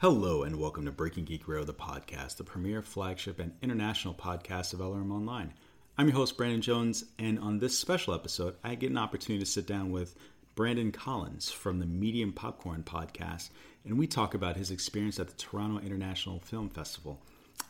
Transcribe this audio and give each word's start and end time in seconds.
Hello 0.00 0.44
and 0.44 0.56
welcome 0.56 0.86
to 0.86 0.90
Breaking 0.90 1.26
Geek 1.26 1.46
Radio, 1.46 1.62
the 1.62 1.74
podcast, 1.74 2.38
the 2.38 2.42
premier 2.42 2.80
flagship 2.80 3.38
and 3.38 3.52
international 3.60 4.14
podcast 4.14 4.72
of 4.72 4.78
LRM 4.78 5.12
Online. 5.12 5.52
I'm 5.98 6.06
your 6.06 6.16
host, 6.16 6.38
Brandon 6.38 6.62
Jones, 6.62 7.04
and 7.18 7.38
on 7.38 7.58
this 7.58 7.78
special 7.78 8.14
episode, 8.14 8.56
I 8.64 8.76
get 8.76 8.90
an 8.90 8.96
opportunity 8.96 9.44
to 9.44 9.50
sit 9.50 9.66
down 9.66 9.92
with 9.92 10.16
Brandon 10.54 10.90
Collins 10.90 11.50
from 11.50 11.80
the 11.80 11.84
Medium 11.84 12.32
Popcorn 12.32 12.82
podcast, 12.82 13.50
and 13.84 13.98
we 13.98 14.06
talk 14.06 14.32
about 14.32 14.56
his 14.56 14.70
experience 14.70 15.20
at 15.20 15.28
the 15.28 15.36
Toronto 15.36 15.84
International 15.84 16.40
Film 16.40 16.70
Festival. 16.70 17.20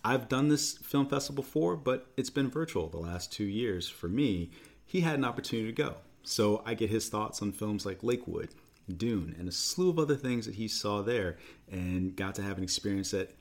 I've 0.05 0.29
done 0.29 0.47
this 0.47 0.79
film 0.79 1.09
festival 1.09 1.43
before, 1.43 1.75
but 1.75 2.07
it's 2.17 2.31
been 2.31 2.49
virtual 2.49 2.87
the 2.87 2.99
last 2.99 3.33
two 3.33 3.43
years 3.43 3.89
for 3.89 4.07
me. 4.07 4.53
He 4.87 5.01
had 5.01 5.17
an 5.17 5.25
opportunity 5.25 5.67
to 5.67 5.73
go, 5.73 5.97
so 6.23 6.63
I 6.65 6.75
get 6.75 6.91
his 6.91 7.09
thoughts 7.09 7.43
on 7.43 7.51
films 7.51 7.85
like 7.85 8.05
Lakewood 8.05 8.51
Dune, 8.97 9.35
and 9.39 9.49
a 9.49 9.53
slew 9.53 9.91
of 9.91 9.99
other 9.99 10.17
things 10.17 10.47
that 10.47 10.55
he 10.57 10.69
saw 10.69 11.03
there, 11.03 11.39
and 11.71 12.15
got 12.17 12.35
to 12.37 12.43
have 12.43 12.59
an 12.59 12.65
experience 12.65 13.11
that 13.11 13.35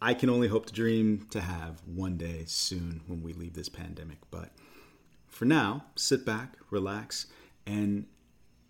I 0.00 0.14
can 0.14 0.30
only 0.30 0.48
hope 0.48 0.66
to 0.66 0.72
dream 0.72 1.26
to 1.30 1.40
have 1.40 1.82
one 1.86 2.16
day 2.16 2.44
soon 2.46 3.02
when 3.06 3.22
we 3.22 3.32
leave 3.32 3.54
this 3.54 3.68
pandemic. 3.68 4.18
But 4.30 4.50
for 5.26 5.44
now, 5.44 5.84
sit 5.96 6.24
back, 6.24 6.54
relax, 6.70 7.26
and 7.66 8.06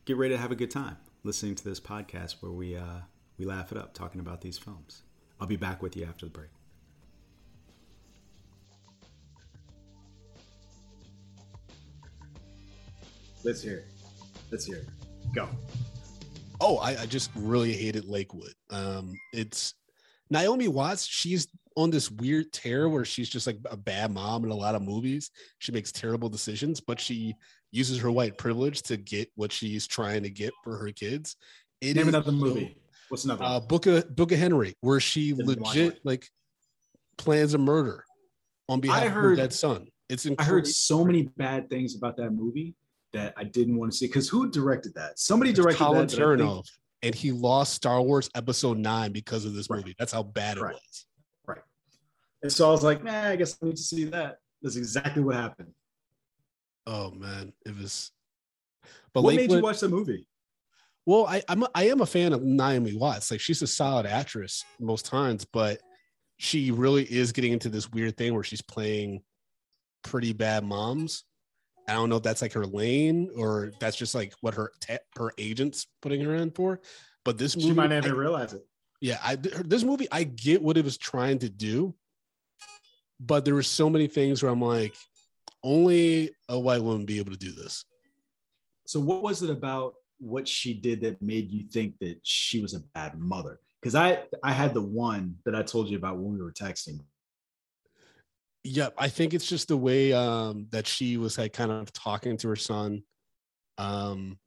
get 0.04 0.16
ready 0.16 0.34
to 0.34 0.40
have 0.40 0.52
a 0.52 0.56
good 0.56 0.70
time 0.70 0.96
listening 1.24 1.54
to 1.54 1.64
this 1.64 1.80
podcast 1.80 2.36
where 2.40 2.52
we 2.52 2.76
uh, 2.76 3.00
we 3.38 3.44
laugh 3.44 3.72
it 3.72 3.78
up 3.78 3.94
talking 3.94 4.20
about 4.20 4.40
these 4.40 4.58
films. 4.58 5.02
I'll 5.40 5.46
be 5.46 5.56
back 5.56 5.82
with 5.82 5.96
you 5.96 6.04
after 6.04 6.26
the 6.26 6.32
break. 6.32 6.48
Let's 13.44 13.62
hear 13.62 13.78
it. 13.78 13.86
Let's 14.50 14.64
hear 14.64 14.76
it. 14.76 14.88
Go. 15.34 15.48
Oh, 16.60 16.78
I, 16.78 17.02
I 17.02 17.06
just 17.06 17.30
really 17.34 17.72
hated 17.72 18.04
Lakewood. 18.04 18.52
Um, 18.70 19.14
it's 19.32 19.74
Naomi 20.30 20.68
Watts. 20.68 21.06
She's 21.06 21.48
on 21.76 21.90
this 21.90 22.10
weird 22.10 22.52
tear 22.52 22.88
where 22.88 23.04
she's 23.04 23.28
just 23.28 23.46
like 23.46 23.58
a 23.70 23.76
bad 23.76 24.10
mom 24.10 24.44
in 24.44 24.50
a 24.50 24.56
lot 24.56 24.74
of 24.74 24.82
movies. 24.82 25.30
She 25.58 25.72
makes 25.72 25.92
terrible 25.92 26.28
decisions, 26.28 26.80
but 26.80 26.98
she 27.00 27.34
uses 27.70 27.98
her 27.98 28.10
white 28.10 28.38
privilege 28.38 28.82
to 28.82 28.96
get 28.96 29.30
what 29.36 29.52
she's 29.52 29.86
trying 29.86 30.22
to 30.24 30.30
get 30.30 30.52
for 30.64 30.76
her 30.76 30.90
kids. 30.90 31.36
It 31.80 31.96
Name 31.96 32.08
another 32.08 32.32
movie. 32.32 32.76
What's 33.08 33.24
another? 33.24 33.44
Uh, 33.44 33.60
Book 33.60 33.86
of 33.86 34.14
Book 34.14 34.32
of 34.32 34.38
Henry, 34.38 34.74
where 34.80 35.00
she 35.00 35.32
Didn't 35.32 35.62
legit 35.62 36.00
like 36.04 36.28
plans 37.16 37.54
a 37.54 37.58
murder 37.58 38.04
on 38.68 38.80
behalf 38.80 39.04
heard, 39.04 39.08
of 39.08 39.14
her 39.14 39.36
dead 39.36 39.52
son. 39.52 39.88
It's 40.08 40.26
incredible. 40.26 40.52
I 40.52 40.56
heard 40.56 40.66
so 40.66 41.04
many 41.04 41.22
bad 41.36 41.70
things 41.70 41.94
about 41.94 42.16
that 42.16 42.30
movie 42.30 42.74
that 43.12 43.34
I 43.36 43.44
didn't 43.44 43.76
want 43.76 43.92
to 43.92 43.98
see. 43.98 44.06
Because 44.06 44.28
who 44.28 44.50
directed 44.50 44.94
that? 44.94 45.18
Somebody 45.18 45.52
directed 45.52 45.78
Colin 45.78 46.06
that. 46.06 46.16
Trevorrow, 46.16 46.64
and 47.02 47.14
he 47.14 47.32
lost 47.32 47.74
Star 47.74 48.02
Wars 48.02 48.28
Episode 48.34 48.78
Nine 48.78 49.12
because 49.12 49.44
of 49.44 49.54
this 49.54 49.70
right. 49.70 49.78
movie. 49.78 49.94
That's 49.98 50.12
how 50.12 50.22
bad 50.22 50.58
right. 50.58 50.72
it 50.72 50.74
was. 50.74 51.06
Right. 51.46 51.62
And 52.42 52.52
so 52.52 52.68
I 52.68 52.70
was 52.70 52.82
like, 52.82 53.02
man, 53.02 53.26
I 53.26 53.36
guess 53.36 53.56
I 53.62 53.66
need 53.66 53.76
to 53.76 53.82
see 53.82 54.04
that. 54.06 54.38
That's 54.62 54.76
exactly 54.76 55.22
what 55.22 55.34
happened. 55.34 55.72
Oh 56.86 57.10
man, 57.10 57.52
it 57.66 57.76
was. 57.76 58.10
But 59.12 59.22
what 59.22 59.34
Lakewood, 59.34 59.50
made 59.50 59.56
you 59.56 59.62
watch 59.62 59.80
the 59.80 59.88
movie? 59.88 60.26
Well, 61.06 61.26
I, 61.26 61.42
I'm 61.48 61.62
a, 61.62 61.68
I 61.74 61.88
am 61.88 62.00
a 62.00 62.06
fan 62.06 62.32
of 62.32 62.42
Naomi 62.42 62.94
Watts. 62.94 63.30
Like 63.30 63.40
she's 63.40 63.62
a 63.62 63.66
solid 63.66 64.04
actress 64.04 64.64
most 64.78 65.06
times, 65.06 65.44
but 65.44 65.80
she 66.38 66.70
really 66.70 67.04
is 67.04 67.32
getting 67.32 67.52
into 67.52 67.68
this 67.68 67.90
weird 67.90 68.16
thing 68.16 68.34
where 68.34 68.44
she's 68.44 68.62
playing 68.62 69.22
pretty 70.02 70.32
bad 70.32 70.64
moms 70.64 71.24
I 71.88 71.94
don't 71.94 72.10
know 72.10 72.16
if 72.16 72.22
that's 72.22 72.42
like 72.42 72.52
her 72.52 72.66
lane 72.66 73.30
or 73.34 73.72
that's 73.80 73.96
just 73.96 74.14
like 74.14 74.34
what 74.40 74.54
her 74.54 74.72
te- 74.80 74.98
her 75.16 75.32
agents 75.38 75.86
putting 76.02 76.20
her 76.20 76.34
in 76.34 76.50
for. 76.50 76.80
But 77.24 77.38
this 77.38 77.56
movie, 77.56 77.68
she 77.68 77.74
might 77.74 77.88
not 77.88 78.04
even 78.04 78.16
realize 78.16 78.52
it. 78.52 78.64
Yeah, 79.00 79.18
I 79.22 79.36
this 79.36 79.84
movie, 79.84 80.08
I 80.12 80.24
get 80.24 80.62
what 80.62 80.76
it 80.76 80.84
was 80.84 80.98
trying 80.98 81.38
to 81.40 81.48
do, 81.48 81.94
but 83.20 83.44
there 83.44 83.54
were 83.54 83.62
so 83.62 83.88
many 83.88 84.06
things 84.06 84.42
where 84.42 84.52
I'm 84.52 84.60
like, 84.60 84.94
only 85.62 86.30
a 86.48 86.58
white 86.58 86.82
woman 86.82 87.06
be 87.06 87.18
able 87.18 87.32
to 87.32 87.38
do 87.38 87.52
this. 87.52 87.84
So, 88.86 89.00
what 89.00 89.22
was 89.22 89.42
it 89.42 89.50
about 89.50 89.94
what 90.18 90.48
she 90.48 90.74
did 90.74 91.00
that 91.02 91.22
made 91.22 91.50
you 91.50 91.64
think 91.64 91.98
that 92.00 92.18
she 92.22 92.60
was 92.60 92.74
a 92.74 92.80
bad 92.94 93.18
mother? 93.18 93.60
Because 93.80 93.94
I 93.94 94.24
I 94.42 94.52
had 94.52 94.74
the 94.74 94.82
one 94.82 95.36
that 95.44 95.54
I 95.54 95.62
told 95.62 95.88
you 95.88 95.96
about 95.96 96.18
when 96.18 96.34
we 96.34 96.42
were 96.42 96.52
texting, 96.52 97.00
Yep, 98.70 98.94
I 98.98 99.08
think 99.08 99.32
it's 99.32 99.48
just 99.48 99.68
the 99.68 99.78
way 99.78 100.12
um, 100.12 100.66
that 100.72 100.86
she 100.86 101.16
was 101.16 101.38
like 101.38 101.54
kind 101.54 101.70
of 101.70 101.90
talking 101.90 102.36
to 102.36 102.48
her 102.48 102.56
son, 102.56 103.02
um, 103.78 104.38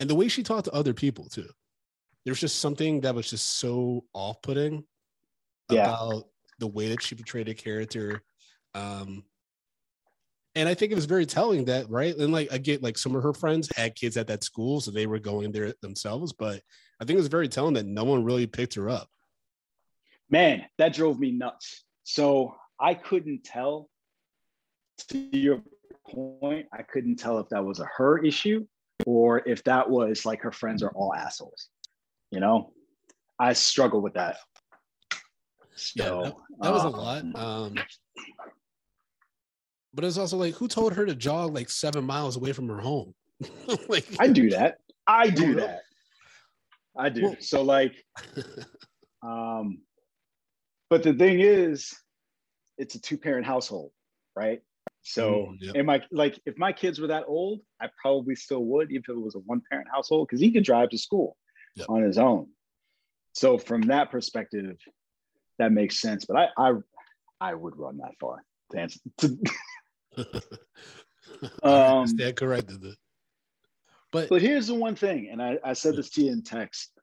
and 0.00 0.08
the 0.08 0.14
way 0.14 0.28
she 0.28 0.42
talked 0.42 0.64
to 0.64 0.72
other 0.72 0.94
people 0.94 1.28
too. 1.28 1.50
There's 2.24 2.40
just 2.40 2.60
something 2.60 3.02
that 3.02 3.14
was 3.14 3.28
just 3.28 3.58
so 3.58 4.04
off-putting 4.14 4.84
yeah. 5.70 5.84
about 5.84 6.28
the 6.58 6.66
way 6.66 6.88
that 6.88 7.02
she 7.02 7.14
portrayed 7.14 7.50
a 7.50 7.54
character. 7.54 8.22
Um, 8.74 9.24
and 10.54 10.66
I 10.66 10.72
think 10.72 10.90
it 10.90 10.96
was 10.96 11.04
very 11.04 11.26
telling 11.26 11.66
that, 11.66 11.90
right? 11.90 12.16
And 12.16 12.32
like 12.32 12.50
I 12.50 12.56
get 12.56 12.82
like 12.82 12.96
some 12.96 13.16
of 13.16 13.22
her 13.22 13.34
friends 13.34 13.68
had 13.76 13.94
kids 13.94 14.16
at 14.16 14.28
that 14.28 14.44
school, 14.44 14.80
so 14.80 14.90
they 14.90 15.06
were 15.06 15.18
going 15.18 15.52
there 15.52 15.74
themselves. 15.82 16.32
But 16.32 16.62
I 17.00 17.04
think 17.04 17.18
it 17.18 17.22
was 17.22 17.28
very 17.28 17.48
telling 17.48 17.74
that 17.74 17.84
no 17.84 18.04
one 18.04 18.24
really 18.24 18.46
picked 18.46 18.76
her 18.76 18.88
up. 18.88 19.08
Man, 20.30 20.64
that 20.78 20.94
drove 20.94 21.20
me 21.20 21.32
nuts. 21.32 21.84
So 22.08 22.54
I 22.80 22.94
couldn't 22.94 23.44
tell, 23.44 23.90
to 25.10 25.18
your 25.36 25.60
point, 26.08 26.64
I 26.72 26.80
couldn't 26.80 27.16
tell 27.16 27.38
if 27.38 27.50
that 27.50 27.62
was 27.62 27.80
a 27.80 27.86
her 27.98 28.24
issue 28.24 28.66
or 29.04 29.46
if 29.46 29.62
that 29.64 29.90
was 29.90 30.24
like 30.24 30.40
her 30.40 30.50
friends 30.50 30.82
are 30.82 30.90
all 30.92 31.12
assholes. 31.14 31.68
You 32.30 32.40
know, 32.40 32.72
I 33.38 33.52
struggle 33.52 34.00
with 34.00 34.14
that. 34.14 34.38
So, 35.74 36.24
yeah, 36.24 36.30
that, 36.30 36.34
that 36.62 36.72
was 36.72 36.84
um, 36.86 36.94
a 36.94 36.96
lot. 36.96 37.24
Um, 37.34 37.74
but 39.92 40.04
it's 40.06 40.16
also 40.16 40.38
like, 40.38 40.54
who 40.54 40.66
told 40.66 40.94
her 40.94 41.04
to 41.04 41.14
jog 41.14 41.54
like 41.54 41.68
seven 41.68 42.04
miles 42.04 42.38
away 42.38 42.54
from 42.54 42.68
her 42.70 42.78
home? 42.78 43.14
like, 43.90 44.06
I 44.18 44.28
do 44.28 44.48
that. 44.48 44.78
I 45.06 45.28
do 45.28 45.56
that. 45.56 45.82
I 46.96 47.10
do. 47.10 47.24
Well, 47.24 47.36
so 47.38 47.60
like, 47.60 48.02
um, 49.22 49.82
but 50.90 51.02
the 51.02 51.12
thing 51.12 51.40
is, 51.40 51.94
it's 52.78 52.94
a 52.94 53.00
two 53.00 53.18
parent 53.18 53.46
household, 53.46 53.90
right? 54.36 54.60
So, 55.02 55.54
mm, 55.62 55.76
am 55.76 55.90
I 55.90 56.02
like 56.10 56.38
if 56.46 56.58
my 56.58 56.72
kids 56.72 57.00
were 57.00 57.06
that 57.08 57.24
old, 57.26 57.60
I 57.80 57.88
probably 58.00 58.34
still 58.34 58.64
would, 58.64 58.90
even 58.90 59.02
if 59.02 59.08
it 59.08 59.20
was 59.20 59.34
a 59.34 59.40
one 59.40 59.62
parent 59.70 59.88
household, 59.92 60.28
because 60.28 60.40
he 60.40 60.52
could 60.52 60.64
drive 60.64 60.90
to 60.90 60.98
school 60.98 61.36
on 61.88 62.02
his 62.02 62.18
own. 62.18 62.48
So, 63.32 63.58
from 63.58 63.82
that 63.82 64.10
perspective, 64.10 64.76
that 65.58 65.72
makes 65.72 66.00
sense. 66.00 66.24
But 66.24 66.36
I, 66.36 66.48
I, 66.58 66.72
I 67.40 67.54
would 67.54 67.76
run 67.76 67.98
that 67.98 68.12
far 68.20 68.42
to 68.72 68.78
answer. 68.78 69.00
To, 69.18 69.38
um, 71.62 72.06
stand 72.06 72.36
corrected. 72.36 72.84
But 74.10 74.28
but 74.28 74.42
here's 74.42 74.66
the 74.66 74.74
one 74.74 74.96
thing, 74.96 75.28
and 75.30 75.42
I, 75.42 75.58
I 75.64 75.72
said 75.74 75.96
this 75.96 76.10
to 76.10 76.24
you 76.24 76.32
in 76.32 76.42
text. 76.42 76.97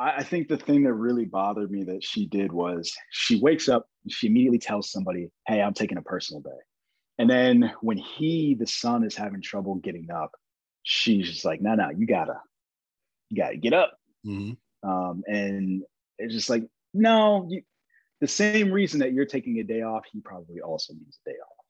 I 0.00 0.22
think 0.22 0.46
the 0.46 0.56
thing 0.56 0.84
that 0.84 0.92
really 0.92 1.24
bothered 1.24 1.72
me 1.72 1.82
that 1.84 2.04
she 2.04 2.26
did 2.26 2.52
was 2.52 2.94
she 3.10 3.40
wakes 3.40 3.68
up, 3.68 3.88
she 4.08 4.28
immediately 4.28 4.60
tells 4.60 4.92
somebody, 4.92 5.28
Hey, 5.46 5.60
I'm 5.60 5.74
taking 5.74 5.98
a 5.98 6.02
personal 6.02 6.40
day. 6.40 6.50
And 7.18 7.28
then 7.28 7.72
when 7.80 7.98
he, 7.98 8.54
the 8.54 8.66
son, 8.66 9.04
is 9.04 9.16
having 9.16 9.42
trouble 9.42 9.74
getting 9.74 10.08
up, 10.10 10.30
she's 10.84 11.28
just 11.28 11.44
like, 11.44 11.60
No, 11.60 11.74
no, 11.74 11.90
you 11.90 12.06
gotta, 12.06 12.40
you 13.28 13.36
gotta 13.36 13.56
get 13.56 13.72
up. 13.72 13.98
Mm-hmm. 14.24 14.88
Um, 14.88 15.24
and 15.26 15.82
it's 16.18 16.34
just 16.34 16.48
like, 16.48 16.64
no, 16.94 17.46
you, 17.48 17.62
the 18.20 18.28
same 18.28 18.72
reason 18.72 19.00
that 19.00 19.12
you're 19.12 19.26
taking 19.26 19.58
a 19.58 19.64
day 19.64 19.82
off, 19.82 20.04
he 20.12 20.20
probably 20.20 20.60
also 20.60 20.92
needs 20.92 21.18
a 21.26 21.30
day 21.30 21.36
off. 21.36 21.64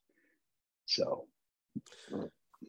So, 0.86 1.24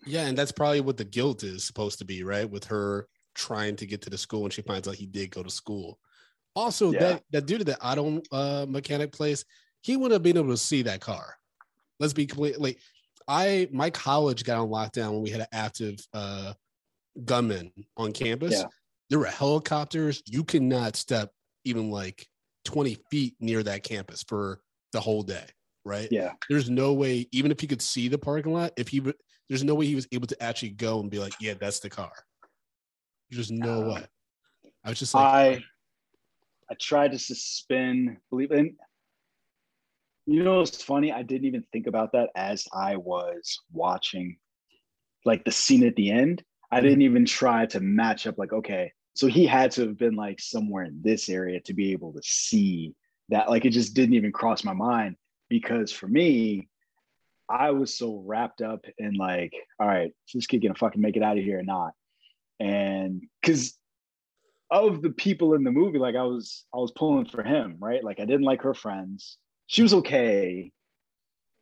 yeah, 0.06 0.28
and 0.28 0.38
that's 0.38 0.52
probably 0.52 0.82
what 0.82 0.98
the 0.98 1.06
guilt 1.06 1.44
is 1.44 1.64
supposed 1.64 2.00
to 2.00 2.06
be, 2.06 2.24
right? 2.24 2.50
With 2.50 2.66
her 2.66 3.08
trying 3.40 3.76
to 3.78 3.86
get 3.86 4.02
to 4.02 4.10
the 4.10 4.18
school 4.18 4.44
and 4.44 4.54
she 4.54 4.62
finds 4.62 4.88
out 4.88 4.96
he 4.96 5.06
did 5.06 5.32
go 5.32 5.42
to 5.42 5.50
school. 5.50 5.98
Also, 6.56 6.92
yeah. 6.92 7.00
that 7.00 7.24
that 7.32 7.46
dude 7.46 7.62
at 7.62 7.68
the 7.68 7.82
auto 7.82 8.22
uh, 8.32 8.66
mechanic 8.68 9.12
place, 9.12 9.46
he 9.82 9.96
wouldn't 9.96 10.14
have 10.14 10.24
been 10.24 10.38
able 10.38 10.50
to 10.50 10.58
see 10.58 10.82
that 10.84 11.00
car. 11.00 11.36
Let's 12.00 12.14
be. 12.14 12.28
Like, 12.28 12.80
I 13.28 13.70
my 13.72 13.90
college 13.90 14.44
got 14.44 14.60
on 14.60 14.68
lockdown 14.68 15.12
when 15.12 15.22
we 15.22 15.30
had 15.30 15.42
an 15.42 15.48
active 15.54 16.00
uh, 16.14 16.54
gunman 17.24 17.72
on 17.96 18.12
campus. 18.12 18.54
Yeah. 18.54 18.66
There 19.10 19.20
were 19.20 19.26
helicopters. 19.26 20.22
You 20.26 20.44
cannot 20.44 20.96
step 20.96 21.32
even 21.64 21.92
like 21.92 22.28
20 22.66 22.98
feet 23.10 23.36
near 23.40 23.64
that 23.64 23.84
campus 23.84 24.24
for 24.28 24.60
the 24.92 25.00
whole 25.00 25.24
day, 25.24 25.46
right? 25.86 26.08
Yeah. 26.12 26.34
There's 26.50 26.70
no 26.70 26.94
way, 26.94 27.28
even 27.32 27.52
if 27.52 27.60
he 27.60 27.68
could 27.68 27.82
see 27.82 28.08
the 28.08 28.18
parking 28.18 28.54
lot, 28.54 28.74
if 28.78 28.88
he 28.88 29.00
would, 29.00 29.16
there's 29.50 29.64
no 29.64 29.76
way 29.76 29.86
he 29.86 29.96
was 29.96 30.08
able 30.12 30.28
to 30.28 30.44
actually 30.44 30.70
go 30.70 31.00
and 31.00 31.10
be 31.10 31.20
like, 31.20 31.34
yeah, 31.40 31.56
that's 31.60 31.80
the 31.80 31.90
car. 31.90 32.12
Just 33.32 33.52
no 33.52 33.84
uh, 33.84 33.94
way. 33.94 34.06
I 34.84 34.90
was 34.90 35.00
just 35.00 35.14
like, 35.14 35.24
I, 35.24 35.64
I 36.72 36.76
tried 36.80 37.12
to 37.12 37.20
suspend 37.20 38.18
believe 38.30 38.52
in. 38.52 38.76
You 40.26 40.44
know, 40.44 40.62
it's 40.62 40.82
funny. 40.82 41.12
I 41.12 41.24
didn't 41.24 41.48
even 41.48 41.64
think 41.72 41.88
about 41.88 42.12
that 42.14 42.30
as 42.36 42.68
I 42.74 42.98
was 42.98 43.60
watching, 43.74 44.38
like 45.26 45.44
the 45.44 45.52
scene 45.52 45.86
at 45.86 45.96
the 45.96 46.12
end. 46.12 46.44
I 46.72 46.78
mm-hmm. 46.78 46.86
didn't 46.86 47.02
even 47.02 47.26
try 47.26 47.66
to 47.68 47.80
match 47.80 48.28
up. 48.28 48.38
Like, 48.38 48.54
okay, 48.54 48.92
so 49.16 49.28
he 49.28 49.46
had 49.46 49.72
to 49.72 49.88
have 49.88 49.98
been 49.98 50.16
like 50.16 50.40
somewhere 50.40 50.84
in 50.84 51.02
this 51.04 51.30
area 51.30 51.60
to 51.62 51.74
be 51.74 51.92
able 51.92 52.14
to 52.14 52.22
see 52.24 52.94
that. 53.30 53.50
Like, 53.50 53.66
it 53.66 53.72
just 53.72 53.96
didn't 53.96 54.16
even 54.16 54.32
cross 54.32 54.64
my 54.64 54.74
mind 54.74 55.16
because 55.50 55.92
for 55.92 56.08
me, 56.08 56.70
I 57.50 57.72
was 57.72 57.98
so 57.98 58.24
wrapped 58.24 58.62
up 58.62 58.86
in 59.00 59.16
like, 59.16 59.54
all 59.80 59.88
right, 59.88 60.12
is 60.28 60.34
this 60.34 60.46
kid 60.46 60.62
gonna 60.62 60.76
fucking 60.76 61.02
make 61.02 61.18
it 61.18 61.24
out 61.24 61.38
of 61.40 61.44
here 61.44 61.60
or 61.60 61.64
not? 61.64 61.94
And 62.60 63.22
because 63.42 63.78
of 64.72 65.02
the 65.02 65.10
people 65.10 65.54
in 65.54 65.64
the 65.64 65.72
movie 65.72 65.98
like 65.98 66.16
i 66.16 66.24
was 66.24 66.66
i 66.74 66.78
was 66.78 66.92
pulling 66.92 67.26
for 67.26 67.44
him 67.44 67.78
right? 67.80 68.04
Like 68.04 68.20
i 68.20 68.26
didn't 68.26 68.44
like 68.44 68.62
her 68.62 68.74
friends. 68.74 69.38
She 69.68 69.84
was 69.84 69.94
okay. 69.94 70.72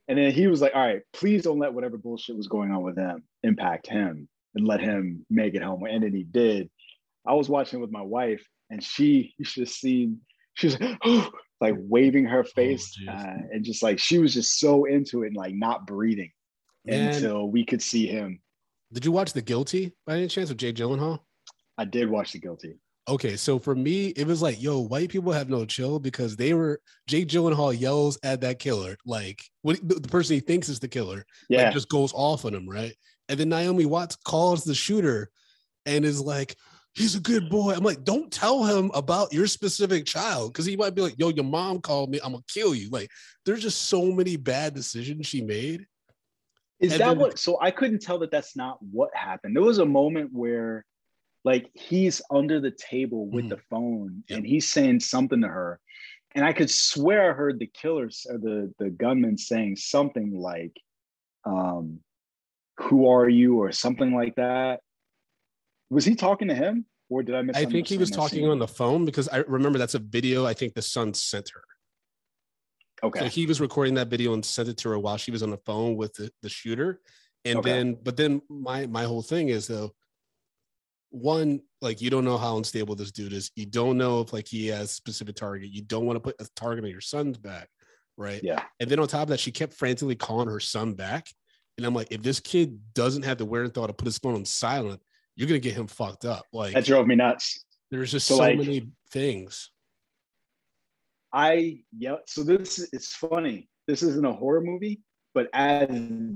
And 0.10 0.18
then 0.18 0.32
he 0.32 0.48
was 0.48 0.62
like 0.62 0.74
all 0.76 0.86
right 0.86 1.02
please 1.14 1.44
don't 1.44 1.60
let 1.60 1.74
whatever 1.74 1.98
bullshit 1.98 2.38
was 2.38 2.48
going 2.48 2.72
on 2.72 2.84
with 2.84 2.98
him 2.98 3.24
impact 3.44 3.88
him 3.88 4.28
and 4.56 4.68
let 4.68 4.80
him 4.80 5.26
make 5.30 5.56
it 5.56 5.62
home. 5.62 5.84
And 5.86 6.04
then 6.04 6.14
he 6.14 6.24
did. 6.24 6.70
I 7.26 7.34
was 7.34 7.50
watching 7.50 7.82
with 7.82 7.92
my 7.92 8.02
wife 8.02 8.46
and 8.70 8.84
she 8.84 9.34
you 9.38 9.46
should 9.46 9.62
have 9.62 9.70
seen 9.70 10.22
she 10.56 10.68
was 10.68 10.80
like, 10.80 10.98
oh, 11.04 11.30
like 11.62 11.76
waving 11.78 12.26
her 12.26 12.40
oh, 12.40 12.52
face 12.56 12.94
oh, 13.08 13.12
uh, 13.12 13.38
and 13.52 13.64
just 13.64 13.84
like 13.84 14.00
she 14.00 14.20
was 14.20 14.34
just 14.34 14.60
so 14.60 14.86
into 14.86 15.24
it 15.24 15.28
and 15.28 15.36
like 15.36 15.54
not 15.54 15.88
breathing 15.88 16.32
Man. 16.86 17.10
until 17.10 17.50
we 17.50 17.66
could 17.66 17.82
see 17.82 18.08
him 18.08 18.40
did 18.92 19.06
you 19.06 19.12
watch 19.12 19.34
The 19.34 19.42
Guilty 19.42 19.94
by 20.06 20.18
any 20.18 20.28
chance 20.28 20.50
with 20.50 20.58
Jake 20.58 20.76
Gyllenhaal? 20.76 21.20
I 21.78 21.86
did 21.86 22.10
watch 22.10 22.34
The 22.34 22.40
Guilty. 22.40 22.80
Okay, 23.10 23.38
so 23.38 23.58
for 23.58 23.74
me, 23.74 24.08
it 24.08 24.28
was 24.28 24.42
like, 24.42 24.62
yo, 24.62 24.80
white 24.80 25.10
people 25.10 25.32
have 25.32 25.50
no 25.50 25.66
chill 25.66 25.98
because 25.98 26.36
they 26.36 26.54
were 26.54 26.82
Jake 27.08 27.30
Gyllenhaal 27.30 27.78
yells 27.78 28.20
at 28.22 28.42
that 28.42 28.60
killer, 28.60 28.98
like 29.06 29.42
what 29.62 29.80
the 29.88 30.10
person 30.10 30.34
he 30.34 30.40
thinks 30.42 30.68
is 30.68 30.80
the 30.80 30.90
killer, 30.90 31.26
yeah, 31.50 31.64
like, 31.64 31.74
just 31.74 31.88
goes 31.88 32.12
off 32.14 32.44
on 32.44 32.54
him, 32.54 32.68
right? 32.68 32.94
And 33.30 33.40
then 33.40 33.50
Naomi 33.50 33.86
Watts 33.86 34.18
calls 34.18 34.66
the 34.66 34.76
shooter 34.76 35.30
and 35.86 36.04
is 36.04 36.20
like, 36.20 36.58
he's 36.96 37.16
a 37.16 37.22
good 37.22 37.50
boy. 37.50 37.74
I'm 37.74 37.84
like, 37.84 38.04
don't 38.04 38.32
tell 38.32 38.66
him 38.66 38.92
about 38.94 39.32
your 39.32 39.48
specific 39.48 40.06
child 40.06 40.52
because 40.52 40.66
he 40.66 40.76
might 40.76 40.96
be 40.96 41.02
like, 41.02 41.16
yo, 41.18 41.30
your 41.30 41.46
mom 41.46 41.80
called 41.80 42.10
me, 42.10 42.20
I'm 42.22 42.34
gonna 42.34 42.44
kill 42.50 42.76
you. 42.76 42.90
Like, 42.90 43.10
there's 43.46 43.62
just 43.62 43.84
so 43.84 44.12
many 44.12 44.36
bad 44.36 44.74
decisions 44.74 45.28
she 45.28 45.42
made 45.42 45.86
is 46.80 46.94
and 46.94 47.02
that 47.02 47.08
then, 47.10 47.20
what? 47.20 47.40
So 47.40 47.58
I 47.60 47.72
couldn't 47.72 48.02
tell 48.02 48.20
that 48.20 48.32
that's 48.32 48.56
not 48.56 48.78
what 48.92 49.10
happened. 49.16 49.56
There 49.56 49.64
was 49.64 49.80
a 49.80 49.86
moment 49.86 50.30
where, 50.32 50.86
like, 51.44 51.70
he's 51.74 52.22
under 52.30 52.60
the 52.60 52.72
table 52.72 53.28
with 53.28 53.46
mm, 53.46 53.50
the 53.50 53.58
phone 53.70 54.24
yep. 54.28 54.38
and 54.38 54.48
he's 54.48 54.70
saying 54.70 55.00
something 55.00 55.42
to 55.42 55.48
her, 55.48 55.80
and 56.36 56.46
I 56.46 56.54
could 56.54 56.70
swear 56.70 57.32
I 57.32 57.34
heard 57.34 57.60
the 57.60 57.68
killers 57.68 58.28
or 58.30 58.38
the 58.38 58.74
the 58.78 58.90
gunman 58.90 59.38
saying 59.38 59.78
something 59.78 60.40
like, 60.40 60.74
um, 61.46 62.00
"Who 62.78 63.10
are 63.10 63.30
you?" 63.30 63.60
or 63.60 63.72
something 63.72 64.14
like 64.14 64.36
that. 64.36 64.82
Was 65.90 66.06
he 66.06 66.16
talking 66.16 66.50
to 66.50 66.56
him, 66.56 66.86
or 67.10 67.24
did 67.24 67.34
I 67.34 67.42
miss? 67.42 67.58
I 67.58 67.66
think 67.66 67.88
he 67.88 67.98
was 67.98 68.12
talking 68.12 68.40
scene? 68.40 68.50
on 68.50 68.60
the 68.60 68.68
phone 68.68 69.04
because 69.06 69.28
I 69.30 69.38
remember 69.38 69.80
that's 69.80 69.96
a 69.96 70.00
video 70.00 70.46
I 70.46 70.54
think 70.54 70.76
the 70.76 70.82
son 70.84 71.14
sent 71.14 71.50
her. 71.50 71.64
Okay. 73.04 73.20
So 73.20 73.26
he 73.26 73.46
was 73.46 73.62
recording 73.62 73.94
that 73.96 74.08
video 74.08 74.34
and 74.34 74.44
sent 74.44 74.70
it 74.70 74.78
to 74.78 74.90
her 74.90 75.00
while 75.00 75.18
she 75.18 75.32
was 75.32 75.44
on 75.44 75.52
the 75.52 75.58
phone 75.58 75.96
with 75.96 76.14
the, 76.16 76.32
the 76.42 76.50
shooter. 76.50 77.00
And 77.46 77.60
okay. 77.60 77.72
then, 77.72 77.98
but 78.02 78.18
then 78.18 78.42
my 78.50 78.88
my 78.88 79.04
whole 79.04 79.22
thing 79.22 79.50
is 79.50 79.68
though, 79.68 79.94
one, 81.12 81.62
like 81.82 82.02
you 82.02 82.10
don't 82.10 82.26
know 82.26 82.38
how 82.38 82.58
unstable 82.58 82.96
this 82.96 83.12
dude 83.12 83.34
is. 83.34 83.52
You 83.56 83.66
don't 83.66 83.98
know 83.98 84.22
if 84.22 84.34
like 84.34 84.48
he 84.48 84.68
has 84.68 84.92
specific 84.92 85.36
target. 85.36 85.70
You 85.72 85.84
don't 85.84 86.06
want 86.06 86.18
to 86.18 86.20
put 86.20 86.36
a 86.40 86.50
target 86.56 86.84
on 86.84 86.92
your 86.92 87.02
son's 87.02 87.38
back, 87.38 87.70
right? 88.18 88.42
Yeah. 88.44 88.64
And 88.80 88.90
then 88.90 89.00
on 89.00 89.08
top 89.08 89.24
of 89.24 89.28
that, 89.30 89.40
she 89.40 89.52
kept 89.52 89.74
frantically 89.74 90.16
calling 90.16 90.50
her 90.50 90.60
son 90.60 90.94
back. 90.94 91.28
And 91.78 91.86
I'm 91.86 91.94
like, 91.94 92.08
if 92.12 92.24
this 92.24 92.40
kid 92.40 92.80
doesn't 92.96 93.24
have 93.24 93.38
the 93.38 93.46
wherewithal 93.46 93.88
to 93.88 93.94
put 93.94 94.06
his 94.06 94.18
phone 94.18 94.34
on 94.34 94.46
silent, 94.46 95.02
you're 95.36 95.48
gonna 95.48 95.60
get 95.60 95.76
him 95.76 95.88
fucked 95.88 96.26
up. 96.26 96.46
Like 96.52 96.74
that 96.74 96.86
drove 96.86 97.06
me 97.06 97.16
nuts. 97.16 97.64
There's 97.92 98.12
just 98.12 98.28
so, 98.28 98.36
so 98.36 98.42
like, 98.42 98.58
many 98.58 98.90
things. 99.12 99.72
I 101.34 101.80
yeah. 101.98 102.16
So 102.26 102.44
this 102.44 102.80
is 102.94 103.14
funny. 103.14 103.70
This 103.88 104.04
isn't 104.04 104.26
a 104.26 104.34
horror 104.34 104.62
movie, 104.62 105.02
but 105.34 105.48
as 105.54 105.88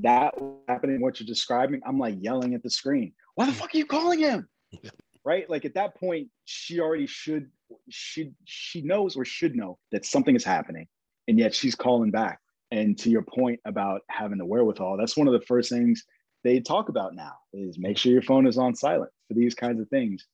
that 0.04 0.36
happening, 0.68 1.02
what 1.02 1.20
you're 1.20 1.28
describing, 1.28 1.82
I'm 1.86 1.98
like 1.98 2.16
yelling 2.20 2.54
at 2.54 2.64
the 2.64 2.70
screen. 2.70 3.14
Why 3.36 3.46
the 3.46 3.54
fuck 3.54 3.74
are 3.74 3.78
you 3.78 3.86
calling 3.86 4.20
him? 4.20 4.48
right? 5.26 5.50
Like 5.50 5.66
at 5.66 5.74
that 5.76 5.96
point, 5.96 6.30
she 6.46 6.80
already 6.80 7.08
should 7.08 7.50
she 7.90 8.32
she 8.46 8.82
knows 8.82 9.16
or 9.16 9.26
should 9.26 9.56
know 9.56 9.78
that 9.92 10.06
something 10.06 10.36
is 10.36 10.44
happening, 10.44 10.88
and 11.28 11.40
yet 11.40 11.56
she's 11.56 11.76
calling 11.76 12.12
back. 12.12 12.40
And 12.72 12.98
to 13.00 13.10
your 13.10 13.24
point 13.24 13.60
about 13.66 14.02
having 14.10 14.38
the 14.38 14.46
wherewithal, 14.46 14.98
that's 14.98 15.18
one 15.18 15.28
of 15.28 15.34
the 15.34 15.46
first 15.46 15.70
things 15.70 16.06
they 16.44 16.60
talk 16.60 16.90
about 16.90 17.14
now 17.14 17.34
is 17.54 17.78
make 17.78 17.98
sure 17.98 18.12
your 18.12 18.22
phone 18.22 18.48
is 18.48 18.58
on 18.58 18.76
silent 18.76 19.12
for 19.28 19.34
these 19.34 19.54
kinds 19.54 19.80
of 19.82 19.90
things. 19.90 20.26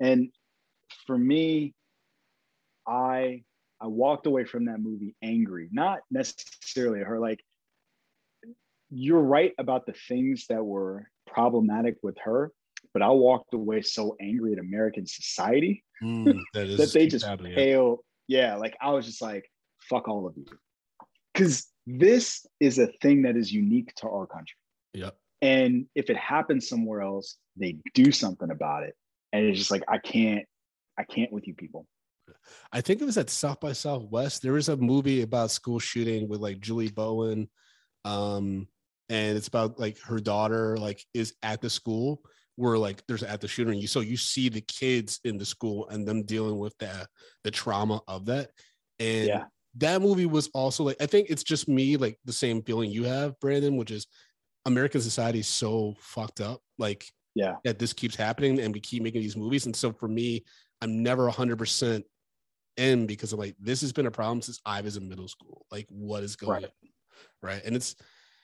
And 0.00 0.30
for 1.06 1.16
me, 1.16 1.74
I 2.86 3.44
I 3.82 3.88
walked 3.88 4.26
away 4.26 4.44
from 4.44 4.66
that 4.66 4.78
movie 4.78 5.16
angry, 5.22 5.68
not 5.72 6.00
necessarily 6.10 7.00
her. 7.00 7.18
Like, 7.18 7.40
you're 8.90 9.20
right 9.20 9.52
about 9.58 9.86
the 9.86 9.94
things 10.08 10.46
that 10.48 10.64
were 10.64 11.08
problematic 11.26 11.96
with 12.02 12.16
her, 12.24 12.52
but 12.92 13.02
I 13.02 13.08
walked 13.08 13.54
away 13.54 13.82
so 13.82 14.16
angry 14.20 14.52
at 14.52 14.60
American 14.60 15.06
society 15.06 15.82
mm, 16.02 16.38
that, 16.54 16.66
that, 16.76 16.92
they 16.92 17.08
just 17.08 17.26
pale. 17.42 18.04
Yeah, 18.28 18.54
like 18.54 18.76
I 18.80 18.90
was 18.90 19.04
just 19.04 19.20
like, 19.20 19.50
fuck 19.90 20.06
all 20.06 20.28
of 20.28 20.36
you. 20.36 20.46
Because 21.34 21.66
this 21.86 22.46
is 22.60 22.78
a 22.78 22.86
thing 23.00 23.22
that 23.22 23.36
is 23.36 23.52
unique 23.52 23.92
to 23.96 24.08
our 24.08 24.26
country. 24.26 24.56
Yep. 24.94 25.16
And 25.40 25.86
if 25.96 26.08
it 26.08 26.16
happens 26.16 26.68
somewhere 26.68 27.00
else, 27.00 27.36
they 27.56 27.78
do 27.94 28.12
something 28.12 28.50
about 28.50 28.84
it. 28.84 28.94
And 29.32 29.44
it's 29.44 29.58
just 29.58 29.72
like, 29.72 29.82
I 29.88 29.98
can't, 29.98 30.44
I 30.96 31.02
can't 31.02 31.32
with 31.32 31.48
you 31.48 31.54
people. 31.54 31.86
I 32.72 32.80
think 32.80 33.00
it 33.00 33.04
was 33.04 33.18
at 33.18 33.30
South 33.30 33.60
by 33.60 33.72
Southwest. 33.72 34.42
There 34.42 34.52
was 34.52 34.68
a 34.68 34.76
movie 34.76 35.22
about 35.22 35.50
school 35.50 35.78
shooting 35.78 36.28
with 36.28 36.40
like 36.40 36.60
Julie 36.60 36.90
Bowen. 36.90 37.48
Um, 38.04 38.68
and 39.08 39.36
it's 39.36 39.48
about 39.48 39.78
like 39.78 39.98
her 40.00 40.18
daughter 40.18 40.76
like 40.76 41.04
is 41.12 41.34
at 41.42 41.60
the 41.60 41.70
school 41.70 42.22
where 42.56 42.78
like 42.78 43.02
there's 43.06 43.22
at 43.22 43.40
the 43.40 43.48
shooting. 43.48 43.78
You 43.78 43.86
so 43.86 44.00
you 44.00 44.16
see 44.16 44.48
the 44.48 44.60
kids 44.60 45.20
in 45.24 45.38
the 45.38 45.44
school 45.44 45.88
and 45.88 46.06
them 46.06 46.22
dealing 46.22 46.58
with 46.58 46.76
the 46.78 47.06
the 47.44 47.50
trauma 47.50 48.00
of 48.08 48.26
that. 48.26 48.50
And 48.98 49.26
yeah. 49.26 49.44
that 49.76 50.02
movie 50.02 50.26
was 50.26 50.48
also 50.54 50.84
like 50.84 50.96
I 51.00 51.06
think 51.06 51.28
it's 51.30 51.42
just 51.42 51.68
me 51.68 51.96
like 51.96 52.18
the 52.24 52.32
same 52.32 52.62
feeling 52.62 52.90
you 52.90 53.04
have, 53.04 53.38
Brandon, 53.40 53.76
which 53.76 53.90
is 53.90 54.06
American 54.64 55.00
society 55.00 55.40
is 55.40 55.48
so 55.48 55.94
fucked 55.98 56.40
up. 56.40 56.60
Like 56.78 57.04
yeah, 57.34 57.56
that 57.64 57.78
this 57.78 57.92
keeps 57.92 58.16
happening 58.16 58.60
and 58.60 58.74
we 58.74 58.80
keep 58.80 59.02
making 59.02 59.22
these 59.22 59.36
movies. 59.36 59.66
And 59.66 59.74
so 59.74 59.92
for 59.92 60.08
me, 60.08 60.44
I'm 60.80 61.02
never 61.02 61.30
100% 61.30 62.02
in 62.76 63.06
because 63.06 63.32
of 63.32 63.38
like 63.38 63.54
this 63.60 63.80
has 63.80 63.92
been 63.92 64.06
a 64.06 64.10
problem 64.10 64.42
since 64.42 64.60
I 64.64 64.80
was 64.80 64.96
in 64.96 65.08
middle 65.08 65.28
school. 65.28 65.66
Like, 65.70 65.86
what 65.88 66.22
is 66.22 66.36
going 66.36 66.52
right. 66.52 66.64
on? 66.64 66.70
Right. 67.42 67.62
And 67.64 67.76
it's 67.76 67.96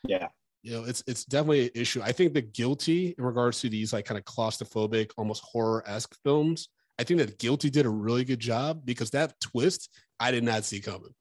yeah, 0.06 0.28
you 0.62 0.72
know, 0.72 0.84
it's 0.84 1.02
it's 1.06 1.24
definitely 1.24 1.64
an 1.66 1.70
issue. 1.74 2.02
I 2.02 2.12
think 2.12 2.34
the 2.34 2.42
guilty 2.42 3.14
in 3.16 3.24
regards 3.24 3.60
to 3.60 3.68
these 3.68 3.92
like 3.92 4.04
kind 4.04 4.18
of 4.18 4.24
claustrophobic, 4.24 5.10
almost 5.16 5.42
horror-esque 5.44 6.14
films, 6.22 6.68
I 6.98 7.04
think 7.04 7.20
that 7.20 7.38
Guilty 7.38 7.70
did 7.70 7.86
a 7.86 7.90
really 7.90 8.24
good 8.24 8.40
job 8.40 8.82
because 8.84 9.10
that 9.10 9.38
twist 9.40 9.88
I 10.18 10.30
did 10.30 10.42
not 10.42 10.64
see 10.64 10.80
coming. 10.80 11.14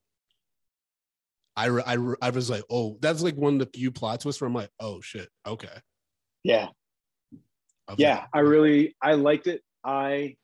I, 1.55 1.69
I, 1.69 1.97
I 2.21 2.29
was 2.29 2.49
like, 2.49 2.63
oh, 2.69 2.97
that's 3.01 3.23
like 3.23 3.35
one 3.35 3.53
of 3.53 3.59
the 3.59 3.77
few 3.77 3.91
plot 3.91 4.21
twists 4.21 4.41
where 4.41 4.47
I'm 4.47 4.53
like, 4.53 4.69
oh 4.79 5.01
shit, 5.01 5.27
okay. 5.45 5.67
Yeah. 6.43 6.67
Okay. 7.89 8.03
Yeah, 8.03 8.25
I 8.33 8.39
really 8.39 8.95
I 9.01 9.13
liked 9.13 9.47
it. 9.47 9.61
I 9.83 10.35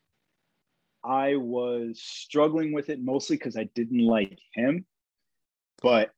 I 1.03 1.35
was 1.35 2.01
struggling 2.01 2.73
with 2.73 2.89
it 2.89 3.01
mostly 3.01 3.37
because 3.37 3.57
I 3.57 3.69
didn't 3.75 4.05
like 4.05 4.39
him, 4.53 4.85
but 5.81 6.11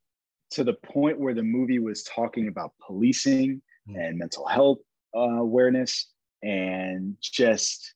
to 0.52 0.64
the 0.64 0.74
point 0.74 1.20
where 1.20 1.34
the 1.34 1.44
movie 1.44 1.80
was 1.80 2.04
talking 2.04 2.48
about 2.48 2.74
policing 2.86 3.62
mm. 3.90 3.98
and 3.98 4.18
mental 4.18 4.46
health 4.46 4.80
uh, 5.16 5.20
awareness 5.20 6.08
and 6.44 7.16
just 7.22 7.94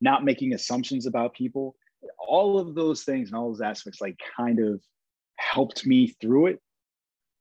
not 0.00 0.24
making 0.24 0.54
assumptions 0.54 1.06
about 1.06 1.34
people 1.34 1.76
all 2.18 2.58
of 2.58 2.74
those 2.74 3.02
things 3.02 3.28
and 3.28 3.36
all 3.36 3.48
those 3.48 3.60
aspects 3.60 4.00
like 4.00 4.18
kind 4.36 4.58
of 4.58 4.80
helped 5.36 5.86
me 5.86 6.08
through 6.20 6.46
it 6.46 6.60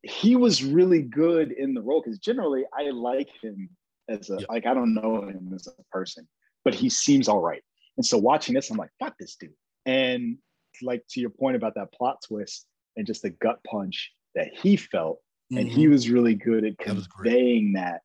he 0.03 0.35
was 0.35 0.63
really 0.63 1.01
good 1.01 1.51
in 1.51 1.73
the 1.73 1.81
role 1.81 2.01
because 2.03 2.19
generally 2.19 2.63
i 2.77 2.89
like 2.89 3.29
him 3.41 3.69
as 4.09 4.29
a 4.29 4.37
yep. 4.39 4.49
like 4.49 4.65
i 4.65 4.73
don't 4.73 4.93
know 4.93 5.21
him 5.27 5.51
as 5.53 5.67
a 5.67 5.83
person 5.91 6.27
but 6.63 6.73
he 6.73 6.89
seems 6.89 7.27
all 7.27 7.41
right 7.41 7.63
and 7.99 8.05
so 8.05 8.17
watching 8.17 8.55
this 8.55 8.71
i'm 8.71 8.77
like 8.77 8.89
fuck 8.99 9.13
this 9.19 9.35
dude 9.35 9.51
and 9.85 10.37
like 10.81 11.03
to 11.09 11.19
your 11.19 11.29
point 11.29 11.55
about 11.55 11.75
that 11.75 11.91
plot 11.93 12.17
twist 12.27 12.65
and 12.95 13.05
just 13.05 13.21
the 13.21 13.29
gut 13.29 13.59
punch 13.63 14.11
that 14.33 14.49
he 14.53 14.75
felt 14.75 15.17
mm-hmm. 15.51 15.59
and 15.59 15.67
he 15.69 15.83
mm-hmm. 15.83 15.91
was 15.91 16.09
really 16.09 16.33
good 16.33 16.65
at 16.65 16.77
conveying 16.79 17.73
that, 17.73 18.01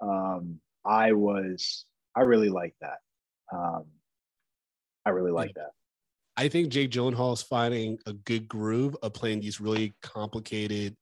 that 0.00 0.06
um 0.06 0.58
i 0.86 1.12
was 1.12 1.84
i 2.16 2.20
really 2.20 2.48
like 2.48 2.74
that 2.80 2.98
um 3.52 3.84
I 5.04 5.10
really 5.10 5.32
like 5.32 5.54
that. 5.54 5.70
I 6.36 6.48
think 6.48 6.70
Jake 6.70 6.90
Gyllenhaal 6.90 7.34
is 7.34 7.42
finding 7.42 7.98
a 8.06 8.12
good 8.12 8.48
groove 8.48 8.96
of 9.02 9.12
playing 9.12 9.40
these 9.40 9.60
really 9.60 9.94
complicated, 10.02 10.96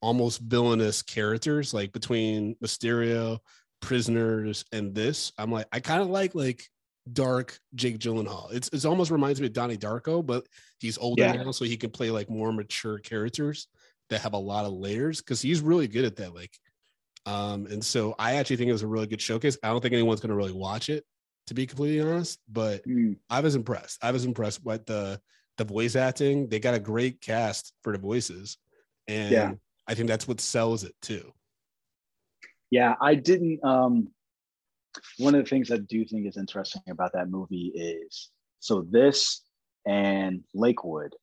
almost 0.00 0.40
villainous 0.40 1.02
characters, 1.02 1.72
like 1.72 1.92
between 1.92 2.56
Mysterio, 2.62 3.38
Prisoners, 3.80 4.64
and 4.72 4.94
this. 4.94 5.32
I'm 5.38 5.52
like, 5.52 5.66
I 5.72 5.80
kind 5.80 6.02
of 6.02 6.08
like 6.08 6.34
like 6.34 6.68
dark 7.12 7.58
Jake 7.74 7.98
Gyllenhaal. 7.98 8.52
It's 8.52 8.68
it 8.68 8.84
almost 8.84 9.10
reminds 9.10 9.40
me 9.40 9.46
of 9.46 9.52
Donnie 9.52 9.76
Darko, 9.76 10.24
but 10.24 10.46
he's 10.78 10.98
older 10.98 11.22
yeah. 11.22 11.32
now, 11.32 11.50
so 11.50 11.64
he 11.64 11.76
can 11.76 11.90
play 11.90 12.10
like 12.10 12.30
more 12.30 12.52
mature 12.52 12.98
characters 12.98 13.68
that 14.10 14.20
have 14.20 14.32
a 14.34 14.38
lot 14.38 14.64
of 14.64 14.72
layers 14.72 15.20
because 15.20 15.40
he's 15.40 15.60
really 15.60 15.88
good 15.88 16.04
at 16.04 16.16
that. 16.16 16.34
Like, 16.34 16.56
um, 17.26 17.66
and 17.66 17.84
so 17.84 18.14
I 18.18 18.36
actually 18.36 18.56
think 18.56 18.68
it 18.68 18.72
was 18.72 18.82
a 18.82 18.86
really 18.86 19.06
good 19.06 19.20
showcase. 19.20 19.56
I 19.62 19.68
don't 19.68 19.80
think 19.80 19.94
anyone's 19.94 20.20
gonna 20.20 20.36
really 20.36 20.52
watch 20.52 20.88
it 20.88 21.04
to 21.46 21.54
be 21.54 21.66
completely 21.66 22.00
honest. 22.00 22.40
But 22.50 22.86
mm. 22.86 23.16
I 23.28 23.40
was 23.40 23.54
impressed. 23.54 24.02
I 24.02 24.10
was 24.10 24.24
impressed 24.24 24.64
with 24.64 24.86
the 24.86 25.20
the 25.56 25.64
voice 25.64 25.96
acting. 25.96 26.48
They 26.48 26.58
got 26.58 26.74
a 26.74 26.80
great 26.80 27.20
cast 27.20 27.72
for 27.82 27.92
the 27.92 27.98
voices, 27.98 28.58
and 29.06 29.30
yeah. 29.30 29.52
I 29.86 29.94
think 29.94 30.08
that's 30.08 30.26
what 30.26 30.40
sells 30.40 30.84
it 30.84 30.94
too. 31.02 31.32
Yeah, 32.70 32.94
I 33.00 33.14
didn't. 33.14 33.62
Um, 33.62 34.08
one 35.18 35.34
of 35.34 35.44
the 35.44 35.48
things 35.48 35.70
I 35.70 35.78
do 35.78 36.04
think 36.04 36.26
is 36.26 36.36
interesting 36.36 36.82
about 36.88 37.12
that 37.14 37.30
movie 37.30 37.72
is 37.74 38.30
so 38.60 38.86
this 38.88 39.42
and 39.86 40.42
Lakewood, 40.54 41.14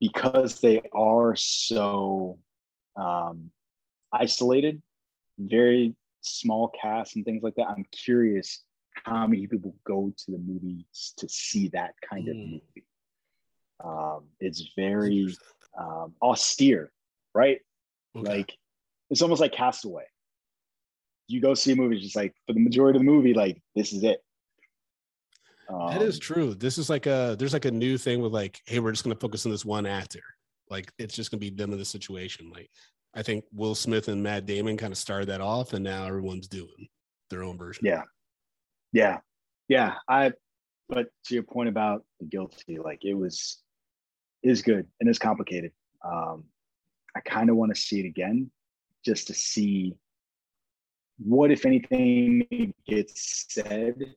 because 0.00 0.60
they 0.60 0.82
are 0.92 1.34
so 1.36 2.38
um, 2.96 3.50
isolated, 4.12 4.82
very 5.38 5.94
small 6.20 6.68
cast 6.80 7.16
and 7.16 7.24
things 7.24 7.42
like 7.42 7.54
that. 7.54 7.68
I'm 7.68 7.86
curious 7.92 8.62
how 9.04 9.26
many 9.26 9.46
people 9.46 9.74
go 9.84 10.12
to 10.16 10.30
the 10.30 10.38
movies 10.38 11.14
to 11.18 11.28
see 11.28 11.68
that 11.68 11.94
kind 12.08 12.26
mm. 12.26 12.30
of 12.30 12.36
movie. 12.36 12.86
Um, 13.82 14.24
it's 14.40 14.70
very 14.76 15.34
um, 15.78 16.14
austere, 16.20 16.92
right? 17.34 17.60
Okay. 18.16 18.28
Like 18.28 18.58
it's 19.10 19.22
almost 19.22 19.40
like 19.40 19.52
Castaway. 19.52 20.04
You 21.28 21.40
go 21.40 21.54
see 21.54 21.72
a 21.72 21.76
movie, 21.76 22.00
just 22.00 22.16
like 22.16 22.34
for 22.46 22.54
the 22.54 22.60
majority 22.60 22.96
of 22.96 23.04
the 23.04 23.10
movie, 23.10 23.34
like 23.34 23.60
this 23.76 23.92
is 23.92 24.02
it. 24.02 24.22
Um, 25.68 25.90
that 25.90 26.02
is 26.02 26.16
um, 26.16 26.20
true. 26.20 26.54
This 26.54 26.78
is 26.78 26.88
like 26.88 27.06
a 27.06 27.36
there's 27.38 27.52
like 27.52 27.66
a 27.66 27.70
new 27.70 27.98
thing 27.98 28.20
with 28.20 28.32
like, 28.32 28.60
hey, 28.66 28.78
we're 28.78 28.92
just 28.92 29.04
gonna 29.04 29.14
focus 29.14 29.44
on 29.44 29.52
this 29.52 29.64
one 29.64 29.86
actor. 29.86 30.22
Like 30.70 30.90
it's 30.98 31.14
just 31.14 31.30
gonna 31.30 31.40
be 31.40 31.50
them 31.50 31.72
in 31.72 31.78
the 31.78 31.84
situation. 31.84 32.50
Like 32.50 32.70
I 33.14 33.22
think 33.22 33.44
Will 33.52 33.74
Smith 33.74 34.08
and 34.08 34.22
Matt 34.22 34.46
Damon 34.46 34.76
kind 34.76 34.92
of 34.92 34.98
started 34.98 35.28
that 35.28 35.40
off, 35.40 35.72
and 35.74 35.84
now 35.84 36.06
everyone's 36.06 36.48
doing 36.48 36.88
their 37.30 37.42
own 37.42 37.58
version. 37.58 37.84
Yeah, 37.84 38.02
yeah, 38.92 39.18
yeah. 39.68 39.94
I, 40.08 40.32
but 40.88 41.08
to 41.26 41.34
your 41.34 41.42
point 41.42 41.68
about 41.68 42.04
the 42.20 42.26
guilty, 42.26 42.78
like 42.78 43.04
it 43.04 43.14
was, 43.14 43.58
is 44.42 44.62
good 44.62 44.86
and 45.00 45.08
it's 45.08 45.18
complicated. 45.18 45.72
Um, 46.04 46.44
I 47.14 47.20
kind 47.20 47.50
of 47.50 47.56
want 47.56 47.74
to 47.74 47.80
see 47.80 48.00
it 48.00 48.06
again, 48.06 48.50
just 49.04 49.26
to 49.26 49.34
see 49.34 49.94
what, 51.18 51.50
if 51.50 51.66
anything, 51.66 52.74
gets 52.86 53.46
said 53.48 54.14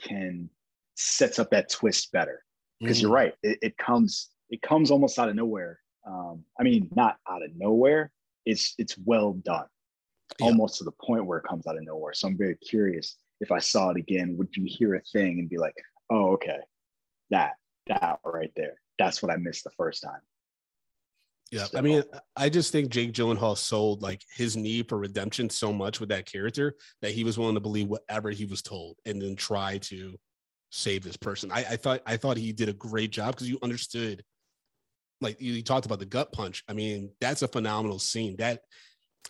can 0.00 0.48
sets 0.94 1.38
up 1.38 1.50
that 1.50 1.70
twist 1.70 2.12
better. 2.12 2.42
Because 2.80 2.98
mm. 2.98 3.02
you're 3.02 3.10
right, 3.10 3.34
it, 3.42 3.58
it 3.62 3.76
comes 3.78 4.30
it 4.50 4.62
comes 4.62 4.90
almost 4.90 5.18
out 5.18 5.28
of 5.28 5.34
nowhere. 5.34 5.80
Um, 6.06 6.44
I 6.58 6.62
mean, 6.64 6.90
not 6.94 7.16
out 7.28 7.42
of 7.42 7.50
nowhere. 7.56 8.10
It's 8.44 8.74
it's 8.78 8.96
well 9.04 9.32
done, 9.32 9.66
yeah. 10.38 10.46
almost 10.46 10.78
to 10.78 10.84
the 10.84 10.92
point 10.92 11.26
where 11.26 11.38
it 11.38 11.46
comes 11.48 11.66
out 11.66 11.76
of 11.76 11.82
nowhere. 11.84 12.12
So 12.12 12.28
I'm 12.28 12.36
very 12.36 12.56
curious 12.56 13.16
if 13.40 13.52
I 13.52 13.58
saw 13.58 13.90
it 13.90 13.96
again, 13.96 14.36
would 14.36 14.54
you 14.56 14.64
hear 14.66 14.94
a 14.94 15.00
thing 15.00 15.38
and 15.38 15.48
be 15.48 15.58
like, 15.58 15.74
oh, 16.10 16.32
okay, 16.32 16.58
that, 17.30 17.52
that 17.86 18.18
right 18.24 18.52
there. 18.56 18.80
That's 18.98 19.22
what 19.22 19.32
I 19.32 19.36
missed 19.36 19.64
the 19.64 19.70
first 19.70 20.02
time. 20.02 20.20
Yeah. 21.54 21.66
So, 21.66 21.78
I 21.78 21.82
mean, 21.82 22.02
I 22.36 22.48
just 22.48 22.72
think 22.72 22.88
Jake 22.88 23.12
Gyllenhaal 23.12 23.56
sold 23.56 24.02
like 24.02 24.22
his 24.34 24.56
need 24.56 24.88
for 24.88 24.98
redemption 24.98 25.48
so 25.48 25.72
much 25.72 26.00
with 26.00 26.08
that 26.08 26.26
character 26.26 26.74
that 27.00 27.12
he 27.12 27.22
was 27.22 27.38
willing 27.38 27.54
to 27.54 27.60
believe 27.60 27.86
whatever 27.86 28.30
he 28.30 28.44
was 28.44 28.60
told 28.60 28.96
and 29.06 29.22
then 29.22 29.36
try 29.36 29.78
to 29.78 30.18
save 30.70 31.04
this 31.04 31.16
person. 31.16 31.52
I, 31.52 31.58
I 31.58 31.76
thought 31.76 32.00
I 32.06 32.16
thought 32.16 32.38
he 32.38 32.52
did 32.52 32.68
a 32.68 32.72
great 32.72 33.12
job 33.12 33.36
because 33.36 33.48
you 33.48 33.60
understood 33.62 34.24
like 35.20 35.40
you, 35.40 35.52
you, 35.52 35.62
talked 35.62 35.86
about 35.86 36.00
the 36.00 36.06
gut 36.06 36.32
punch. 36.32 36.64
I 36.68 36.72
mean, 36.72 37.12
that's 37.20 37.42
a 37.42 37.48
phenomenal 37.48 38.00
scene. 38.00 38.34
That 38.38 38.62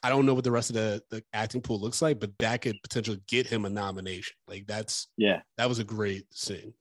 I 0.03 0.09
don't 0.09 0.25
know 0.25 0.33
what 0.33 0.45
the 0.45 0.51
rest 0.51 0.71
of 0.71 0.77
the, 0.77 1.03
the 1.11 1.23
acting 1.35 1.61
pool 1.61 1.79
looks 1.79 2.01
like, 2.01 2.21
but 2.21 2.31
that 2.39 2.63
could 2.63 2.77
potentially 2.83 3.21
get 3.29 3.47
him 3.47 3.67
a 3.67 3.71
nomination. 3.71 4.35
Like 4.49 4.67
that's 4.67 5.09
yeah, 5.19 5.43
that 5.59 5.69
was 5.69 5.79
a 5.79 5.85
great 5.85 6.25
scene. 6.35 6.73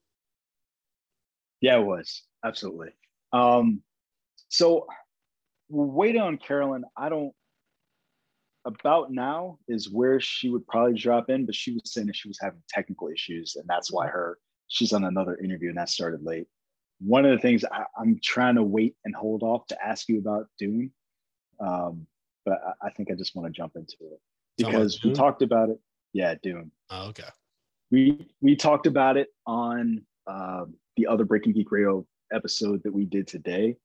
Yeah, 1.60 1.80
it 1.80 1.86
was 1.86 2.24
absolutely. 2.46 2.92
Um, 3.34 3.82
so 4.48 4.88
wait 5.74 6.18
on 6.18 6.38
Carolyn. 6.38 6.84
I 6.98 7.10
don't. 7.10 7.34
About 8.66 9.12
now 9.12 9.60
is 9.68 9.92
where 9.92 10.22
she 10.22 10.48
would 10.50 10.66
probably 10.68 10.94
drop 10.94 11.30
in, 11.30 11.46
but 11.46 11.54
she 11.54 11.74
was 11.74 11.92
saying 11.92 12.08
that 12.08 12.16
she 12.16 12.30
was 12.30 12.40
having 12.42 12.62
technical 12.70 13.10
issues, 13.10 13.58
and 13.58 13.66
that's 13.68 13.92
why 13.92 14.08
her 14.08 14.38
she's 14.70 14.94
on 14.94 15.04
another 15.04 15.38
interview, 15.44 15.70
and 15.70 15.78
that 15.78 15.90
started 15.90 16.24
late. 16.24 16.48
One 17.00 17.26
of 17.26 17.32
the 17.32 17.40
things 17.40 17.66
I, 17.66 17.84
am 18.00 18.20
trying 18.24 18.56
to 18.56 18.64
wait 18.64 18.96
and 19.04 19.14
hold 19.14 19.44
off 19.44 19.68
to 19.68 19.86
ask 19.86 20.08
you 20.08 20.20
about 20.20 20.48
Dune. 20.58 20.92
Um, 21.60 22.08
but 22.46 22.60
I, 22.66 22.88
I 22.88 22.90
think 22.92 23.12
I 23.12 23.16
just 23.16 23.36
want 23.36 23.48
to 23.48 23.52
jump 23.52 23.74
into 23.76 23.98
it 24.02 24.20
because 24.58 25.04
we 25.04 25.12
talked 25.12 25.42
about 25.42 25.70
it. 25.70 25.80
Yeah, 26.14 26.36
Dune. 26.42 26.72
Oh, 26.90 27.10
okay. 27.10 27.28
We 27.92 28.28
we 28.42 28.56
talked 28.56 28.88
about 28.88 29.18
it 29.18 29.28
on 29.46 30.06
um, 30.28 30.76
the 30.96 31.08
other 31.08 31.26
Breaking 31.26 31.54
Geek 31.54 31.72
Radio 31.72 32.06
episode 32.32 32.82
that 32.84 32.94
we 32.94 33.06
did 33.06 33.28
today, 33.28 33.78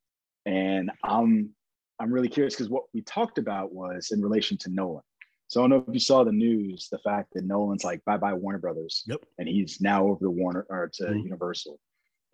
and 0.47 0.91
I'm 1.03 1.51
I'm 2.01 2.13
really 2.13 2.29
curious 2.29 2.55
because 2.55 2.71
what 2.71 2.85
we 2.95 3.03
talked 3.03 3.39
about 3.39 3.73
was 3.73 4.11
in 4.13 4.23
relation 4.23 4.57
to 4.59 4.71
Nolan. 4.71 5.03
So 5.49 5.61
I 5.61 5.63
don't 5.63 5.71
know 5.71 5.85
if 5.89 5.95
you 5.95 6.01
saw 6.01 6.25
the 6.25 6.33
news, 6.33 6.89
the 6.91 6.99
fact 6.99 7.33
that 7.35 7.45
Nolan's 7.45 7.85
like 7.85 8.05
bye 8.05 8.19
bye 8.19 8.35
Warner 8.35 8.59
Brothers. 8.59 9.05
Yep. 9.07 9.25
And 9.39 9.49
he's 9.49 9.81
now 9.81 10.07
over 10.07 10.27
to 10.27 10.31
Warner 10.31 10.67
or 10.69 10.91
to 10.95 11.05
mm-hmm. 11.05 11.19
Universal. 11.19 11.79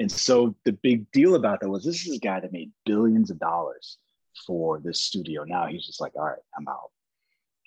And 0.00 0.10
so 0.10 0.56
the 0.64 0.72
big 0.72 1.10
deal 1.12 1.36
about 1.36 1.60
that 1.60 1.68
was 1.68 1.84
this 1.84 2.06
is 2.06 2.16
a 2.16 2.20
guy 2.20 2.40
that 2.40 2.52
made 2.52 2.72
billions 2.84 3.30
of 3.30 3.38
dollars 3.38 3.98
for 4.46 4.80
this 4.80 5.00
studio. 5.00 5.44
Now 5.44 5.66
he's 5.68 5.86
just 5.86 6.00
like, 6.00 6.12
all 6.16 6.24
right, 6.24 6.38
I'm 6.58 6.66
out. 6.68 6.90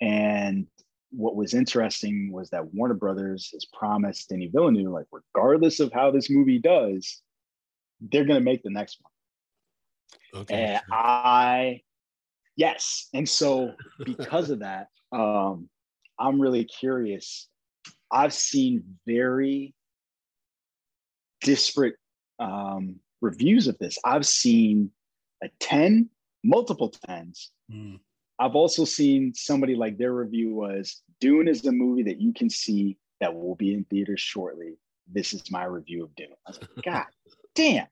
And 0.00 0.66
what 1.10 1.36
was 1.36 1.54
interesting 1.54 2.30
was 2.30 2.50
that 2.50 2.74
Warner 2.74 2.94
Brothers 2.94 3.50
has 3.52 3.64
promised 3.64 4.28
Denis 4.28 4.50
Villeneuve, 4.52 4.92
like, 4.92 5.06
regardless 5.10 5.80
of 5.80 5.92
how 5.92 6.10
this 6.10 6.28
movie 6.28 6.58
does, 6.58 7.22
they're 8.00 8.26
going 8.26 8.38
to 8.38 8.44
make 8.44 8.62
the 8.62 8.70
next 8.70 8.98
one. 9.00 10.42
Okay. 10.42 10.54
And 10.54 10.80
sure. 10.86 10.94
I, 10.94 11.80
yes. 12.58 13.08
And 13.14 13.26
so 13.26 13.72
because 14.04 14.50
of 14.50 14.58
that, 14.58 14.88
um, 15.12 15.70
I'm 16.18 16.40
really 16.40 16.64
curious. 16.64 17.48
I've 18.10 18.34
seen 18.34 18.82
very 19.06 19.74
disparate 21.40 21.94
um, 22.38 22.96
reviews 23.20 23.68
of 23.68 23.78
this. 23.78 23.96
I've 24.04 24.26
seen 24.26 24.90
a 25.42 25.48
10 25.60 26.10
multiple 26.44 26.90
times. 27.06 27.50
Mm. 27.72 28.00
I've 28.40 28.56
also 28.56 28.84
seen 28.84 29.32
somebody 29.34 29.74
like 29.74 29.96
their 29.96 30.12
review 30.12 30.54
was 30.54 31.00
Dune 31.20 31.48
is 31.48 31.64
a 31.64 31.72
movie 31.72 32.04
that 32.04 32.20
you 32.20 32.32
can 32.32 32.50
see 32.50 32.98
that 33.20 33.34
will 33.34 33.54
be 33.54 33.72
in 33.72 33.84
theaters 33.84 34.20
shortly. 34.20 34.76
this 35.10 35.32
is 35.32 35.50
my 35.50 35.64
review 35.64 36.04
of 36.04 36.14
Dune. 36.16 36.28
I 36.46 36.50
was 36.50 36.60
like, 36.60 36.70
God 36.84 37.06
damn. 37.54 37.86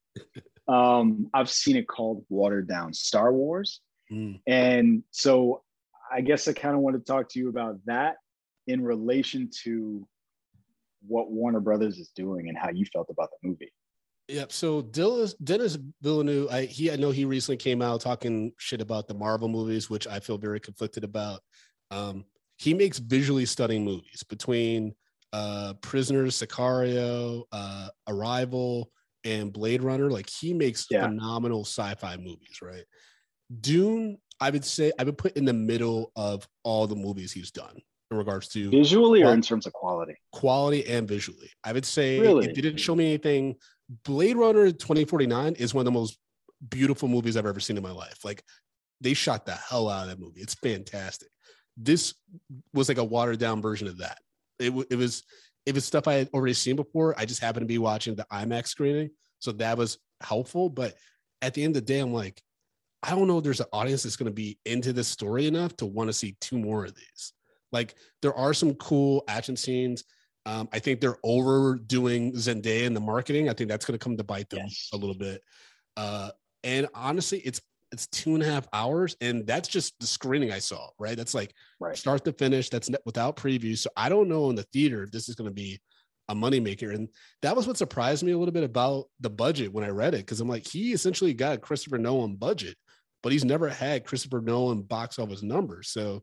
Um, 0.69 1.31
I've 1.33 1.51
seen 1.51 1.77
it 1.77 1.87
called 1.89 2.25
watered 2.29 2.69
down 2.69 2.93
Star 2.93 3.33
Wars. 3.33 3.81
Mm. 4.11 4.41
And 4.47 5.03
so 5.11 5.63
I 6.13 6.21
guess 6.21 6.47
I 6.49 6.53
kind 6.53 6.75
of 6.75 6.81
want 6.81 6.97
to 6.97 7.03
talk 7.03 7.29
to 7.31 7.39
you 7.39 7.49
about 7.49 7.79
that 7.87 8.17
in 8.67 8.83
relation 8.83 9.51
to 9.65 10.07
what 11.07 11.31
Warner 11.31 11.61
Brothers 11.61 11.99
is 11.99 12.11
doing 12.15 12.49
and 12.49 12.57
how 12.57 12.71
you 12.71 12.85
felt 12.93 13.09
about 13.11 13.31
the 13.31 13.49
movie. 13.49 13.73
Yep. 14.29 14.51
So 14.51 14.83
Denis, 14.83 15.35
Denis 15.35 15.79
Villeneuve, 16.03 16.49
I 16.51 16.65
he 16.65 16.91
I 16.91 16.97
know 16.97 17.11
he 17.13 17.25
recently 17.25 17.59
came 17.59 17.81
out 17.81 18.01
talking 18.01 18.53
shit 18.59 18.81
about 18.81 19.07
the 19.07 19.15
Marvel 19.15 19.49
movies, 19.49 19.89
which 19.89 20.07
I 20.09 20.19
feel 20.19 20.37
very 20.37 20.59
conflicted 20.59 21.05
about. 21.05 21.41
Um, 21.93 22.25
he 22.57 22.75
makes 22.75 22.99
visually 22.99 23.47
stunning 23.47 23.85
movies 23.85 24.25
between 24.29 24.95
uh, 25.33 25.75
Prisoners, 25.81 26.41
Sicario, 26.41 27.45
uh, 27.53 27.89
Arrival, 28.09 28.91
and 29.25 29.53
Blade 29.53 29.83
Runner. 29.83 30.11
Like 30.11 30.29
he 30.29 30.53
makes 30.53 30.87
yeah. 30.91 31.07
phenomenal 31.07 31.61
sci-fi 31.61 32.17
movies, 32.17 32.59
right? 32.63 32.85
Dune, 33.61 34.19
I 34.41 34.51
would 34.51 34.65
say 34.65 34.93
I 34.99 35.05
would 35.05 35.19
put 35.19 35.37
in 35.37 35.45
the 35.45 35.53
middle 35.53 36.13
of 36.17 36.47
all 36.63 36.87
the 36.87 36.97
movies 36.97 37.33
he's 37.33 37.51
done 37.51 37.81
in 38.11 38.17
regards 38.17 38.49
to 38.49 38.71
visually 38.71 39.23
or 39.23 39.33
in 39.33 39.43
terms 39.43 39.67
of 39.67 39.73
quality? 39.73 40.15
Quality 40.33 40.87
and 40.87 41.09
visually. 41.09 41.51
I 41.65 41.73
would 41.73 41.85
say 41.85 42.19
really? 42.19 42.47
it 42.47 42.55
didn't 42.55 42.79
show 42.79 42.95
me 42.95 43.07
anything. 43.07 43.57
Blade 44.05 44.37
Runner 44.37 44.71
2049 44.71 45.55
is 45.55 45.75
one 45.75 45.83
of 45.83 45.85
the 45.93 45.99
most 45.99 46.19
beautiful 46.69 47.09
movies 47.09 47.37
I've 47.37 47.47
ever 47.47 47.61
seen 47.61 47.77
in 47.77 47.83
my 47.83 47.93
life. 47.93 48.25
Like 48.25 48.43
they 49.01 49.15
shot 49.15 49.47
the 49.47 49.53
hell 49.53 49.89
out 49.89 50.05
of 50.05 50.09
that 50.09 50.21
movie. 50.21 50.41
It's 50.41 50.55
fantastic. 50.55 51.29
This 51.77 52.15
was 52.73 52.89
like 52.89 52.99
a 52.99 53.05
watered 53.05 53.39
down 53.39 53.61
version 53.61 53.87
of 53.87 53.99
that. 53.99 54.19
It, 54.59 54.73
it 54.91 54.97
was 54.97 55.25
it 55.67 55.75
was 55.75 55.85
stuff 55.85 56.09
I 56.09 56.15
had 56.15 56.31
already 56.33 56.55
seen 56.55 56.77
before. 56.77 57.15
I 57.19 57.27
just 57.27 57.41
happened 57.41 57.65
to 57.65 57.69
be 57.69 57.79
watching 57.79 58.15
the 58.15 58.27
IMAX 58.33 58.69
screening, 58.69 59.11
so 59.41 59.53
that 59.53 59.77
was 59.77 59.99
helpful. 60.23 60.71
But 60.71 60.95
at 61.43 61.55
the 61.55 61.65
end 61.65 61.77
of 61.77 61.85
the 61.85 61.93
day, 61.93 61.99
I'm 61.99 62.13
like, 62.13 62.41
I 63.03 63.11
don't 63.11 63.29
know. 63.29 63.41
There's 63.41 63.61
an 63.61 63.67
audience 63.73 64.03
that's 64.03 64.17
going 64.17 64.31
to 64.31 64.35
be 64.35 64.59
into 64.65 64.93
this 64.93 65.09
story 65.09 65.47
enough 65.47 65.77
to 65.77 65.87
want 65.87 66.09
to 66.09 66.13
see 66.13 66.37
two 66.41 66.59
more 66.59 66.85
of 66.85 66.95
these. 66.95 67.33
Like 67.73 67.95
there 68.23 68.35
are 68.35 68.55
some 68.55 68.75
cool 68.75 69.25
action 69.29 69.57
scenes. 69.57 70.05
Um, 70.45 70.69
I 70.73 70.79
think 70.79 71.01
they're 71.01 71.19
overdoing 71.25 72.33
Zendaya 72.33 72.85
in 72.85 72.95
the 72.95 73.01
marketing. 73.01 73.49
I 73.49 73.53
think 73.53 73.69
that's 73.69 73.85
going 73.85 73.99
to 73.99 74.03
come 74.03 74.17
to 74.17 74.25
bite 74.25 74.49
them 74.49 74.63
yes. 74.65 74.91
a 74.93 74.97
little 74.97 75.17
bit. 75.17 75.43
Uh, 75.97 76.31
and 76.65 76.87
honestly, 76.95 77.39
it's 77.41 77.61
it's 77.93 78.09
two 78.09 78.35
and 78.35 78.43
a 78.43 78.47
half 78.47 78.67
hours, 78.73 79.17
and 79.21 79.47
that's 79.47 79.69
just 79.69 79.99
the 80.01 80.07
screening 80.07 80.53
I 80.53 80.59
saw. 80.59 80.89
Right, 80.99 81.17
that's 81.17 81.35
like 81.35 81.55
right. 81.81 81.97
start 81.97 82.25
to 82.25 82.33
finish. 82.33 82.69
That's 82.69 82.91
without 83.05 83.37
preview. 83.37 83.77
So 83.79 83.91
I 83.97 84.09
don't 84.09 84.29
know 84.29 84.51
in 84.51 84.57
the 84.57 84.65
theater 84.65 85.03
if 85.05 85.11
this 85.11 85.29
is 85.29 85.35
going 85.35 85.49
to 85.49 85.55
be 85.55 85.81
a 86.29 86.35
moneymaker. 86.35 86.95
And 86.95 87.09
that 87.43 87.57
was 87.57 87.67
what 87.67 87.77
surprised 87.77 88.25
me 88.25 88.33
a 88.33 88.39
little 88.39 88.53
bit 88.53 88.65
about 88.65 89.07
the 89.21 89.31
budget 89.31 89.73
when 89.73 89.85
I 89.85 89.89
read 89.89 90.15
it, 90.15 90.19
because 90.19 90.41
I'm 90.41 90.49
like, 90.49 90.67
he 90.67 90.93
essentially 90.93 91.35
got 91.35 91.55
a 91.55 91.59
Christopher 91.59 91.99
Nolan 91.99 92.37
budget, 92.37 92.77
but 93.27 93.33
he's 93.33 93.45
never 93.45 93.69
had 93.69 94.05
Christopher 94.05 94.41
Nolan 94.41 94.83
box 94.83 95.19
office 95.19 95.43
numbers. 95.43 95.89
So 95.89 96.23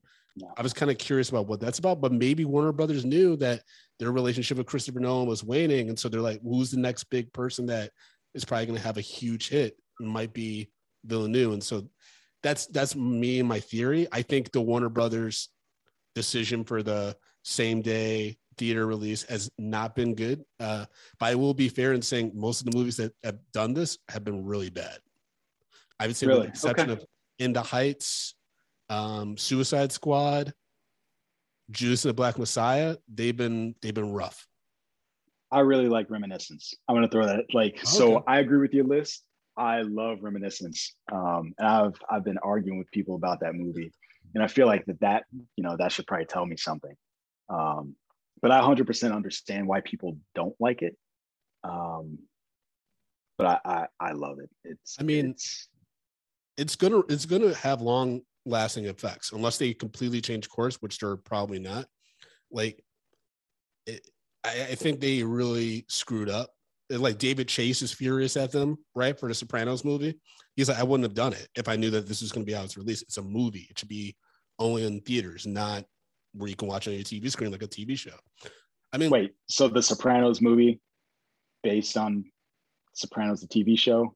I 0.56 0.62
was 0.62 0.72
kind 0.72 0.90
of 0.90 0.98
curious 0.98 1.28
about 1.28 1.48
what 1.48 1.60
that's 1.60 1.80
about, 1.80 2.00
but 2.00 2.14
maybe 2.14 2.46
Warner 2.46 2.72
Brothers 2.72 3.04
knew 3.04 3.36
that 3.36 3.62
their 4.00 4.14
relationship 4.14 4.58
with 4.58 4.68
Christopher 4.68 5.02
Nolan 5.02 5.28
was 5.28 5.44
waning, 5.44 5.90
and 5.90 6.00
so 6.00 6.08
they're 6.08 6.22
like, 6.22 6.40
"Who's 6.42 6.72
the 6.72 6.80
next 6.80 7.04
big 7.10 7.34
person 7.34 7.66
that 7.66 7.92
is 8.34 8.46
probably 8.46 8.68
going 8.68 8.78
to 8.78 8.86
have 8.86 8.96
a 8.96 9.02
huge 9.02 9.50
hit?" 9.50 9.76
It 10.00 10.06
might 10.06 10.32
be 10.32 10.70
Villeneuve, 11.04 11.52
and 11.52 11.62
so 11.62 11.90
that's 12.42 12.68
that's 12.68 12.96
me 12.96 13.40
and 13.42 13.50
my 13.50 13.60
theory. 13.60 14.08
I 14.14 14.22
think 14.22 14.54
the 14.54 14.62
Warner 14.62 14.88
Brothers 14.88 15.50
decision 16.16 16.64
for 16.64 16.84
the 16.84 17.18
same 17.44 17.82
day 17.82 18.38
theater 18.58 18.88
release 18.88 19.24
has 19.24 19.52
not 19.58 19.94
been 19.94 20.16
good. 20.16 20.46
Uh, 20.58 20.86
but 21.20 21.26
I 21.26 21.36
will 21.36 21.54
be 21.54 21.68
fair 21.68 21.92
in 21.92 22.02
saying 22.02 22.32
most 22.34 22.62
of 22.62 22.72
the 22.72 22.78
movies 22.78 22.96
that 22.96 23.12
have 23.26 23.40
done 23.52 23.74
this 23.74 23.98
have 24.08 24.24
been 24.24 24.46
really 24.46 24.70
bad. 24.70 25.00
I 26.00 26.08
would 26.08 26.16
say, 26.16 26.28
really? 26.28 26.40
with 26.40 26.48
the 26.48 26.52
exception 26.52 26.92
okay. 26.92 27.02
of 27.02 27.08
In 27.40 27.54
the 27.54 27.62
Heights, 27.62 28.36
um, 28.90 29.38
Suicide 29.38 29.92
Squad, 29.92 30.54
Judas 31.72 32.06
and 32.06 32.10
the 32.10 32.14
Black 32.14 32.38
Messiah, 32.38 32.98
they've 33.14 33.36
been 33.36 33.76
they've 33.82 33.94
been 33.94 34.12
rough. 34.12 34.48
I 35.52 35.60
really 35.60 35.88
like 35.88 36.10
Reminiscence. 36.10 36.74
I'm 36.88 36.96
gonna 36.96 37.08
throw 37.08 37.26
that 37.26 37.46
like 37.54 37.76
okay. 37.76 37.86
so. 37.86 38.24
I 38.28 38.40
agree 38.40 38.60
with 38.60 38.74
your 38.74 38.86
list. 38.86 39.24
I 39.56 39.82
love 39.82 40.20
Reminiscence, 40.22 40.96
um, 41.12 41.54
and 41.58 41.68
I've 41.68 41.94
I've 42.10 42.24
been 42.24 42.40
arguing 42.40 42.80
with 42.80 42.90
people 42.92 43.16
about 43.16 43.40
that 43.42 43.54
movie, 43.54 43.92
and 44.34 44.44
I 44.44 44.48
feel 44.48 44.66
like 44.66 44.86
that 44.86 45.00
that 45.02 45.24
you 45.56 45.64
know 45.64 45.78
that 45.78 45.92
should 45.92 46.08
probably 46.08 46.26
tell 46.26 46.46
me 46.46 46.58
something. 46.58 46.96
Um, 47.50 47.96
but 48.42 48.52
I 48.52 48.62
100% 48.62 49.16
understand 49.16 49.68
why 49.68 49.82
people 49.82 50.18
don't 50.36 50.56
like 50.60 50.82
it. 50.82 50.98
Um, 51.64 52.20
but 53.38 53.48
I, 53.48 53.60
I 53.66 53.86
I 54.00 54.12
love 54.14 54.40
it. 54.40 54.50
It's 54.64 54.98
I 55.00 55.04
mean 55.04 55.32
it's, 55.32 55.68
it's 56.58 56.76
gonna 56.76 57.02
it's 57.10 57.26
gonna 57.26 57.54
have 57.56 57.82
long 57.82 58.22
lasting 58.46 58.86
effects 58.86 59.32
unless 59.32 59.58
they 59.58 59.74
completely 59.74 60.22
change 60.22 60.50
course, 60.50 60.76
which 60.82 61.00
they're 61.00 61.18
probably 61.18 61.60
not. 61.60 61.86
Like, 62.52 62.84
it, 63.86 64.08
I, 64.44 64.68
I 64.72 64.76
think 64.76 65.00
they 65.00 65.24
really 65.24 65.86
screwed 65.88 66.30
up. 66.30 66.52
Like 66.90 67.18
David 67.18 67.48
Chase 67.48 67.82
is 67.82 67.92
furious 67.92 68.38
at 68.38 68.52
them, 68.52 68.78
right, 68.94 69.18
for 69.18 69.28
the 69.28 69.34
Sopranos 69.34 69.86
movie. 69.86 70.20
He's 70.56 70.70
like, 70.70 70.78
I 70.78 70.84
wouldn't 70.84 71.06
have 71.06 71.16
done 71.16 71.34
it 71.34 71.48
if 71.56 71.68
I 71.68 71.76
knew 71.76 71.90
that 71.92 72.08
this 72.08 72.22
was 72.22 72.32
going 72.32 72.46
to 72.46 72.50
be 72.50 72.56
how 72.56 72.64
it's 72.64 72.78
released. 72.78 73.04
It's 73.04 73.18
a 73.18 73.24
movie. 73.24 73.68
It 73.70 73.80
should 73.80 73.88
be 73.88 74.16
only 74.60 74.86
in 74.86 75.00
theaters, 75.02 75.48
not 75.48 75.86
where 76.34 76.50
you 76.50 76.56
can 76.56 76.68
watch 76.68 76.88
on 76.88 76.94
your 76.94 77.04
TV 77.04 77.32
screen 77.32 77.52
like 77.52 77.64
a 77.64 77.68
TV 77.68 77.98
show. 77.98 78.16
I 78.92 78.98
mean, 78.98 79.10
wait. 79.10 79.34
So 79.48 79.68
the 79.68 79.82
Sopranos 79.82 80.42
movie, 80.42 80.80
based 81.64 81.98
on 81.98 82.26
Sopranos, 82.94 83.42
the 83.42 83.48
TV 83.48 83.80
show, 83.80 84.16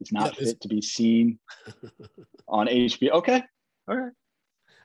is 0.00 0.12
not 0.12 0.38
yeah, 0.38 0.46
fit 0.46 0.60
to 0.60 0.68
be 0.68 0.82
seen 0.82 1.38
on 2.48 2.66
HBO. 2.66 3.10
Okay, 3.12 3.42
all 3.88 3.96
right. 3.96 4.12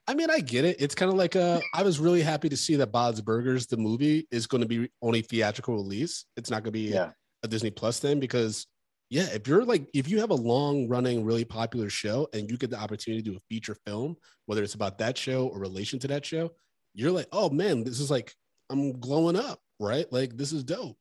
I 0.07 0.15
mean, 0.15 0.31
I 0.31 0.39
get 0.39 0.65
it. 0.65 0.77
It's 0.79 0.95
kind 0.95 1.11
of 1.11 1.17
like 1.19 1.35
uh, 1.35 1.59
I 1.73 1.83
was 1.83 1.99
really 1.99 2.23
happy 2.23 2.49
to 2.49 2.57
see 2.57 2.75
that 2.77 2.91
Bob's 2.91 3.21
Burgers, 3.21 3.67
the 3.67 3.77
movie, 3.77 4.27
is 4.31 4.47
going 4.47 4.61
to 4.61 4.67
be 4.67 4.89
only 5.03 5.21
theatrical 5.21 5.75
release. 5.75 6.25
It's 6.35 6.49
not 6.49 6.63
going 6.63 6.71
to 6.73 6.79
be 6.79 6.89
yeah. 6.89 7.11
a 7.43 7.47
Disney 7.47 7.69
Plus 7.69 7.99
thing 7.99 8.19
because, 8.19 8.65
yeah, 9.11 9.27
if 9.31 9.47
you're 9.47 9.63
like, 9.63 9.87
if 9.93 10.09
you 10.09 10.19
have 10.19 10.31
a 10.31 10.35
long 10.35 10.87
running, 10.87 11.23
really 11.23 11.45
popular 11.45 11.91
show 11.91 12.27
and 12.33 12.49
you 12.49 12.57
get 12.57 12.71
the 12.71 12.79
opportunity 12.79 13.21
to 13.21 13.29
do 13.29 13.37
a 13.37 13.39
feature 13.53 13.75
film, 13.85 14.15
whether 14.47 14.63
it's 14.63 14.73
about 14.73 14.97
that 14.97 15.15
show 15.15 15.47
or 15.47 15.59
relation 15.59 15.99
to 15.99 16.07
that 16.07 16.25
show, 16.25 16.53
you're 16.95 17.11
like, 17.11 17.27
oh 17.31 17.51
man, 17.51 17.83
this 17.83 17.99
is 17.99 18.09
like, 18.09 18.33
I'm 18.71 18.99
glowing 18.99 19.35
up, 19.35 19.59
right? 19.79 20.11
Like, 20.11 20.37
this 20.37 20.53
is 20.53 20.63
dope. 20.63 20.97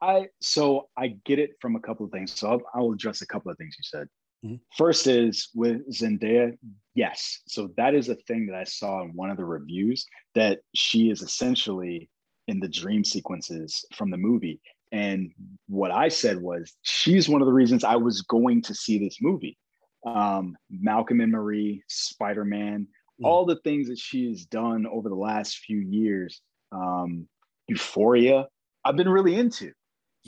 I 0.00 0.28
so 0.40 0.88
I 0.96 1.16
get 1.24 1.38
it 1.38 1.52
from 1.60 1.76
a 1.76 1.80
couple 1.80 2.06
of 2.06 2.12
things. 2.12 2.32
So 2.32 2.48
I'll, 2.48 2.62
I'll 2.74 2.92
address 2.92 3.22
a 3.22 3.26
couple 3.26 3.50
of 3.50 3.58
things 3.58 3.76
you 3.78 3.84
said. 3.84 4.08
Mm-hmm. 4.44 4.56
First 4.76 5.06
is 5.06 5.48
with 5.54 5.90
Zendaya, 5.92 6.56
yes. 6.94 7.40
So 7.48 7.70
that 7.76 7.94
is 7.94 8.08
a 8.08 8.14
thing 8.14 8.46
that 8.46 8.56
I 8.56 8.64
saw 8.64 9.02
in 9.02 9.10
one 9.10 9.30
of 9.30 9.36
the 9.36 9.44
reviews 9.44 10.06
that 10.34 10.60
she 10.74 11.10
is 11.10 11.22
essentially 11.22 12.08
in 12.46 12.60
the 12.60 12.68
dream 12.68 13.04
sequences 13.04 13.84
from 13.94 14.10
the 14.10 14.16
movie. 14.16 14.60
And 14.92 15.32
what 15.66 15.90
I 15.90 16.08
said 16.08 16.40
was, 16.40 16.72
she's 16.82 17.28
one 17.28 17.42
of 17.42 17.46
the 17.46 17.52
reasons 17.52 17.84
I 17.84 17.96
was 17.96 18.22
going 18.22 18.62
to 18.62 18.74
see 18.74 18.98
this 18.98 19.18
movie. 19.20 19.58
Um, 20.06 20.56
Malcolm 20.70 21.20
and 21.20 21.32
Marie, 21.32 21.82
Spider 21.88 22.44
Man, 22.44 22.86
mm. 23.20 23.26
all 23.26 23.44
the 23.44 23.58
things 23.64 23.88
that 23.88 23.98
she's 23.98 24.46
done 24.46 24.86
over 24.86 25.08
the 25.08 25.14
last 25.14 25.58
few 25.58 25.78
years, 25.78 26.40
um, 26.72 27.28
Euphoria, 27.66 28.46
I've 28.84 28.96
been 28.96 29.08
really 29.08 29.34
into. 29.34 29.72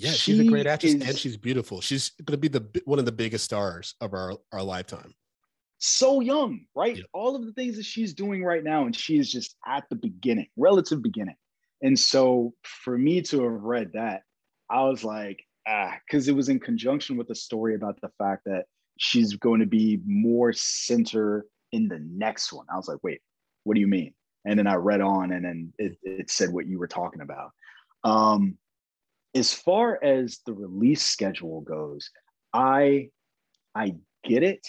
Yeah, 0.01 0.11
she's 0.13 0.37
she 0.37 0.47
a 0.47 0.51
great 0.51 0.67
actress 0.67 0.95
is, 0.95 1.09
and 1.09 1.19
she's 1.19 1.37
beautiful. 1.37 1.81
She's 1.81 2.11
going 2.25 2.41
to 2.41 2.41
be 2.41 2.49
the 2.49 2.83
one 2.85 2.99
of 2.99 3.05
the 3.05 3.13
biggest 3.13 3.45
stars 3.45 3.95
of 4.01 4.15
our 4.15 4.35
our 4.53 4.63
lifetime. 4.63 5.15
So 5.79 6.21
young, 6.21 6.67
right? 6.75 6.97
Yeah. 6.97 7.03
All 7.13 7.37
of 7.37 7.45
the 7.45 7.53
things 7.53 7.77
that 7.77 7.85
she's 7.85 8.15
doing 8.15 8.43
right 8.43 8.65
now, 8.65 8.87
and 8.87 8.97
she 8.97 9.19
is 9.19 9.31
just 9.31 9.57
at 9.67 9.85
the 9.91 9.97
beginning, 9.97 10.47
relative 10.57 11.03
beginning. 11.03 11.37
And 11.83 11.99
so, 11.99 12.55
for 12.63 12.97
me 12.97 13.23
to 13.23 13.43
have 13.43 13.63
read 13.63 13.93
that, 13.95 14.23
I 14.71 14.83
was 14.85 15.05
like, 15.05 15.43
ah, 15.67 15.97
because 16.07 16.29
it 16.29 16.37
was 16.37 16.49
in 16.49 16.61
conjunction 16.61 17.17
with 17.17 17.29
the 17.29 17.35
story 17.35 17.75
about 17.75 18.01
the 18.01 18.11
fact 18.19 18.45
that 18.47 18.65
she's 18.99 19.35
going 19.37 19.61
to 19.61 19.67
be 19.67 20.01
more 20.07 20.53
center 20.53 21.47
in 21.73 21.89
the 21.89 21.99
next 22.11 22.53
one. 22.53 22.67
I 22.73 22.77
was 22.77 22.89
like, 22.89 22.99
wait, 23.03 23.21
what 23.65 23.75
do 23.75 23.81
you 23.81 23.87
mean? 23.87 24.15
And 24.47 24.59
then 24.59 24.67
I 24.67 24.75
read 24.75 25.01
on, 25.01 25.33
and 25.33 25.45
then 25.45 25.73
it, 25.79 25.99
it 26.03 26.31
said 26.31 26.53
what 26.53 26.67
you 26.67 26.79
were 26.79 26.89
talking 26.89 27.21
about. 27.21 27.53
Um, 28.05 28.57
as 29.35 29.53
far 29.53 29.99
as 30.03 30.39
the 30.47 30.53
release 30.53 31.03
schedule 31.03 31.61
goes, 31.61 32.11
I 32.53 33.11
I 33.75 33.97
get 34.25 34.43
it. 34.43 34.67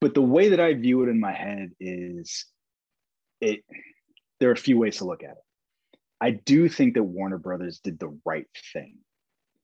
But 0.00 0.14
the 0.14 0.22
way 0.22 0.50
that 0.50 0.60
I 0.60 0.74
view 0.74 1.02
it 1.02 1.08
in 1.08 1.20
my 1.20 1.32
head 1.32 1.72
is 1.80 2.46
it 3.40 3.64
there 4.40 4.48
are 4.50 4.54
a 4.54 4.56
few 4.56 4.78
ways 4.78 4.98
to 4.98 5.04
look 5.04 5.22
at 5.22 5.30
it. 5.30 5.44
I 6.20 6.30
do 6.30 6.68
think 6.68 6.94
that 6.94 7.02
Warner 7.02 7.38
Brothers 7.38 7.80
did 7.80 7.98
the 7.98 8.16
right 8.24 8.46
thing. 8.72 8.98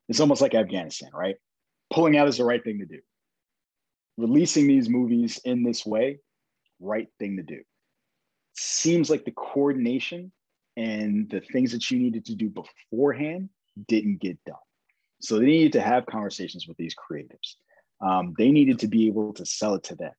It's 0.09 0.21
almost 0.21 0.41
like 0.43 0.55
Afghanistan, 0.55 1.11
right? 1.13 1.37
Pulling 1.91 2.17
out 2.17 2.29
is 2.29 2.39
the 2.39 2.45
right 2.45 2.63
thing 2.63 2.79
to 2.81 2.87
do. 2.87 3.01
Releasing 4.17 4.67
these 4.67 4.89
movies 4.89 5.41
in 5.45 5.63
this 5.63 5.87
way, 5.87 6.19
right 6.81 7.09
thing 7.19 7.37
to 7.37 7.43
do. 7.43 7.63
Seems 8.57 9.09
like 9.09 9.25
the 9.25 9.31
coordination 9.33 10.33
and 10.79 11.29
the 11.29 11.41
things 11.41 11.73
that 11.73 11.91
you 11.91 11.99
needed 11.99 12.25
to 12.27 12.37
do 12.37 12.49
beforehand 12.49 13.49
didn't 13.89 14.21
get 14.21 14.39
done. 14.45 14.55
So 15.21 15.39
they 15.39 15.47
needed 15.47 15.73
to 15.73 15.81
have 15.81 16.07
conversations 16.07 16.69
with 16.69 16.77
these 16.77 16.95
creatives. 16.95 17.57
Um, 18.01 18.33
they 18.39 18.53
needed 18.53 18.79
to 18.81 18.87
be 18.87 19.09
able 19.09 19.33
to 19.35 19.45
sell 19.45 19.75
it 19.75 19.83
to 19.85 19.97
them. 19.97 20.13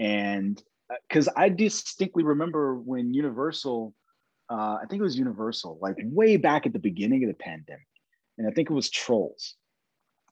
And 0.00 0.60
because 1.08 1.28
uh, 1.28 1.32
I 1.36 1.48
distinctly 1.48 2.24
remember 2.24 2.74
when 2.74 3.14
Universal, 3.14 3.94
uh, 4.50 4.78
I 4.82 4.86
think 4.90 4.98
it 4.98 5.04
was 5.04 5.16
Universal, 5.16 5.78
like 5.80 5.94
way 6.02 6.36
back 6.36 6.66
at 6.66 6.72
the 6.72 6.80
beginning 6.80 7.22
of 7.22 7.28
the 7.28 7.34
pandemic, 7.34 7.86
and 8.36 8.48
I 8.48 8.50
think 8.50 8.68
it 8.68 8.74
was 8.74 8.90
Trolls. 8.90 9.54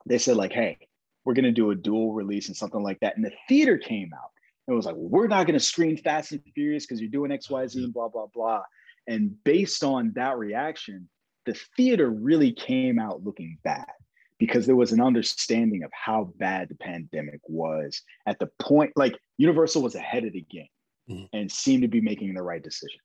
They 0.06 0.18
said 0.18 0.36
like, 0.36 0.52
"Hey, 0.52 0.88
we're 1.24 1.34
going 1.34 1.44
to 1.44 1.52
do 1.52 1.70
a 1.70 1.76
dual 1.76 2.12
release 2.12 2.48
and 2.48 2.56
something 2.56 2.82
like 2.82 2.98
that," 3.00 3.14
and 3.14 3.24
the 3.24 3.32
theater 3.48 3.78
came 3.78 4.10
out 4.12 4.30
and 4.66 4.74
was 4.74 4.86
like, 4.86 4.96
"We're 4.96 5.28
not 5.28 5.46
going 5.46 5.58
to 5.58 5.64
screen 5.64 5.96
Fast 5.96 6.32
and 6.32 6.42
Furious 6.54 6.84
because 6.84 7.00
you're 7.00 7.10
doing 7.10 7.30
X, 7.30 7.48
Y, 7.48 7.64
Z, 7.68 7.84
and 7.84 7.92
blah 7.92 8.08
blah 8.08 8.26
blah." 8.34 8.62
And 9.08 9.42
based 9.42 9.82
on 9.82 10.12
that 10.16 10.36
reaction, 10.36 11.08
the 11.46 11.58
theater 11.76 12.10
really 12.10 12.52
came 12.52 12.98
out 12.98 13.24
looking 13.24 13.56
bad 13.64 13.86
because 14.38 14.66
there 14.66 14.76
was 14.76 14.92
an 14.92 15.00
understanding 15.00 15.82
of 15.82 15.90
how 15.92 16.32
bad 16.36 16.68
the 16.68 16.74
pandemic 16.74 17.40
was 17.48 18.02
at 18.26 18.38
the 18.38 18.50
point 18.60 18.92
like 18.96 19.18
universal 19.38 19.82
was 19.82 19.94
ahead 19.94 20.24
of 20.24 20.34
the 20.34 20.46
game 20.50 20.68
mm-hmm. 21.10 21.24
and 21.32 21.50
seemed 21.50 21.82
to 21.82 21.88
be 21.88 22.02
making 22.02 22.34
the 22.34 22.42
right 22.42 22.62
decision. 22.62 23.00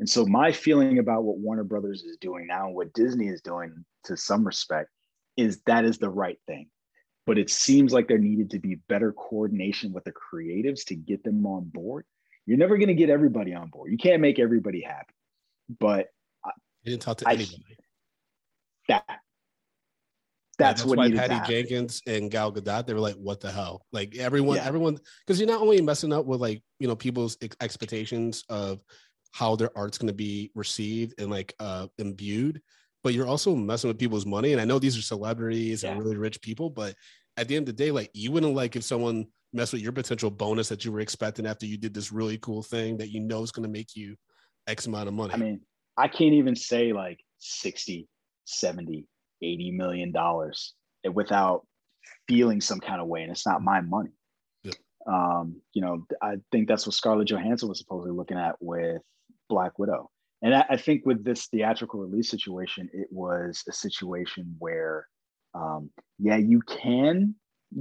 And 0.00 0.08
so 0.08 0.24
my 0.24 0.50
feeling 0.50 0.98
about 0.98 1.24
what 1.24 1.38
warner 1.38 1.62
brothers 1.62 2.02
is 2.02 2.16
doing 2.16 2.46
now 2.46 2.66
and 2.66 2.74
what 2.74 2.94
disney 2.94 3.28
is 3.28 3.42
doing 3.42 3.84
to 4.04 4.16
some 4.16 4.44
respect 4.44 4.88
is 5.36 5.60
that 5.66 5.84
is 5.84 5.98
the 5.98 6.10
right 6.10 6.38
thing. 6.46 6.68
But 7.26 7.38
it 7.38 7.50
seems 7.50 7.92
like 7.92 8.08
there 8.08 8.18
needed 8.18 8.50
to 8.50 8.58
be 8.58 8.76
better 8.88 9.12
coordination 9.12 9.92
with 9.92 10.04
the 10.04 10.12
creatives 10.12 10.84
to 10.86 10.94
get 10.94 11.22
them 11.22 11.46
on 11.46 11.64
board. 11.64 12.06
You're 12.46 12.58
never 12.58 12.76
going 12.76 12.88
to 12.88 12.94
get 12.94 13.10
everybody 13.10 13.54
on 13.54 13.68
board. 13.68 13.92
You 13.92 13.98
can't 13.98 14.20
make 14.20 14.38
everybody 14.38 14.82
happy 14.82 15.13
but 15.80 16.08
you 16.82 16.90
didn't 16.90 17.02
talk 17.02 17.18
to 17.18 17.28
I, 17.28 17.32
anybody 17.32 17.76
that 18.88 19.04
that's, 20.56 20.82
that's 20.82 20.84
what 20.84 20.98
why 20.98 21.10
Patty 21.10 21.52
Jenkins 21.52 22.00
and 22.06 22.30
Gal 22.30 22.52
Gadot 22.52 22.86
they 22.86 22.94
were 22.94 23.00
like, 23.00 23.16
"What 23.16 23.40
the 23.40 23.50
hell?" 23.50 23.84
Like 23.92 24.16
everyone, 24.16 24.56
yeah. 24.56 24.66
everyone, 24.66 24.98
because 25.26 25.40
you're 25.40 25.48
not 25.48 25.60
only 25.60 25.80
messing 25.80 26.12
up 26.12 26.26
with 26.26 26.40
like 26.40 26.62
you 26.78 26.86
know 26.86 26.94
people's 26.94 27.36
expectations 27.60 28.44
of 28.48 28.80
how 29.32 29.56
their 29.56 29.76
art's 29.76 29.98
going 29.98 30.08
to 30.08 30.14
be 30.14 30.52
received 30.54 31.20
and 31.20 31.28
like 31.30 31.54
uh 31.58 31.88
imbued, 31.98 32.60
but 33.02 33.14
you're 33.14 33.26
also 33.26 33.56
messing 33.56 33.88
with 33.88 33.98
people's 33.98 34.26
money. 34.26 34.52
And 34.52 34.60
I 34.60 34.64
know 34.64 34.78
these 34.78 34.96
are 34.96 35.02
celebrities 35.02 35.82
yeah. 35.82 35.90
and 35.90 35.98
really 35.98 36.16
rich 36.16 36.40
people, 36.40 36.70
but 36.70 36.94
at 37.36 37.48
the 37.48 37.56
end 37.56 37.68
of 37.68 37.76
the 37.76 37.84
day, 37.84 37.90
like 37.90 38.10
you 38.14 38.30
wouldn't 38.30 38.54
like 38.54 38.76
if 38.76 38.84
someone 38.84 39.26
messed 39.52 39.72
with 39.72 39.82
your 39.82 39.92
potential 39.92 40.30
bonus 40.30 40.68
that 40.68 40.84
you 40.84 40.92
were 40.92 41.00
expecting 41.00 41.46
after 41.46 41.66
you 41.66 41.76
did 41.76 41.94
this 41.94 42.12
really 42.12 42.38
cool 42.38 42.62
thing 42.62 42.96
that 42.98 43.10
you 43.10 43.18
know 43.18 43.42
is 43.42 43.50
going 43.50 43.64
to 43.64 43.68
make 43.68 43.96
you 43.96 44.16
X 44.66 44.86
amount 44.86 45.08
of 45.08 45.14
money. 45.14 45.34
I 45.34 45.36
mean, 45.36 45.60
I 45.96 46.08
can't 46.08 46.34
even 46.34 46.56
say 46.56 46.92
like 46.92 47.20
60, 47.38 48.08
70, 48.44 49.06
80 49.42 49.70
million 49.72 50.12
dollars 50.12 50.74
without 51.12 51.66
feeling 52.28 52.60
some 52.60 52.80
kind 52.80 53.00
of 53.00 53.06
way 53.06 53.22
and 53.22 53.30
it's 53.30 53.46
not 53.46 53.62
my 53.62 53.80
money 53.80 54.10
yeah. 54.62 54.72
um, 55.06 55.60
you 55.72 55.82
know 55.82 56.04
i 56.22 56.34
think 56.52 56.68
that's 56.68 56.86
what 56.86 56.94
scarlett 56.94 57.28
johansson 57.28 57.68
was 57.68 57.78
supposedly 57.78 58.16
looking 58.16 58.38
at 58.38 58.54
with 58.60 59.02
black 59.48 59.78
widow 59.78 60.10
and 60.42 60.54
I, 60.54 60.64
I 60.70 60.76
think 60.76 61.06
with 61.06 61.24
this 61.24 61.46
theatrical 61.46 62.00
release 62.00 62.30
situation 62.30 62.88
it 62.92 63.08
was 63.10 63.62
a 63.68 63.72
situation 63.72 64.56
where 64.58 65.06
um, 65.54 65.90
yeah 66.18 66.36
you 66.36 66.60
can 66.60 67.34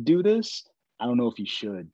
do 0.04 0.24
this 0.24 0.63
i 1.00 1.06
don't 1.06 1.17
know 1.17 1.28
if 1.28 1.39
you 1.39 1.46
should 1.46 1.89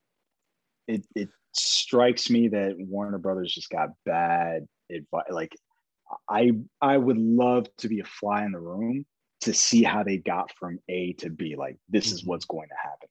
it, 0.87 1.05
it 1.15 1.29
strikes 1.53 2.29
me 2.29 2.47
that 2.49 2.75
warner 2.77 3.17
brothers 3.17 3.53
just 3.53 3.69
got 3.69 3.89
bad 4.05 4.67
advice 4.91 5.25
like 5.31 5.55
i 6.29 6.51
i 6.81 6.97
would 6.97 7.17
love 7.17 7.67
to 7.77 7.87
be 7.87 7.99
a 7.99 8.05
fly 8.05 8.43
in 8.43 8.51
the 8.51 8.59
room 8.59 9.05
to 9.41 9.53
see 9.53 9.83
how 9.83 10.03
they 10.03 10.17
got 10.17 10.51
from 10.57 10.79
A 10.89 11.13
to 11.13 11.29
B. 11.29 11.55
Like 11.57 11.77
this 11.87 12.11
is 12.11 12.21
mm-hmm. 12.21 12.31
what's 12.31 12.45
going 12.45 12.67
to 12.69 12.75
happen. 12.75 13.09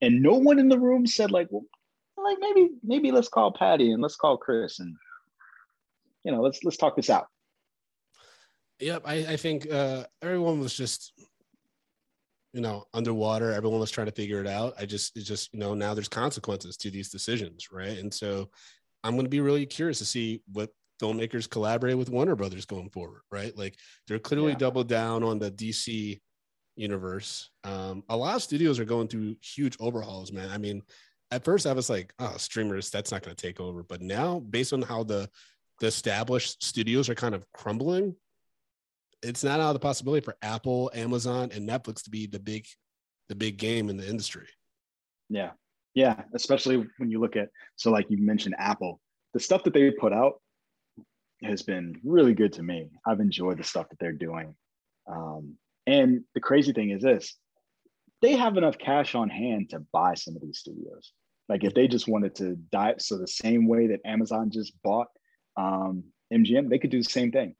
And 0.00 0.22
no 0.22 0.34
one 0.34 0.58
in 0.58 0.68
the 0.68 0.78
room 0.78 1.06
said 1.06 1.30
like, 1.30 1.48
well, 1.50 1.64
like 2.16 2.38
maybe 2.40 2.70
maybe 2.82 3.12
let's 3.12 3.28
call 3.28 3.52
Patty 3.52 3.92
and 3.92 4.02
let's 4.02 4.16
call 4.16 4.36
Chris 4.36 4.80
and 4.80 4.94
you 6.24 6.32
know 6.32 6.40
let's 6.40 6.62
let's 6.64 6.76
talk 6.76 6.96
this 6.96 7.10
out. 7.10 7.26
Yep, 8.80 9.02
I, 9.04 9.14
I 9.14 9.36
think 9.36 9.70
uh, 9.70 10.04
everyone 10.22 10.60
was 10.60 10.72
just 10.72 11.12
you 12.58 12.62
know 12.62 12.82
underwater. 12.92 13.52
Everyone 13.52 13.78
was 13.78 13.92
trying 13.92 14.08
to 14.08 14.12
figure 14.12 14.40
it 14.40 14.48
out. 14.48 14.74
I 14.80 14.84
just 14.84 15.16
it's 15.16 15.28
just 15.28 15.54
you 15.54 15.60
know 15.60 15.74
now 15.74 15.94
there's 15.94 16.08
consequences 16.08 16.76
to 16.78 16.90
these 16.90 17.08
decisions, 17.08 17.68
right? 17.70 17.96
And 17.96 18.12
so 18.12 18.50
I'm 19.04 19.12
going 19.12 19.26
to 19.26 19.30
be 19.30 19.40
really 19.40 19.64
curious 19.64 19.98
to 20.00 20.04
see 20.04 20.42
what 20.52 20.70
filmmakers 21.00 21.48
collaborate 21.48 21.96
with 21.96 22.10
Warner 22.10 22.34
Brothers 22.34 22.66
going 22.66 22.90
forward, 22.90 23.20
right? 23.30 23.56
Like 23.56 23.76
they're 24.08 24.18
clearly 24.18 24.50
yeah. 24.50 24.58
doubled 24.58 24.88
down 24.88 25.22
on 25.22 25.38
the 25.38 25.52
DC 25.52 26.18
universe. 26.74 27.48
Um, 27.62 28.02
a 28.08 28.16
lot 28.16 28.34
of 28.34 28.42
studios 28.42 28.80
are 28.80 28.84
going 28.84 29.06
through 29.06 29.36
huge 29.40 29.76
overhauls, 29.78 30.32
man. 30.32 30.50
I 30.50 30.58
mean, 30.58 30.82
at 31.30 31.44
first 31.44 31.64
I 31.64 31.74
was 31.74 31.88
like, 31.88 32.12
oh, 32.18 32.34
streamers, 32.38 32.90
that's 32.90 33.12
not 33.12 33.22
going 33.22 33.36
to 33.36 33.40
take 33.40 33.60
over. 33.60 33.84
But 33.84 34.02
now, 34.02 34.40
based 34.40 34.72
on 34.72 34.82
how 34.82 35.04
the 35.04 35.30
the 35.78 35.86
established 35.86 36.64
studios 36.64 37.08
are 37.08 37.14
kind 37.14 37.36
of 37.36 37.46
crumbling, 37.52 38.16
it's 39.22 39.44
not 39.44 39.60
out 39.60 39.68
of 39.68 39.74
the 39.74 39.80
possibility 39.80 40.24
for 40.24 40.36
Apple, 40.42 40.90
Amazon, 40.94 41.50
and 41.52 41.68
Netflix 41.68 42.02
to 42.04 42.10
be 42.10 42.26
the 42.26 42.38
big 42.38 42.66
the 43.28 43.34
big 43.34 43.58
game 43.58 43.90
in 43.90 43.96
the 43.96 44.08
industry. 44.08 44.46
Yeah. 45.28 45.50
Yeah. 45.94 46.22
Especially 46.34 46.86
when 46.96 47.10
you 47.10 47.20
look 47.20 47.36
at 47.36 47.48
so 47.76 47.90
like 47.90 48.06
you 48.10 48.18
mentioned 48.18 48.54
Apple, 48.58 49.00
the 49.34 49.40
stuff 49.40 49.64
that 49.64 49.74
they 49.74 49.90
put 49.90 50.12
out 50.12 50.40
has 51.42 51.62
been 51.62 52.00
really 52.04 52.34
good 52.34 52.52
to 52.54 52.62
me. 52.62 52.90
I've 53.06 53.20
enjoyed 53.20 53.58
the 53.58 53.64
stuff 53.64 53.88
that 53.90 53.98
they're 53.98 54.12
doing. 54.12 54.54
Um, 55.06 55.56
and 55.86 56.24
the 56.34 56.40
crazy 56.40 56.72
thing 56.72 56.90
is 56.90 57.02
this 57.02 57.36
they 58.20 58.36
have 58.36 58.56
enough 58.56 58.78
cash 58.78 59.14
on 59.14 59.28
hand 59.28 59.70
to 59.70 59.80
buy 59.92 60.14
some 60.14 60.34
of 60.34 60.42
these 60.42 60.58
studios. 60.58 61.12
Like 61.48 61.64
if 61.64 61.74
they 61.74 61.88
just 61.88 62.08
wanted 62.08 62.34
to 62.36 62.56
dive, 62.72 62.96
so 62.98 63.16
the 63.16 63.26
same 63.26 63.68
way 63.68 63.88
that 63.88 64.00
Amazon 64.04 64.50
just 64.50 64.72
bought 64.82 65.06
um, 65.56 66.04
MGM, 66.32 66.68
they 66.68 66.78
could 66.78 66.90
do 66.90 67.02
the 67.02 67.08
same 67.08 67.30
thing. 67.30 67.54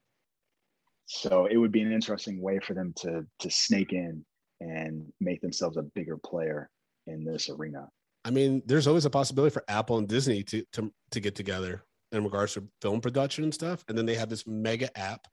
So 1.09 1.47
it 1.47 1.57
would 1.57 1.73
be 1.73 1.81
an 1.81 1.90
interesting 1.90 2.40
way 2.40 2.61
for 2.61 2.75
them 2.75 2.92
to 2.99 3.27
to 3.40 3.51
snake 3.51 3.92
in 3.92 4.25
and 4.61 5.11
make 5.21 5.40
themselves 5.40 5.79
a 5.79 5.83
bigger 5.83 6.18
player 6.18 6.68
in 7.07 7.25
this 7.25 7.49
arena. 7.49 7.88
I 8.27 8.31
mean, 8.31 8.62
there's 8.66 8.87
always 8.87 9.07
a 9.07 9.11
possibility 9.11 9.53
for 9.53 9.64
Apple 9.68 9.97
and 9.97 10.07
Disney 10.07 10.42
to 10.44 10.62
to, 10.73 10.92
to 11.12 11.21
get 11.21 11.35
together 11.35 11.83
in 12.12 12.25
regards 12.25 12.55
to 12.55 12.68
film 12.83 13.01
production 13.01 13.44
and 13.44 13.55
stuff. 13.55 13.85
And 13.88 13.97
then 13.97 14.05
they 14.05 14.16
have 14.16 14.29
this 14.29 14.47
mega 14.47 14.97
app 14.99 15.27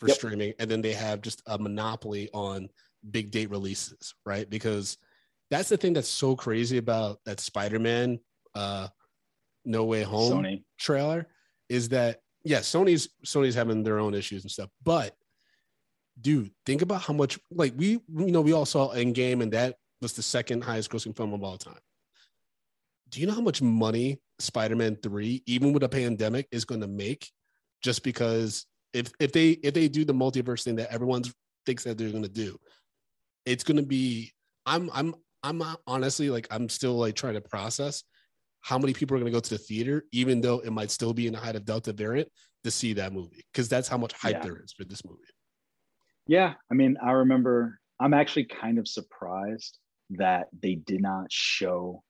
for 0.00 0.08
yep. 0.08 0.16
streaming, 0.16 0.52
and 0.58 0.68
then 0.68 0.82
they 0.82 0.94
have 0.94 1.22
just 1.22 1.42
a 1.46 1.56
monopoly 1.58 2.28
on 2.32 2.68
big 3.08 3.30
date 3.30 3.50
releases, 3.50 4.14
right? 4.26 4.50
Because 4.50 4.98
that's 5.48 5.68
the 5.68 5.76
thing 5.76 5.92
that's 5.92 6.08
so 6.08 6.34
crazy 6.34 6.78
about 6.78 7.18
that 7.24 7.38
Spider-Man 7.38 8.18
uh 8.56 8.88
No 9.64 9.84
Way 9.84 10.02
Home 10.02 10.42
Sony. 10.42 10.64
trailer 10.76 11.28
is 11.68 11.90
that 11.90 12.20
yeah, 12.48 12.60
Sony's 12.60 13.08
Sony's 13.24 13.54
having 13.54 13.82
their 13.82 13.98
own 13.98 14.14
issues 14.14 14.42
and 14.42 14.50
stuff, 14.50 14.70
but 14.82 15.14
dude, 16.20 16.50
think 16.66 16.82
about 16.82 17.02
how 17.02 17.14
much 17.14 17.38
like 17.50 17.74
we 17.76 17.90
you 17.90 18.32
know 18.32 18.40
we 18.40 18.52
all 18.52 18.66
saw 18.66 18.94
Endgame 18.94 19.42
and 19.42 19.52
that 19.52 19.76
was 20.00 20.14
the 20.14 20.22
second 20.22 20.64
highest 20.64 20.90
grossing 20.90 21.16
film 21.16 21.34
of 21.34 21.44
all 21.44 21.58
time. 21.58 21.78
Do 23.10 23.20
you 23.20 23.26
know 23.26 23.34
how 23.34 23.40
much 23.40 23.62
money 23.62 24.20
Spider-Man 24.38 24.96
3, 25.02 25.42
even 25.46 25.72
with 25.72 25.82
a 25.82 25.88
pandemic, 25.88 26.46
is 26.50 26.64
going 26.64 26.80
to 26.80 26.86
make 26.86 27.30
just 27.82 28.02
because 28.02 28.66
if 28.92 29.12
if 29.20 29.32
they 29.32 29.50
if 29.50 29.74
they 29.74 29.88
do 29.88 30.04
the 30.04 30.14
multiverse 30.14 30.64
thing 30.64 30.76
that 30.76 30.92
everyone 30.92 31.24
thinks 31.66 31.84
that 31.84 31.98
they're 31.98 32.10
going 32.10 32.22
to 32.22 32.28
do, 32.28 32.58
it's 33.44 33.64
going 33.64 33.76
to 33.76 33.82
be 33.82 34.32
I'm 34.64 34.90
I'm 34.94 35.14
I'm 35.42 35.62
honestly 35.86 36.30
like 36.30 36.48
I'm 36.50 36.68
still 36.68 36.94
like 36.94 37.14
trying 37.14 37.34
to 37.34 37.40
process 37.40 38.04
how 38.60 38.78
many 38.78 38.92
people 38.92 39.16
are 39.16 39.20
going 39.20 39.32
to 39.32 39.36
go 39.36 39.40
to 39.40 39.50
the 39.50 39.58
theater, 39.58 40.04
even 40.12 40.40
though 40.40 40.60
it 40.60 40.70
might 40.70 40.90
still 40.90 41.12
be 41.12 41.26
in 41.26 41.32
the 41.32 41.38
height 41.38 41.56
of 41.56 41.64
Delta 41.64 41.92
variant, 41.92 42.28
to 42.64 42.70
see 42.70 42.92
that 42.94 43.12
movie 43.12 43.44
because 43.52 43.68
that's 43.68 43.88
how 43.88 43.96
much 43.96 44.12
hype 44.12 44.32
yeah. 44.32 44.42
there 44.42 44.60
is 44.62 44.72
for 44.72 44.84
this 44.84 45.04
movie. 45.04 45.20
Yeah, 46.26 46.54
I 46.70 46.74
mean, 46.74 46.96
I 47.02 47.12
remember 47.12 47.80
I'm 48.00 48.14
actually 48.14 48.44
kind 48.44 48.78
of 48.78 48.86
surprised 48.86 49.78
that 50.10 50.48
they 50.62 50.74
did 50.74 51.00
not 51.00 51.26
show 51.30 52.02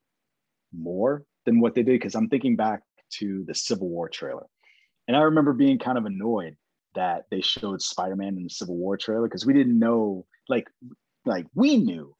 more 0.73 1.23
than 1.45 1.59
what 1.59 1.75
they 1.75 1.83
did 1.83 1.99
because 1.99 2.15
I'm 2.15 2.29
thinking 2.29 2.55
back 2.55 2.81
to 3.19 3.43
the 3.47 3.55
Civil 3.55 3.89
War 3.89 4.09
trailer. 4.09 4.45
And 5.07 5.17
I 5.17 5.21
remember 5.21 5.53
being 5.53 5.79
kind 5.79 5.97
of 5.97 6.05
annoyed 6.05 6.55
that 6.95 7.23
they 7.31 7.41
showed 7.41 7.81
Spider-Man 7.81 8.37
in 8.37 8.43
the 8.43 8.49
Civil 8.49 8.77
War 8.77 8.97
trailer 8.97 9.27
because 9.27 9.45
we 9.45 9.53
didn't 9.53 9.79
know, 9.79 10.25
like, 10.47 10.67
like 11.25 11.45
we 11.55 11.77
knew, 11.77 12.15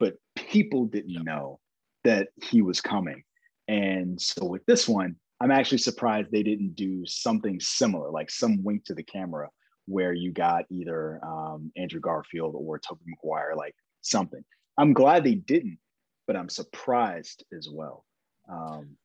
but 0.00 0.14
people 0.34 0.86
didn't 0.86 1.24
know 1.24 1.60
that 2.02 2.28
he 2.42 2.62
was 2.62 2.80
coming. 2.80 3.22
And 3.68 4.20
so 4.20 4.44
with 4.44 4.64
this 4.66 4.88
one, 4.88 5.16
I'm 5.40 5.50
actually 5.50 5.78
surprised 5.78 6.30
they 6.30 6.42
didn't 6.42 6.76
do 6.76 7.04
something 7.06 7.60
similar, 7.60 8.10
like 8.10 8.30
some 8.30 8.62
wink 8.62 8.84
to 8.86 8.94
the 8.94 9.02
camera 9.02 9.48
where 9.86 10.12
you 10.12 10.32
got 10.32 10.64
either 10.70 11.20
um, 11.24 11.70
Andrew 11.76 12.00
Garfield 12.00 12.54
or 12.56 12.78
Tobey 12.78 13.02
Maguire, 13.06 13.54
like 13.56 13.74
something. 14.00 14.42
I'm 14.78 14.92
glad 14.92 15.24
they 15.24 15.34
didn't, 15.34 15.78
but 16.26 16.36
I'm 16.36 16.48
surprised 16.48 17.44
as 17.56 17.68
well. 17.70 18.04
Um, 18.50 18.96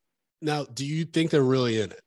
now, 0.42 0.66
do 0.66 0.86
you 0.86 1.06
think 1.06 1.32
they're 1.32 1.44
really 1.44 1.82
in 1.82 1.92
it? 1.92 2.02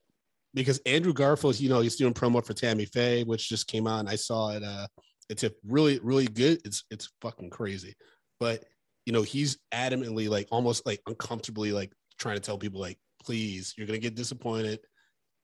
because 0.54 0.80
Andrew 0.86 1.12
Garfield, 1.12 1.58
you 1.60 1.68
know, 1.68 1.80
he's 1.80 1.96
doing 1.96 2.14
promo 2.14 2.44
for 2.44 2.52
Tammy 2.52 2.84
Faye, 2.84 3.24
which 3.24 3.48
just 3.48 3.66
came 3.66 3.86
on. 3.86 4.08
I 4.08 4.16
saw 4.16 4.50
it. 4.50 4.62
Uh, 4.62 4.86
it's 5.28 5.44
a 5.44 5.52
really, 5.66 5.98
really 6.02 6.26
good. 6.26 6.60
It's 6.64 6.84
it's 6.90 7.10
fucking 7.20 7.50
crazy, 7.50 7.94
but 8.38 8.64
you 9.06 9.12
know, 9.12 9.22
he's 9.22 9.58
adamantly 9.72 10.28
like 10.28 10.48
almost 10.50 10.86
like 10.86 11.00
uncomfortably 11.06 11.72
like 11.72 11.92
trying 12.22 12.36
to 12.36 12.40
tell 12.40 12.56
people 12.56 12.80
like, 12.80 12.98
please, 13.22 13.74
you're 13.76 13.86
gonna 13.86 13.98
get 13.98 14.14
disappointed. 14.14 14.80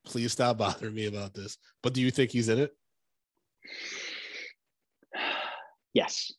Please 0.04 0.32
stop 0.32 0.58
bothering 0.58 0.94
me 0.94 1.06
about 1.06 1.34
this. 1.34 1.58
But 1.82 1.92
do 1.92 2.00
you 2.00 2.10
think 2.10 2.30
he's 2.30 2.48
in 2.48 2.58
it? 2.58 2.72
Yes. 5.94 6.30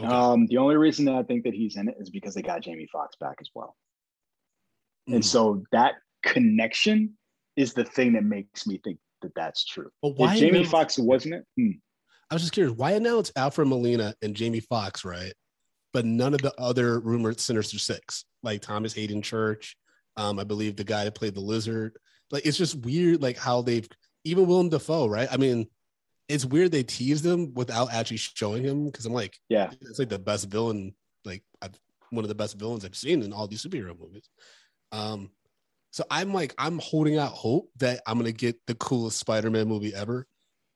Okay. 0.00 0.08
Um, 0.08 0.46
the 0.46 0.58
only 0.58 0.76
reason 0.76 1.04
that 1.06 1.16
I 1.16 1.22
think 1.24 1.42
that 1.44 1.52
he's 1.52 1.76
in 1.76 1.88
it 1.88 1.96
is 1.98 2.08
because 2.08 2.34
they 2.34 2.40
got 2.40 2.62
Jamie 2.62 2.88
Foxx 2.90 3.16
back 3.20 3.36
as 3.40 3.50
well. 3.54 3.76
Mm. 5.10 5.16
And 5.16 5.24
so 5.24 5.64
that 5.72 5.94
connection 6.22 7.18
is 7.56 7.74
the 7.74 7.84
thing 7.84 8.12
that 8.12 8.24
makes 8.24 8.66
me 8.66 8.80
think 8.84 8.98
that 9.22 9.32
that's 9.34 9.64
true. 9.64 9.90
Well, 10.02 10.14
why 10.14 10.34
if 10.34 10.40
Jamie 10.40 10.64
Foxx 10.64 10.98
wasn't 10.98 11.34
it? 11.34 11.44
Hmm. 11.56 11.72
I 12.30 12.34
was 12.34 12.42
just 12.42 12.52
curious 12.52 12.76
why 12.76 12.92
announce 12.92 13.32
Alfred 13.36 13.68
Molina 13.68 14.14
and 14.22 14.34
Jamie 14.34 14.60
Foxx, 14.60 15.04
right? 15.04 15.32
But 15.92 16.04
none 16.04 16.32
of 16.32 16.42
the 16.42 16.54
other 16.58 17.00
rumored 17.00 17.40
Sinister 17.40 17.78
Six, 17.78 18.24
like 18.46 18.62
Thomas 18.62 18.94
Haden 18.94 19.20
Church, 19.20 19.76
um, 20.16 20.38
I 20.38 20.44
believe 20.44 20.76
the 20.76 20.84
guy 20.84 21.04
that 21.04 21.14
played 21.14 21.34
the 21.34 21.40
Lizard. 21.40 21.98
Like 22.30 22.46
it's 22.46 22.56
just 22.56 22.76
weird, 22.76 23.20
like 23.20 23.36
how 23.36 23.60
they've 23.60 23.88
even 24.24 24.46
Willem 24.46 24.70
Dafoe, 24.70 25.06
right? 25.06 25.28
I 25.30 25.36
mean, 25.36 25.66
it's 26.28 26.44
weird 26.44 26.72
they 26.72 26.82
teased 26.82 27.24
him 27.24 27.54
without 27.54 27.92
actually 27.92 28.16
showing 28.16 28.64
him 28.64 28.86
because 28.86 29.06
I'm 29.06 29.12
like, 29.12 29.38
yeah, 29.48 29.70
it's 29.82 29.98
like 29.98 30.08
the 30.08 30.18
best 30.18 30.48
villain, 30.48 30.94
like 31.24 31.42
I've, 31.60 31.78
one 32.10 32.24
of 32.24 32.28
the 32.28 32.34
best 32.34 32.58
villains 32.58 32.84
I've 32.84 32.96
seen 32.96 33.22
in 33.22 33.32
all 33.32 33.46
these 33.46 33.64
superhero 33.64 33.98
movies. 33.98 34.28
Um, 34.92 35.30
so 35.90 36.04
I'm 36.10 36.32
like, 36.32 36.54
I'm 36.58 36.78
holding 36.78 37.18
out 37.18 37.32
hope 37.32 37.70
that 37.78 38.00
I'm 38.06 38.18
gonna 38.18 38.32
get 38.32 38.56
the 38.66 38.74
coolest 38.74 39.18
Spider-Man 39.18 39.68
movie 39.68 39.94
ever. 39.94 40.26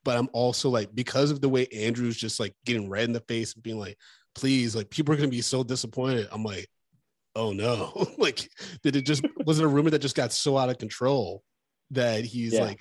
But 0.03 0.17
I'm 0.17 0.31
also 0.33 0.71
like, 0.71 0.95
because 0.95 1.31
of 1.31 1.41
the 1.41 1.49
way 1.49 1.67
Andrew's 1.67 2.17
just 2.17 2.41
like 2.41 2.55
getting 2.65 2.89
red 2.89 3.05
in 3.05 3.13
the 3.13 3.21
face 3.21 3.53
and 3.55 3.63
being 3.63 3.79
like, 3.79 3.99
please, 4.35 4.75
like 4.75 4.89
people 4.89 5.13
are 5.13 5.17
gonna 5.17 5.29
be 5.29 5.43
so 5.43 5.63
disappointed. 5.63 6.29
I'm 6.33 6.45
like, 6.45 6.69
oh 7.37 7.53
no, 7.53 8.07
like 8.19 8.49
did 8.83 8.97
it 8.97 9.03
just 9.03 9.25
was 9.47 9.59
it 9.59 9.65
a 9.65 9.69
rumor 9.69 9.91
that 9.91 10.01
just 10.01 10.17
got 10.17 10.33
so 10.33 10.59
out 10.59 10.71
of 10.71 10.79
control 10.79 11.43
that 11.91 12.25
he's 12.25 12.55
yeah. 12.55 12.63
like, 12.63 12.81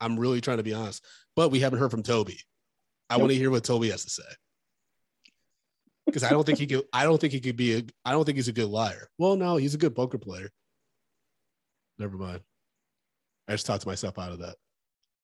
I'm 0.00 0.18
really 0.18 0.40
trying 0.40 0.58
to 0.58 0.62
be 0.62 0.74
honest 0.74 1.04
but 1.34 1.50
we 1.50 1.60
haven't 1.60 1.78
heard 1.78 1.90
from 1.90 2.02
toby 2.02 2.38
I 3.08 3.14
nope. 3.14 3.22
want 3.22 3.32
to 3.32 3.38
hear 3.38 3.50
what 3.50 3.64
toby 3.64 3.90
has 3.90 4.04
to 4.04 4.10
say. 4.10 4.22
Because 6.06 6.22
I 6.22 6.30
don't 6.30 6.44
think 6.44 6.58
he 6.58 6.66
could. 6.66 6.84
I 6.92 7.04
don't 7.04 7.20
think 7.20 7.32
he 7.32 7.40
could 7.40 7.56
be. 7.56 7.78
A, 7.78 7.82
I 8.04 8.12
don't 8.12 8.24
think 8.24 8.36
he's 8.36 8.48
a 8.48 8.52
good 8.52 8.68
liar. 8.68 9.08
Well, 9.18 9.36
no, 9.36 9.56
he's 9.56 9.74
a 9.74 9.78
good 9.78 9.94
poker 9.94 10.18
player. 10.18 10.50
Never 11.98 12.16
mind. 12.16 12.40
I 13.48 13.52
just 13.52 13.66
talked 13.66 13.82
to 13.82 13.88
myself 13.88 14.18
out 14.18 14.32
of 14.32 14.38
that. 14.40 14.54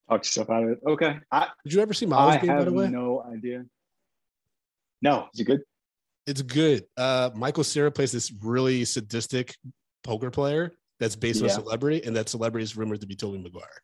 Talked 0.09 0.25
yourself 0.25 0.49
out 0.49 0.63
of 0.63 0.69
it. 0.71 0.79
Okay. 0.85 1.19
I, 1.31 1.47
Did 1.63 1.73
you 1.73 1.81
ever 1.81 1.93
see 1.93 2.05
Molly's 2.05 2.41
game? 2.41 2.57
By 2.57 2.63
the 2.65 2.73
way, 2.73 2.89
no 2.89 3.23
idea. 3.23 3.65
No, 5.01 5.27
is 5.33 5.39
it 5.39 5.45
good? 5.45 5.61
It's 6.25 6.41
good. 6.41 6.85
Uh, 6.95 7.31
Michael 7.35 7.63
Cera 7.63 7.91
plays 7.91 8.11
this 8.11 8.31
really 8.41 8.85
sadistic 8.85 9.55
poker 10.03 10.31
player 10.31 10.77
that's 10.99 11.15
based 11.15 11.41
yeah. 11.41 11.45
on 11.45 11.49
a 11.49 11.53
celebrity, 11.53 12.03
and 12.05 12.15
that 12.15 12.29
celebrity 12.29 12.63
is 12.63 12.77
rumored 12.77 13.01
to 13.01 13.07
be 13.07 13.15
Tobey 13.15 13.39
Maguire. 13.39 13.81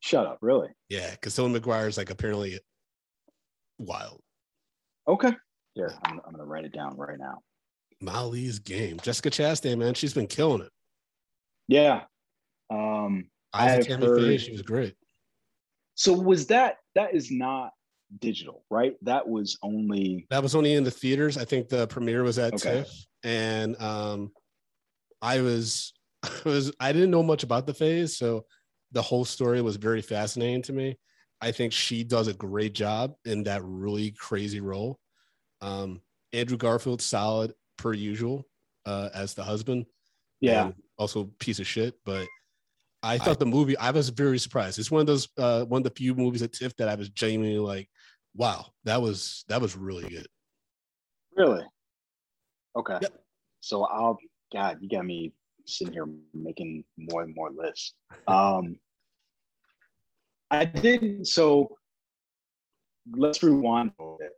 Shut 0.00 0.26
up, 0.26 0.38
really? 0.40 0.68
Yeah, 0.88 1.10
because 1.10 1.34
Tobey 1.34 1.52
Maguire 1.52 1.88
is 1.88 1.96
like 1.96 2.10
apparently 2.10 2.60
wild. 3.78 4.20
Okay. 5.08 5.32
Here, 5.74 5.92
I'm, 6.04 6.20
I'm 6.24 6.32
gonna 6.32 6.44
write 6.44 6.64
it 6.64 6.72
down 6.72 6.96
right 6.96 7.18
now. 7.18 7.40
Molly's 8.00 8.58
game. 8.58 8.98
Jessica 9.02 9.30
Chastain, 9.30 9.78
man, 9.78 9.94
she's 9.94 10.14
been 10.14 10.26
killing 10.26 10.62
it. 10.62 10.70
Yeah. 11.68 12.02
Um 12.70 13.26
I 13.52 13.70
have 13.70 13.86
heard, 13.86 14.40
she 14.40 14.52
was 14.52 14.62
great. 14.62 14.94
So 15.96 16.12
was 16.12 16.46
that 16.46 16.76
that 16.94 17.14
is 17.14 17.30
not 17.30 17.72
digital, 18.18 18.64
right? 18.70 18.96
That 19.02 19.28
was 19.28 19.58
only 19.62 20.26
that 20.30 20.42
was 20.42 20.54
only 20.54 20.74
in 20.74 20.84
the 20.84 20.90
theaters. 20.90 21.38
I 21.38 21.44
think 21.44 21.68
the 21.68 21.86
premiere 21.86 22.22
was 22.22 22.38
at 22.38 22.54
okay. 22.54 22.78
TIFF, 22.78 23.06
and 23.24 23.80
um, 23.80 24.32
I 25.22 25.40
was 25.40 25.92
I 26.22 26.40
was 26.44 26.72
I 26.80 26.92
didn't 26.92 27.10
know 27.10 27.22
much 27.22 27.42
about 27.42 27.66
the 27.66 27.74
phase, 27.74 28.16
so 28.16 28.44
the 28.92 29.02
whole 29.02 29.24
story 29.24 29.62
was 29.62 29.76
very 29.76 30.02
fascinating 30.02 30.62
to 30.62 30.72
me. 30.72 30.98
I 31.40 31.52
think 31.52 31.72
she 31.72 32.04
does 32.04 32.28
a 32.28 32.34
great 32.34 32.74
job 32.74 33.14
in 33.24 33.44
that 33.44 33.62
really 33.64 34.10
crazy 34.10 34.60
role. 34.60 34.98
Um, 35.62 36.02
Andrew 36.32 36.58
Garfield, 36.58 37.00
solid 37.00 37.54
per 37.78 37.94
usual 37.94 38.46
uh, 38.84 39.08
as 39.14 39.34
the 39.34 39.42
husband. 39.42 39.86
Yeah. 40.40 40.72
Also 40.98 41.30
piece 41.38 41.60
of 41.60 41.66
shit, 41.66 41.94
but 42.04 42.26
I 43.02 43.18
thought 43.18 43.38
the 43.38 43.46
movie. 43.46 43.76
I 43.78 43.90
was 43.90 44.10
very 44.10 44.38
surprised. 44.38 44.78
It's 44.78 44.90
one 44.90 45.00
of 45.00 45.06
those 45.06 45.28
uh, 45.38 45.64
one 45.64 45.80
of 45.80 45.84
the 45.84 45.90
few 45.90 46.14
movies 46.14 46.42
at 46.42 46.52
TIFF 46.52 46.76
that 46.76 46.88
I 46.88 46.94
was 46.94 47.08
genuinely 47.08 47.58
like, 47.58 47.88
"Wow, 48.34 48.66
that 48.84 49.00
was 49.00 49.44
that 49.48 49.60
was 49.60 49.76
really 49.76 50.08
good." 50.08 50.26
Really? 51.36 51.64
Okay. 52.76 52.98
Yep. 53.02 53.22
So 53.60 53.84
I'll. 53.84 54.18
God, 54.52 54.78
you 54.80 54.88
got 54.88 55.06
me 55.06 55.32
sitting 55.66 55.92
here 55.92 56.08
making 56.34 56.84
more 56.96 57.22
and 57.22 57.34
more 57.34 57.50
lists. 57.50 57.94
Um, 58.26 58.76
I 60.50 60.64
did 60.64 61.26
so. 61.26 61.76
Let's 63.16 63.42
rewind 63.42 63.92
a 63.98 64.02
little 64.02 64.18
bit. 64.18 64.32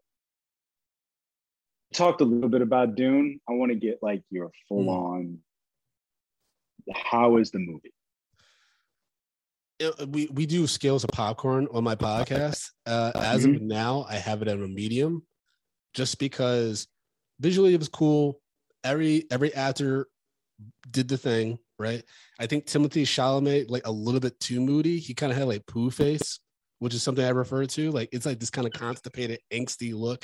Talked 1.95 2.21
a 2.21 2.25
little 2.25 2.49
bit 2.49 2.63
about 2.63 2.95
Dune. 2.95 3.41
I 3.49 3.53
want 3.53 3.71
to 3.71 3.77
get 3.77 3.99
like 4.03 4.23
your 4.31 4.51
full 4.69 4.85
mm. 4.85 4.89
on. 4.89 5.39
How 6.95 7.37
is 7.37 7.51
the 7.51 7.59
movie? 7.59 7.93
It, 9.83 10.09
we 10.09 10.29
we 10.33 10.47
do 10.47 10.67
scales 10.69 11.03
of 11.03 11.11
popcorn 11.11 11.67
on 11.73 11.83
my 11.83 11.97
podcast. 11.97 12.71
Uh, 12.87 13.11
as 13.17 13.45
mm-hmm. 13.45 13.57
of 13.57 13.63
now, 13.63 14.07
I 14.09 14.15
have 14.15 14.41
it 14.43 14.49
at 14.49 14.57
a 14.57 14.69
medium, 14.69 15.27
just 15.93 16.19
because 16.19 16.87
visually 17.41 17.75
it 17.75 17.79
was 17.79 17.89
cool. 17.89 18.41
Every 18.85 19.25
every 19.31 19.53
actor 19.53 20.07
did 20.89 21.09
the 21.09 21.19
thing, 21.19 21.59
right? 21.79 22.05
I 22.39 22.47
think 22.47 22.67
Timothée 22.67 23.03
Chalamet 23.03 23.71
like 23.71 23.87
a 23.87 23.93
little 23.93 24.21
bit 24.21 24.39
too 24.39 24.61
moody. 24.61 24.99
He 24.99 25.15
kind 25.15 25.33
of 25.33 25.39
had 25.39 25.49
like 25.49 25.67
poo 25.67 25.91
face, 25.91 26.39
which 26.79 26.95
is 26.95 27.03
something 27.03 27.25
I 27.25 27.31
refer 27.31 27.67
to. 27.67 27.91
Like 27.91 28.11
it's 28.13 28.27
like 28.27 28.39
this 28.39 28.51
kind 28.51 28.67
of 28.69 28.73
constipated, 28.73 29.41
angsty 29.53 29.93
look, 29.95 30.23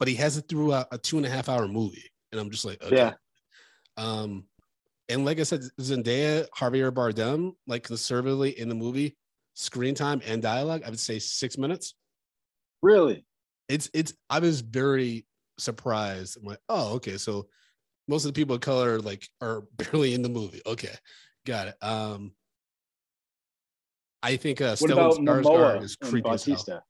but 0.00 0.08
he 0.08 0.16
has 0.16 0.36
it 0.36 0.46
throughout 0.48 0.88
a, 0.90 0.96
a 0.96 0.98
two 0.98 1.16
and 1.16 1.26
a 1.26 1.30
half 1.30 1.48
hour 1.48 1.68
movie, 1.68 2.10
and 2.32 2.40
I'm 2.40 2.50
just 2.50 2.64
like, 2.64 2.82
okay. 2.82 2.96
yeah. 2.96 3.12
Um, 3.96 4.46
and 5.08 5.24
like 5.24 5.38
I 5.38 5.44
said, 5.44 5.62
Zendaya, 5.80 6.46
Javier 6.56 6.92
Bardem, 6.92 7.52
like 7.66 7.84
conservatively 7.84 8.58
in 8.58 8.68
the 8.68 8.74
movie, 8.74 9.16
screen 9.54 9.94
time 9.94 10.20
and 10.26 10.42
dialogue, 10.42 10.82
I 10.84 10.90
would 10.90 11.00
say 11.00 11.18
six 11.18 11.56
minutes. 11.56 11.94
Really? 12.82 13.24
It's 13.68 13.90
it's. 13.94 14.14
I 14.30 14.38
was 14.38 14.60
very 14.60 15.26
surprised. 15.58 16.36
I'm 16.36 16.46
like, 16.46 16.60
oh, 16.68 16.94
okay, 16.94 17.16
so 17.16 17.46
most 18.08 18.24
of 18.24 18.32
the 18.32 18.38
people 18.40 18.54
of 18.54 18.60
color 18.60 19.00
like 19.00 19.28
are 19.40 19.62
barely 19.76 20.14
in 20.14 20.22
the 20.22 20.28
movie. 20.28 20.60
Okay, 20.66 20.94
got 21.44 21.68
it. 21.68 21.76
Um, 21.82 22.32
I 24.22 24.36
think 24.36 24.60
uh, 24.60 24.76
what 24.78 24.90
Stellan 24.90 25.18
Skarsgård 25.18 25.82
is 25.82 25.96
creepy 25.96 26.30
as 26.30 26.44
hell. 26.44 26.84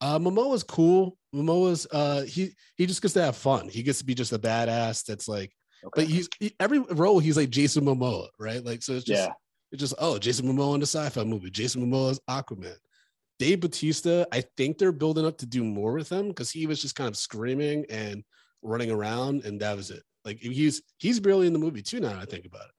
Uh, 0.00 0.18
Momoa's 0.18 0.62
cool. 0.62 1.16
Momoa's 1.34 1.86
uh, 1.90 2.22
he 2.22 2.54
he 2.76 2.86
just 2.86 3.02
gets 3.02 3.14
to 3.14 3.22
have 3.22 3.36
fun. 3.36 3.68
He 3.68 3.82
gets 3.82 3.98
to 3.98 4.04
be 4.04 4.14
just 4.14 4.32
a 4.32 4.38
badass. 4.38 5.04
That's 5.04 5.28
like, 5.28 5.52
okay. 5.84 6.02
but 6.02 6.04
he's 6.04 6.28
he, 6.38 6.54
every 6.60 6.78
role 6.78 7.18
he's 7.18 7.36
like 7.36 7.50
Jason 7.50 7.84
Momoa, 7.84 8.28
right? 8.38 8.64
Like, 8.64 8.82
so 8.82 8.94
it's 8.94 9.04
just 9.04 9.22
yeah. 9.22 9.32
it's 9.72 9.80
just 9.80 9.94
oh 9.98 10.18
Jason 10.18 10.46
Momoa 10.46 10.74
in 10.74 10.80
the 10.80 10.86
sci-fi 10.86 11.24
movie. 11.24 11.50
Jason 11.50 11.84
Momoa 11.84 12.12
is 12.12 12.20
Aquaman. 12.28 12.76
Dave 13.38 13.60
Bautista, 13.60 14.28
I 14.32 14.42
think 14.58 14.76
they're 14.76 14.92
building 14.92 15.24
up 15.24 15.38
to 15.38 15.46
do 15.46 15.64
more 15.64 15.94
with 15.94 16.10
him 16.10 16.28
because 16.28 16.50
he 16.50 16.66
was 16.66 16.82
just 16.82 16.94
kind 16.94 17.08
of 17.08 17.16
screaming 17.16 17.86
and 17.88 18.22
running 18.62 18.90
around, 18.90 19.44
and 19.44 19.58
that 19.60 19.76
was 19.76 19.90
it. 19.90 20.02
Like 20.24 20.38
he's 20.38 20.82
he's 20.98 21.20
barely 21.20 21.46
in 21.46 21.52
the 21.52 21.58
movie 21.58 21.82
too. 21.82 22.00
Now 22.00 22.18
I 22.20 22.26
think 22.26 22.44
about 22.44 22.66
it. 22.66 22.74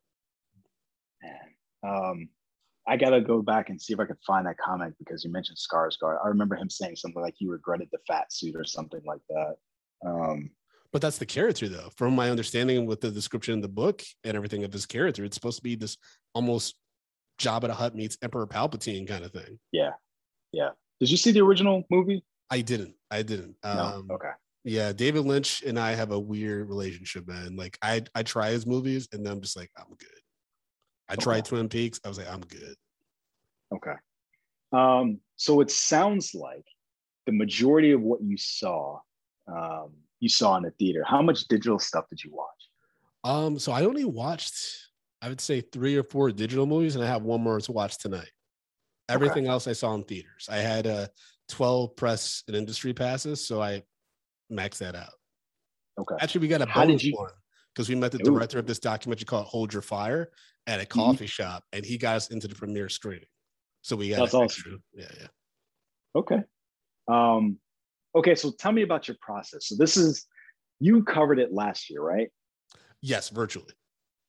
Man, 1.24 1.96
um, 1.96 2.30
I 2.88 2.98
gotta 2.98 3.22
go 3.22 3.42
back 3.42 3.70
and 3.70 3.82
see 3.82 3.94
if 3.94 4.00
I 4.00 4.06
can 4.06 4.18
find 4.26 4.46
that 4.46 4.58
comment 4.58 4.96
because 5.00 5.24
you 5.24 5.32
mentioned 5.32 5.58
Scar's 5.58 5.98
Skarsgård. 5.98 6.24
I 6.24 6.28
remember 6.28 6.56
him 6.56 6.70
saying 6.70 6.96
something 6.96 7.22
like 7.22 7.36
he 7.38 7.48
regretted 7.48 7.90
the 7.92 8.00
fat 8.08 8.32
suit 8.32 8.56
or 8.56 8.64
something 8.64 9.02
like 9.06 9.22
that. 9.30 9.56
Um, 10.06 10.52
but 10.92 11.02
that's 11.02 11.18
the 11.18 11.26
character, 11.26 11.70
though. 11.70 11.90
From 11.96 12.16
my 12.16 12.30
understanding, 12.30 12.86
with 12.86 13.02
the 13.02 13.12
description 13.12 13.54
in 13.56 13.62
the 13.62 13.68
book 13.68 14.04
and 14.24 14.36
everything 14.36 14.64
of 14.64 14.74
his 14.74 14.86
character, 14.86 15.24
it's 15.24 15.36
supposed 15.36 15.58
to 15.58 15.64
be 15.64 15.76
this 15.76 15.98
almost 16.34 16.76
Jabba 17.40 17.68
the 17.68 17.74
Hutt 17.74 17.96
meets 17.96 18.18
Emperor 18.22 18.48
Palpatine 18.48 19.08
kind 19.08 19.26
of 19.26 19.32
thing. 19.32 19.60
Yeah, 19.72 19.92
yeah. 20.52 20.70
Did 21.00 21.10
you 21.10 21.18
see 21.18 21.32
the 21.32 21.42
original 21.42 21.84
movie? 21.90 22.24
I 22.50 22.62
didn't. 22.62 22.96
I 23.10 23.24
didn't. 23.24 23.56
No? 23.64 23.70
Um, 23.70 24.08
okay. 24.12 24.32
Yeah, 24.64 24.94
David 24.94 25.26
Lynch 25.26 25.64
and 25.64 25.80
I 25.80 25.94
have 25.94 26.12
a 26.12 26.20
weird 26.20 26.70
relationship, 26.70 27.28
man. 27.28 27.56
Like 27.56 27.78
I 27.82 28.04
I 28.14 28.22
try 28.24 28.52
his 28.52 28.68
movies 28.68 29.08
and 29.12 29.26
then 29.26 29.34
I'm 29.34 29.42
just 29.42 29.58
like, 29.58 29.72
I'm 29.78 29.96
good. 29.98 30.10
I 31.10 31.14
okay. 31.14 31.24
tried 31.24 31.46
Twin 31.46 31.68
Peaks. 31.70 32.00
I 32.06 32.10
was 32.10 32.18
like, 32.18 32.32
I'm 32.32 32.42
good. 32.42 32.76
Okay. 33.74 33.96
Um, 34.72 35.20
so 35.36 35.62
it 35.62 35.72
sounds 35.72 36.36
like 36.36 36.66
the 37.26 37.32
majority 37.32 37.92
of 37.92 38.02
what 38.02 38.22
you 38.22 38.38
saw, 38.38 39.00
um, 39.48 39.92
you 40.22 40.30
saw 40.30 40.56
in 40.56 40.64
the 40.64 40.72
theater. 40.72 41.04
How 41.06 41.22
much 41.22 41.48
digital 41.50 41.80
stuff 41.80 42.06
did 42.10 42.24
you 42.24 42.32
watch? 42.34 42.48
Um, 43.24 43.60
so 43.60 43.72
I 43.72 43.84
only 43.84 44.06
watched, 44.06 44.56
I 45.22 45.28
would 45.28 45.42
say 45.42 45.60
three 45.62 45.98
or 45.98 46.04
four 46.04 46.32
digital 46.32 46.66
movies, 46.66 46.96
and 46.96 47.04
I 47.04 47.08
have 47.08 47.24
one 47.24 47.42
more 47.42 47.60
to 47.60 47.72
watch 47.72 47.98
tonight. 47.98 48.32
Everything 49.10 49.46
okay. 49.46 49.52
else 49.52 49.68
I 49.68 49.74
saw 49.74 49.94
in 49.96 50.04
theaters. 50.04 50.48
I 50.50 50.58
had 50.58 50.88
uh, 50.88 51.08
12 51.50 51.96
press 51.96 52.44
and 52.48 52.56
industry 52.56 52.94
passes, 52.94 53.46
so 53.46 53.62
I 53.62 53.84
maxed 54.52 54.78
that 54.78 54.96
out. 54.96 55.14
Okay. 56.00 56.16
Actually, 56.22 56.42
we 56.42 56.48
got 56.48 56.62
a 56.62 56.68
bonus 56.68 57.04
you... 57.04 57.16
one 57.16 57.32
because 57.74 57.90
we 57.90 57.96
met 57.96 58.12
the 58.12 58.20
director 58.20 58.60
of 58.60 58.68
this 58.68 58.80
documentary 58.80 59.26
called 59.26 59.46
Hold 59.48 59.74
Your 59.74 59.82
Fire 59.82 60.30
at 60.68 60.80
a 60.80 60.84
mm-hmm. 60.84 61.00
coffee 61.00 61.26
mm-hmm. 61.26 61.26
shop, 61.26 61.64
and 61.74 61.84
he 61.84 61.98
got 61.98 62.16
us 62.16 62.30
into 62.30 62.48
the 62.48 62.56
premiere 62.56 62.90
screening. 62.90 63.26
So 63.82 63.96
we 63.96 64.10
got 64.10 64.20
that's 64.20 64.34
awesome. 64.34 64.84
Yeah, 64.94 65.08
yeah. 65.20 65.28
Okay. 66.16 66.44
Um, 67.08 67.58
okay, 68.16 68.36
so 68.36 68.52
tell 68.52 68.72
me 68.72 68.82
about 68.82 69.08
your 69.08 69.18
process. 69.22 69.68
So 69.68 69.76
this 69.76 69.98
is 69.98 70.26
you 70.80 71.04
covered 71.04 71.40
it 71.40 71.54
last 71.54 71.90
year, 71.90 72.02
right? 72.02 72.30
Yes, 73.02 73.30
virtually. 73.30 73.74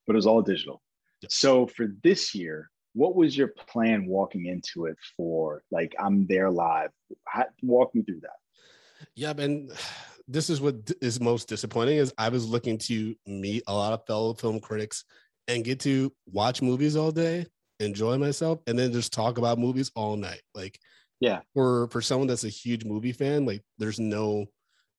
But 0.06 0.14
it 0.14 0.16
was 0.16 0.26
all 0.26 0.42
digital. 0.42 0.82
Yep. 1.22 1.32
So 1.32 1.66
for 1.66 1.88
this 2.02 2.34
year, 2.34 2.70
what 2.94 3.14
was 3.14 3.36
your 3.36 3.48
plan 3.48 4.06
walking 4.06 4.46
into 4.46 4.86
it 4.86 4.96
for 5.16 5.62
like 5.70 5.94
I'm 5.98 6.26
there 6.26 6.50
live? 6.50 6.90
How, 7.26 7.46
walk 7.62 7.94
me 7.94 8.02
through 8.02 8.20
that. 8.20 9.06
Yeah, 9.14 9.32
and 9.36 9.70
this 10.28 10.50
is 10.50 10.60
what 10.60 10.90
is 11.00 11.20
most 11.20 11.48
disappointing 11.48 11.96
is 11.96 12.14
I 12.18 12.28
was 12.28 12.48
looking 12.48 12.78
to 12.78 13.14
meet 13.26 13.64
a 13.66 13.74
lot 13.74 13.92
of 13.92 14.06
fellow 14.06 14.34
film 14.34 14.60
critics 14.60 15.04
and 15.48 15.64
get 15.64 15.80
to 15.80 16.12
watch 16.30 16.62
movies 16.62 16.96
all 16.96 17.10
day, 17.10 17.46
enjoy 17.80 18.16
myself, 18.18 18.60
and 18.66 18.78
then 18.78 18.92
just 18.92 19.12
talk 19.12 19.38
about 19.38 19.58
movies 19.58 19.90
all 19.96 20.16
night. 20.16 20.42
Like, 20.54 20.78
yeah, 21.22 21.40
for 21.54 21.88
for 21.88 22.00
someone 22.00 22.28
that's 22.28 22.44
a 22.44 22.48
huge 22.48 22.84
movie 22.84 23.12
fan, 23.12 23.46
like 23.46 23.62
there's 23.78 24.00
no 24.00 24.46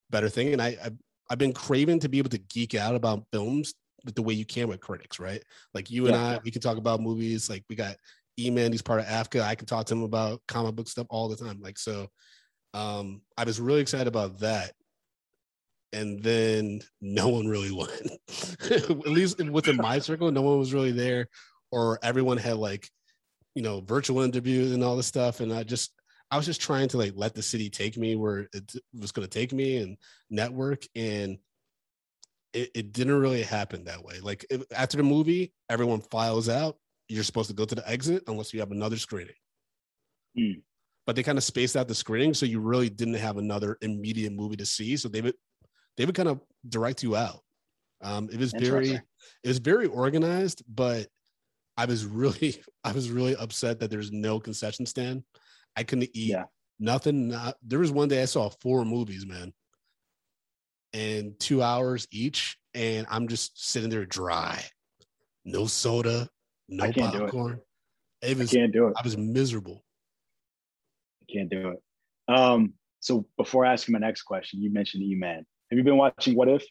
better 0.10 0.30
thing. 0.30 0.54
And 0.54 0.62
I, 0.62 0.78
I 0.84 0.92
I've 1.30 1.38
been 1.38 1.54
craving 1.54 2.00
to 2.00 2.10
be 2.10 2.20
able 2.20 2.30
to 2.30 2.38
geek 2.38 2.76
out 2.76 2.96
about 2.96 3.26
films 3.32 3.74
the 4.16 4.22
way 4.22 4.34
you 4.34 4.46
can 4.46 4.68
with 4.68 4.82
critics, 4.82 5.20
right? 5.20 5.44
Like 5.74 5.90
you 5.90 6.08
and 6.08 6.16
yeah. 6.16 6.28
I, 6.28 6.40
we 6.44 6.52
can 6.52 6.62
talk 6.62 6.78
about 6.78 7.02
movies. 7.02 7.50
Like 7.50 7.64
we 7.70 7.76
got 7.76 7.96
E-Man, 8.40 8.72
he's 8.72 8.82
part 8.82 9.00
of 9.00 9.06
AFCA. 9.06 9.42
I 9.42 9.56
can 9.56 9.66
talk 9.66 9.86
to 9.88 9.94
him 9.94 10.04
about 10.04 10.42
comic 10.48 10.76
book 10.76 10.88
stuff 10.88 11.08
all 11.10 11.30
the 11.30 11.36
time. 11.36 11.62
Like 11.62 11.78
so, 11.78 12.08
um, 12.74 13.22
I 13.38 13.44
was 13.44 13.62
really 13.62 13.82
excited 13.82 14.08
about 14.08 14.40
that 14.40 14.74
and 15.94 16.22
then 16.24 16.82
no 17.00 17.30
one 17.30 17.48
really 17.48 17.72
won. 17.72 17.90
At 18.70 18.90
least 19.08 19.42
within 19.44 19.78
my 19.78 20.00
circle, 20.00 20.32
no 20.32 20.42
one 20.42 20.60
was 20.60 20.74
really 20.74 20.92
there, 20.92 21.28
or 21.72 22.00
everyone 22.04 22.38
had 22.38 22.58
like, 22.58 22.90
you 23.56 23.62
know, 23.62 23.82
virtual 23.82 24.22
interviews 24.22 24.72
and 24.72 24.84
all 24.84 24.98
this 24.98 25.08
stuff. 25.08 25.40
And 25.40 25.54
I 25.54 25.64
just, 25.64 25.94
I 26.34 26.38
was 26.38 26.46
just 26.46 26.62
trying 26.62 26.88
to 26.90 26.98
like 26.98 27.14
let 27.16 27.36
the 27.36 27.42
city 27.42 27.70
take 27.70 27.98
me 27.98 28.16
where 28.16 28.48
it 28.54 28.76
was 29.00 29.12
going 29.12 29.28
to 29.28 29.40
take 29.40 29.54
me 29.54 29.78
and 29.78 29.98
network. 30.30 30.84
And 30.96 31.38
it, 32.54 32.72
it 32.76 32.92
didn't 32.92 33.20
really 33.20 33.44
happen 33.44 33.86
that 33.86 34.04
way. 34.04 34.20
Like 34.20 34.46
if, 34.50 34.64
after 34.76 34.98
the 34.98 35.04
movie, 35.04 35.54
everyone 35.70 36.02
files 36.02 36.50
out. 36.50 36.78
You're 37.10 37.24
supposed 37.24 37.50
to 37.50 37.56
go 37.56 37.66
to 37.66 37.76
the 37.76 37.88
exit 37.90 38.24
unless 38.28 38.54
you 38.54 38.60
have 38.62 38.72
another 38.72 38.98
screening. 38.98 39.36
Mm 40.38 40.62
but 41.06 41.18
they 41.18 41.24
kind 41.24 41.38
of 41.38 41.44
spaced 41.44 41.76
out 41.76 41.86
the 41.90 41.94
screening 41.94 42.34
so 42.34 42.46
you 42.46 42.62
really 42.62 42.90
didn't 42.90 43.16
have 43.16 43.36
another 43.36 43.78
immediate 43.82 44.32
movie 44.32 44.56
to 44.56 44.66
see 44.66 44.96
so 44.96 45.10
they 45.10 45.20
would 45.20 45.36
they 45.98 46.06
would 46.06 46.16
kind 46.16 46.30
of 46.30 46.40
direct 46.70 47.04
you 47.04 47.16
out. 47.16 47.42
Um, 48.02 48.30
it 48.32 48.40
was 48.40 48.54
very, 48.58 48.92
it 48.92 49.48
was 49.48 49.60
very 49.60 49.88
organized, 49.88 50.64
but 50.68 51.08
I 51.78 51.86
was 51.86 52.06
really, 52.06 52.62
I 52.84 52.92
was 52.92 53.10
really 53.10 53.36
upset 53.36 53.80
that 53.80 53.90
there's 53.90 54.12
no 54.12 54.40
concession 54.40 54.86
stand. 54.86 55.24
I 55.76 55.84
couldn't 55.84 56.10
eat 56.14 56.32
yeah. 56.32 56.46
nothing. 56.80 57.30
Not, 57.30 57.56
there 57.64 57.80
was 57.80 57.92
one 57.92 58.10
day 58.10 58.22
I 58.22 58.26
saw 58.26 58.50
four 58.50 58.86
movies, 58.86 59.26
man, 59.26 59.54
and 60.94 61.40
two 61.40 61.62
hours 61.62 62.08
each, 62.12 62.58
and 62.74 63.08
I'm 63.10 63.28
just 63.28 63.70
sitting 63.70 63.90
there 63.90 64.06
dry, 64.06 64.64
no 65.46 65.66
soda, 65.66 66.30
no 66.70 66.92
popcorn. 66.92 67.60
It. 68.22 68.32
it 68.32 68.38
was, 68.38 68.54
I 68.54 68.58
can't 68.58 68.74
do 68.74 68.88
it. 68.88 68.94
I 68.98 69.02
was 69.04 69.18
miserable. 69.18 69.84
I 71.22 71.34
can't 71.34 71.50
do 71.50 71.70
it. 71.70 71.84
Um, 72.34 72.74
so 73.00 73.26
before 73.38 73.66
I 73.66 73.74
asking 73.74 73.94
my 73.94 74.00
next 74.00 74.24
question, 74.24 74.62
you 74.62 74.72
mentioned 74.72 75.04
E-Man. 75.04 75.46
Have 75.70 75.78
you 75.78 75.84
been 75.84 75.98
watching 75.98 76.36
What 76.36 76.48
If? 76.48 76.64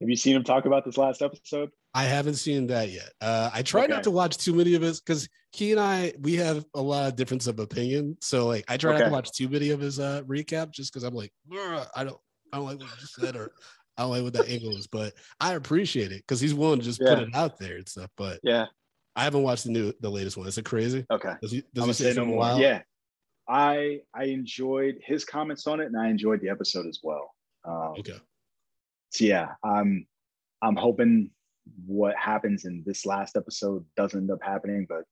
Have 0.00 0.08
you 0.08 0.16
seen 0.16 0.36
him 0.36 0.44
talk 0.44 0.64
about 0.64 0.84
this 0.84 0.96
last 0.96 1.22
episode? 1.22 1.70
I 1.94 2.04
haven't 2.04 2.34
seen 2.34 2.68
that 2.68 2.90
yet. 2.90 3.10
Uh, 3.20 3.50
I 3.52 3.62
try 3.62 3.84
okay. 3.84 3.92
not 3.92 4.04
to 4.04 4.10
watch 4.10 4.36
too 4.36 4.54
many 4.54 4.74
of 4.74 4.82
his 4.82 5.00
because 5.00 5.28
he 5.52 5.72
and 5.72 5.80
I 5.80 6.12
we 6.20 6.36
have 6.36 6.64
a 6.74 6.80
lot 6.80 7.08
of 7.08 7.16
difference 7.16 7.46
of 7.46 7.58
opinion. 7.58 8.16
So 8.20 8.46
like 8.46 8.64
I 8.68 8.76
try 8.76 8.92
okay. 8.92 9.00
not 9.00 9.06
to 9.06 9.12
watch 9.12 9.32
too 9.32 9.48
many 9.48 9.70
of 9.70 9.80
his 9.80 9.98
uh, 9.98 10.22
recap 10.26 10.70
just 10.70 10.92
because 10.92 11.02
I'm 11.02 11.14
like 11.14 11.32
I 11.50 12.04
don't 12.04 12.16
I 12.52 12.58
don't 12.58 12.66
like 12.66 12.78
what 12.78 12.88
you 13.00 13.06
said 13.06 13.34
or 13.34 13.50
I 13.96 14.02
don't 14.02 14.10
like 14.10 14.22
what 14.22 14.34
that 14.34 14.48
angle 14.48 14.76
is. 14.76 14.86
But 14.86 15.14
I 15.40 15.54
appreciate 15.54 16.12
it 16.12 16.22
because 16.22 16.40
he's 16.40 16.54
willing 16.54 16.78
to 16.78 16.84
just 16.84 17.00
yeah. 17.00 17.14
put 17.14 17.24
it 17.24 17.34
out 17.34 17.58
there 17.58 17.76
and 17.76 17.88
stuff. 17.88 18.10
But 18.16 18.38
yeah, 18.44 18.66
I 19.16 19.24
haven't 19.24 19.42
watched 19.42 19.64
the 19.64 19.70
new 19.70 19.92
the 20.00 20.10
latest 20.10 20.36
one. 20.36 20.46
Is 20.46 20.58
it 20.58 20.64
crazy? 20.64 21.04
Okay. 21.10 21.32
Does 21.42 21.50
he 21.50 21.64
does 21.74 21.86
he 21.86 21.92
say 21.92 22.14
no 22.14 22.24
more? 22.24 22.60
Yeah. 22.60 22.82
I 23.48 24.00
I 24.14 24.24
enjoyed 24.24 25.00
his 25.04 25.24
comments 25.24 25.66
on 25.66 25.80
it, 25.80 25.86
and 25.86 25.98
I 25.98 26.08
enjoyed 26.08 26.40
the 26.40 26.50
episode 26.50 26.86
as 26.86 27.00
well. 27.02 27.34
Um, 27.64 27.94
okay. 27.98 28.18
So 29.10 29.24
yeah, 29.24 29.48
I'm 29.64 30.06
I'm 30.62 30.76
hoping 30.76 31.30
what 31.86 32.16
happens 32.16 32.64
in 32.64 32.82
this 32.86 33.06
last 33.06 33.36
episode 33.36 33.84
doesn't 33.96 34.20
end 34.20 34.30
up 34.30 34.42
happening, 34.42 34.86
but 34.88 35.04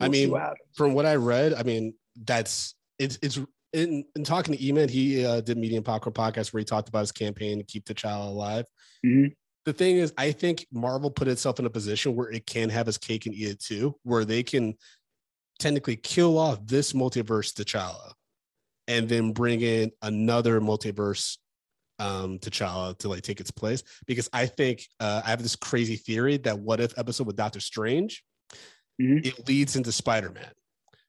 we'll 0.00 0.08
I 0.08 0.08
mean, 0.08 0.30
what 0.30 0.56
from 0.74 0.94
what 0.94 1.06
I 1.06 1.16
read, 1.16 1.54
I 1.54 1.62
mean 1.62 1.94
that's 2.24 2.74
it's 2.98 3.18
it's 3.22 3.38
in, 3.72 4.04
in 4.16 4.24
talking 4.24 4.56
to 4.56 4.62
Eman, 4.62 4.88
he 4.88 5.24
uh, 5.24 5.40
did 5.40 5.58
Medium 5.58 5.84
Popcorn 5.84 6.14
podcast 6.14 6.52
where 6.52 6.60
he 6.60 6.64
talked 6.64 6.88
about 6.88 7.00
his 7.00 7.12
campaign 7.12 7.58
to 7.58 7.64
keep 7.64 7.84
the 7.84 7.94
child 7.94 8.32
alive. 8.32 8.64
Mm-hmm. 9.04 9.32
The 9.66 9.72
thing 9.74 9.96
is, 9.96 10.14
I 10.16 10.32
think 10.32 10.66
Marvel 10.72 11.10
put 11.10 11.28
itself 11.28 11.58
in 11.58 11.66
a 11.66 11.70
position 11.70 12.16
where 12.16 12.30
it 12.30 12.46
can 12.46 12.70
have 12.70 12.88
its 12.88 12.96
cake 12.96 13.26
and 13.26 13.34
eat 13.34 13.48
it 13.48 13.60
too, 13.60 13.94
where 14.02 14.24
they 14.24 14.42
can 14.42 14.74
technically 15.58 15.96
kill 15.96 16.38
off 16.38 16.64
this 16.64 16.92
multiverse 16.94 17.52
T'Challa 17.52 18.12
and 18.86 19.08
then 19.08 19.32
bring 19.32 19.60
in 19.60 19.90
another 20.00 20.60
multiverse 20.60 21.36
um 21.98 22.38
T'Challa 22.38 22.96
to 22.98 23.08
like 23.08 23.22
take 23.22 23.40
its 23.40 23.50
place 23.50 23.82
because 24.06 24.28
I 24.32 24.46
think 24.46 24.86
uh, 25.00 25.22
I 25.24 25.30
have 25.30 25.42
this 25.42 25.56
crazy 25.56 25.96
theory 25.96 26.36
that 26.38 26.58
what 26.58 26.80
if 26.80 26.98
episode 26.98 27.26
with 27.26 27.36
Doctor 27.36 27.60
Strange 27.60 28.22
mm-hmm. 29.00 29.26
it 29.26 29.48
leads 29.48 29.76
into 29.76 29.92
Spider-Man. 29.92 30.52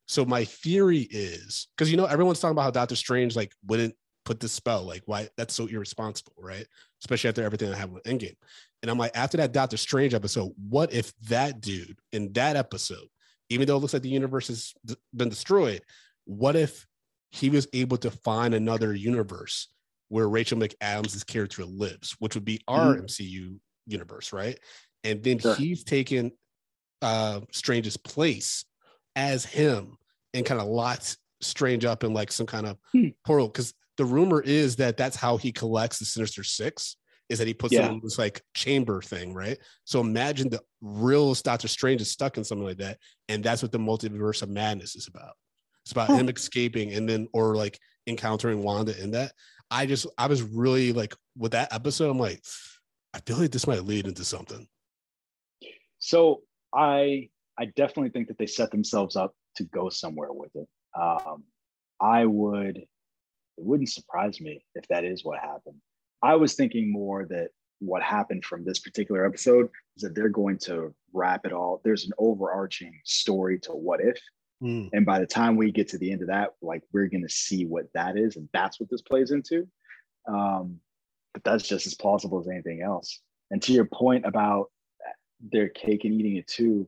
So 0.08 0.25
my 0.25 0.45
theory 0.45 1.08
is 1.12 1.67
because 1.78 1.91
you 1.91 1.97
know 1.97 2.06
everyone's 2.06 2.39
talking 2.39 2.54
about 2.54 2.63
how 2.63 2.71
Doctor 2.71 2.95
Strange 2.95 3.36
like 3.36 3.54
wouldn't 3.65 3.95
put 4.25 4.39
the 4.39 4.49
spell 4.49 4.84
like 4.84 5.04
why 5.06 5.30
that's 5.38 5.54
so 5.54 5.67
irresponsible, 5.67 6.34
right? 6.38 6.65
Especially 7.02 7.30
after 7.30 7.43
everything 7.43 7.69
that 7.69 7.78
happened 7.78 7.95
with 7.95 8.04
Endgame. 8.04 8.36
And 8.82 8.89
I'm 8.89 8.97
like 8.97 9.15
after 9.15 9.38
that 9.38 9.52
Doctor 9.52 9.78
Strange 9.78 10.13
episode, 10.13 10.52
what 10.69 10.93
if 10.93 11.13
that 11.28 11.62
dude 11.62 11.99
in 12.12 12.34
that 12.34 12.56
episode 12.56 13.08
even 13.49 13.67
though 13.67 13.75
it 13.75 13.80
looks 13.80 13.93
like 13.93 14.04
the 14.04 14.10
universe 14.10 14.47
has 14.47 14.73
been 15.15 15.30
destroyed, 15.30 15.82
what 16.25 16.56
if 16.56 16.88
he 17.32 17.49
was 17.49 17.67
able 17.73 17.97
to 17.97 18.12
find 18.12 18.54
another 18.54 18.93
universe 18.93 19.67
where 20.10 20.28
Rachel 20.28 20.60
McAdams' 20.60 21.26
character 21.26 21.65
lives, 21.65 22.15
which 22.19 22.36
would 22.36 22.45
be 22.45 22.62
our 22.67 22.95
mm-hmm. 22.95 23.06
MCU 23.06 23.60
universe, 23.88 24.34
right? 24.34 24.60
And 25.04 25.24
then 25.24 25.39
sure. 25.39 25.56
he's 25.56 25.84
taken 25.84 26.32
uh 27.02 27.41
Strange's 27.52 27.98
place 27.98 28.65
as 29.15 29.45
him 29.45 29.98
and 30.34 30.45
kind 30.45 30.60
of 30.60 30.67
locked 30.67 31.17
Strange 31.41 31.86
up 31.86 32.04
in 32.04 32.13
like 32.13 32.32
some 32.32 32.45
kind 32.45 32.67
of 32.67 32.78
hmm. 32.91 33.08
portal. 33.26 33.48
Because 33.48 33.74
the 33.98 34.06
rumor 34.06 34.41
is 34.41 34.76
that 34.78 34.98
that's 34.98 35.15
how 35.15 35.38
he 35.38 35.52
collects 35.52 36.00
the 36.00 36.06
Sinister 36.06 36.43
Six 36.43 36.98
is 37.30 37.38
that 37.38 37.48
he 37.48 37.54
puts 37.54 37.74
yeah. 37.74 37.89
in 37.89 38.02
this 38.04 38.17
like 38.17 38.41
chamber 38.56 39.02
thing, 39.02 39.34
right? 39.34 39.58
So 39.86 40.00
imagine 40.00 40.50
the 40.50 40.62
real 40.82 41.34
Doctor 41.36 41.67
Strange 41.67 42.02
is 42.02 42.12
stuck 42.12 42.38
in 42.38 42.43
something 42.43 42.65
like 42.65 42.78
that, 42.78 42.98
and 43.30 43.43
that's 43.43 43.62
what 43.62 43.72
the 43.72 43.78
multiverse 43.78 44.41
of 44.41 44.50
madness 44.50 44.95
is 44.95 45.08
about. 45.08 45.36
It's 45.84 45.91
about 45.91 46.10
him 46.10 46.28
escaping 46.30 46.93
and 46.93 47.08
then 47.08 47.28
or 47.34 47.56
like 47.56 47.80
encountering 48.08 48.63
Wanda 48.63 49.00
in 49.02 49.12
that. 49.12 49.34
I 49.72 49.86
just 49.86 50.08
I 50.18 50.28
was 50.28 50.42
really 50.42 50.94
like 50.94 51.16
with 51.38 51.52
that 51.52 51.74
episode, 51.74 52.10
I'm 52.10 52.20
like, 52.20 52.44
I 53.14 53.20
feel 53.20 53.38
like 53.38 53.52
this 53.52 53.68
might 53.68 53.86
lead 53.86 54.08
into 54.08 54.24
something. 54.24 54.68
So 56.00 56.42
I 56.74 57.30
I 57.58 57.66
definitely 57.66 58.10
think 58.10 58.28
that 58.30 58.38
they 58.38 58.48
set 58.48 58.72
themselves 58.72 59.15
up 59.15 59.34
to 59.56 59.63
go 59.65 59.90
somewhere 59.90 60.32
with 60.32 60.56
it. 60.56 60.67
Um, 61.00 61.44
I 62.00 62.26
would 62.26 62.78
it 62.78 62.88
wouldn't 63.65 63.90
surprise 63.90 64.40
me 64.40 64.63
if 64.76 64.88
that 64.88 65.04
is 65.04 65.24
what 65.24 65.40
happened. 65.40 65.76
I 66.24 66.36
was 66.36 66.56
thinking 66.56 66.92
more 66.92 67.26
that 67.26 67.50
what 67.80 68.02
happened 68.02 68.46
from 68.46 68.63
this 68.63 68.80
particular 68.80 69.26
episode 69.26 69.70
is 69.96 70.04
that 70.04 70.15
they're 70.15 70.30
going 70.30 70.58
to 70.60 70.94
wrap 71.13 71.46
it 71.46 71.54
all. 71.54 71.82
There's 71.84 72.06
an 72.06 72.13
overarching 72.17 73.00
story 73.06 73.60
to 73.60 73.72
what 73.72 74.02
if. 74.02 74.20
Mm. 74.62 74.90
And 74.94 75.06
by 75.06 75.20
the 75.20 75.28
time 75.28 75.56
we 75.56 75.72
get 75.72 75.90
to 75.90 75.98
the 75.98 76.12
end 76.12 76.22
of 76.22 76.28
that, 76.28 76.54
like 76.62 76.84
we're 76.92 77.08
going 77.08 77.24
to 77.24 77.34
see 77.34 77.66
what 77.66 77.86
that 77.94 78.18
is. 78.18 78.36
And 78.36 78.50
that's 78.54 78.80
what 78.80 78.90
this 78.90 79.02
plays 79.02 79.32
into. 79.32 79.68
Um, 80.28 80.80
but 81.34 81.44
that's 81.44 81.68
just 81.68 81.88
as 81.88 81.94
plausible 81.94 82.40
as 82.40 82.48
anything 82.48 82.82
else. 82.82 83.22
And 83.52 83.62
to 83.64 83.74
your 83.74 83.86
point 83.86 84.26
about 84.26 84.72
their 85.40 85.70
cake 85.70 86.04
and 86.04 86.14
eating 86.14 86.36
it 86.36 86.48
too, 86.48 86.88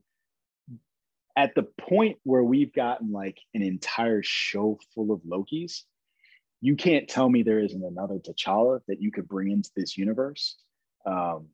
at 1.38 1.56
the 1.56 1.64
point 1.64 2.18
where 2.24 2.44
we've 2.44 2.74
gotten 2.74 3.12
like 3.12 3.40
an 3.54 3.62
entire 3.62 4.22
show 4.22 4.78
full 4.94 5.12
of 5.12 5.22
Lokis, 5.22 5.84
you 6.60 6.76
can't 6.76 7.08
tell 7.08 7.30
me 7.30 7.42
there 7.42 7.60
isn't 7.60 7.84
another 7.84 8.16
T'Challa 8.16 8.82
that 8.88 9.02
you 9.02 9.12
could 9.12 9.28
bring 9.28 9.50
into 9.50 9.72
this 9.76 9.98
universe. 9.98 10.58
Um, 11.06 11.48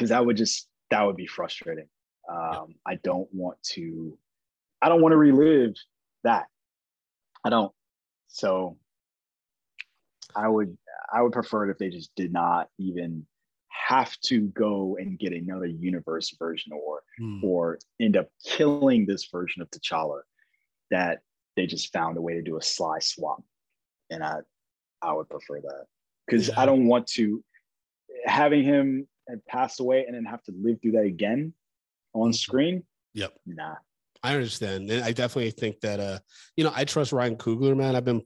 because 0.00 0.08
that 0.08 0.24
would 0.24 0.38
just 0.38 0.66
that 0.90 1.02
would 1.02 1.16
be 1.16 1.26
frustrating. 1.26 1.86
Um, 2.26 2.74
I 2.86 2.94
don't 2.96 3.28
want 3.34 3.62
to 3.74 4.16
I 4.82 4.88
don't 4.88 5.02
want 5.02 5.12
to 5.12 5.16
relive 5.16 5.74
that. 6.24 6.46
I 7.44 7.50
don't. 7.50 7.72
So 8.28 8.76
I 10.34 10.48
would 10.48 10.76
I 11.12 11.22
would 11.22 11.32
prefer 11.32 11.68
it 11.68 11.72
if 11.72 11.78
they 11.78 11.90
just 11.90 12.14
did 12.14 12.32
not 12.32 12.68
even 12.78 13.26
have 13.68 14.16
to 14.20 14.40
go 14.40 14.96
and 15.00 15.18
get 15.18 15.32
another 15.32 15.66
universe 15.66 16.34
version 16.38 16.72
or 16.72 17.02
mm. 17.20 17.42
or 17.42 17.78
end 18.00 18.16
up 18.16 18.28
killing 18.44 19.06
this 19.06 19.26
version 19.26 19.62
of 19.62 19.70
T'Challa 19.70 20.20
that 20.90 21.20
they 21.56 21.66
just 21.66 21.92
found 21.92 22.16
a 22.16 22.20
way 22.20 22.34
to 22.34 22.42
do 22.42 22.56
a 22.56 22.62
sly 22.62 22.98
swap. 23.00 23.42
And 24.10 24.22
I 24.22 24.38
I 25.02 25.12
would 25.12 25.28
prefer 25.28 25.60
that. 25.60 25.86
Because 26.26 26.48
yeah. 26.48 26.60
I 26.60 26.66
don't 26.66 26.86
want 26.86 27.06
to 27.08 27.42
having 28.24 28.62
him 28.62 29.08
had 29.28 29.44
passed 29.46 29.80
away 29.80 30.04
and 30.06 30.14
then 30.14 30.24
have 30.24 30.42
to 30.44 30.52
live 30.60 30.80
through 30.80 30.92
that 30.92 31.04
again 31.04 31.52
on 32.14 32.32
screen. 32.32 32.82
Yep. 33.14 33.34
Nah. 33.46 33.76
I 34.22 34.34
understand. 34.34 34.90
And 34.90 35.04
I 35.04 35.12
definitely 35.12 35.50
think 35.50 35.80
that 35.80 36.00
uh, 36.00 36.18
you 36.56 36.64
know, 36.64 36.72
I 36.74 36.84
trust 36.84 37.12
Ryan 37.12 37.36
Coogler, 37.36 37.76
man. 37.76 37.96
I've 37.96 38.04
been 38.04 38.22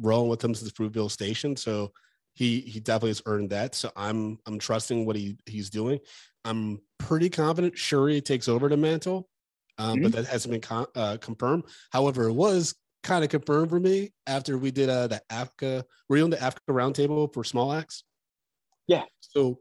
rolling 0.00 0.28
with 0.28 0.42
him 0.42 0.54
since 0.54 0.70
Fruitvale 0.72 1.10
Station. 1.10 1.56
So 1.56 1.92
he 2.34 2.60
he 2.60 2.80
definitely 2.80 3.10
has 3.10 3.22
earned 3.26 3.50
that. 3.50 3.74
So 3.74 3.90
I'm 3.96 4.38
I'm 4.46 4.58
trusting 4.58 5.06
what 5.06 5.16
he 5.16 5.38
he's 5.46 5.70
doing. 5.70 6.00
I'm 6.44 6.80
pretty 6.98 7.30
confident 7.30 7.78
Shuri 7.78 8.20
takes 8.20 8.46
over 8.46 8.68
the 8.68 8.76
mantle, 8.76 9.28
um, 9.78 9.94
mm-hmm. 9.94 10.02
but 10.02 10.12
that 10.12 10.26
hasn't 10.26 10.52
been 10.52 10.60
con- 10.60 10.86
uh, 10.94 11.16
confirmed. 11.20 11.64
However, 11.90 12.28
it 12.28 12.34
was 12.34 12.74
kind 13.02 13.24
of 13.24 13.30
confirmed 13.30 13.70
for 13.70 13.80
me 13.80 14.12
after 14.26 14.58
we 14.58 14.70
did 14.70 14.88
uh, 14.88 15.06
the 15.06 15.22
Africa. 15.30 15.84
Were 16.08 16.18
you 16.18 16.24
on 16.24 16.30
the 16.30 16.42
Africa 16.42 16.62
roundtable 16.68 17.32
for 17.32 17.42
Small 17.42 17.72
Axe? 17.72 18.04
Yeah. 18.86 19.04
So 19.20 19.60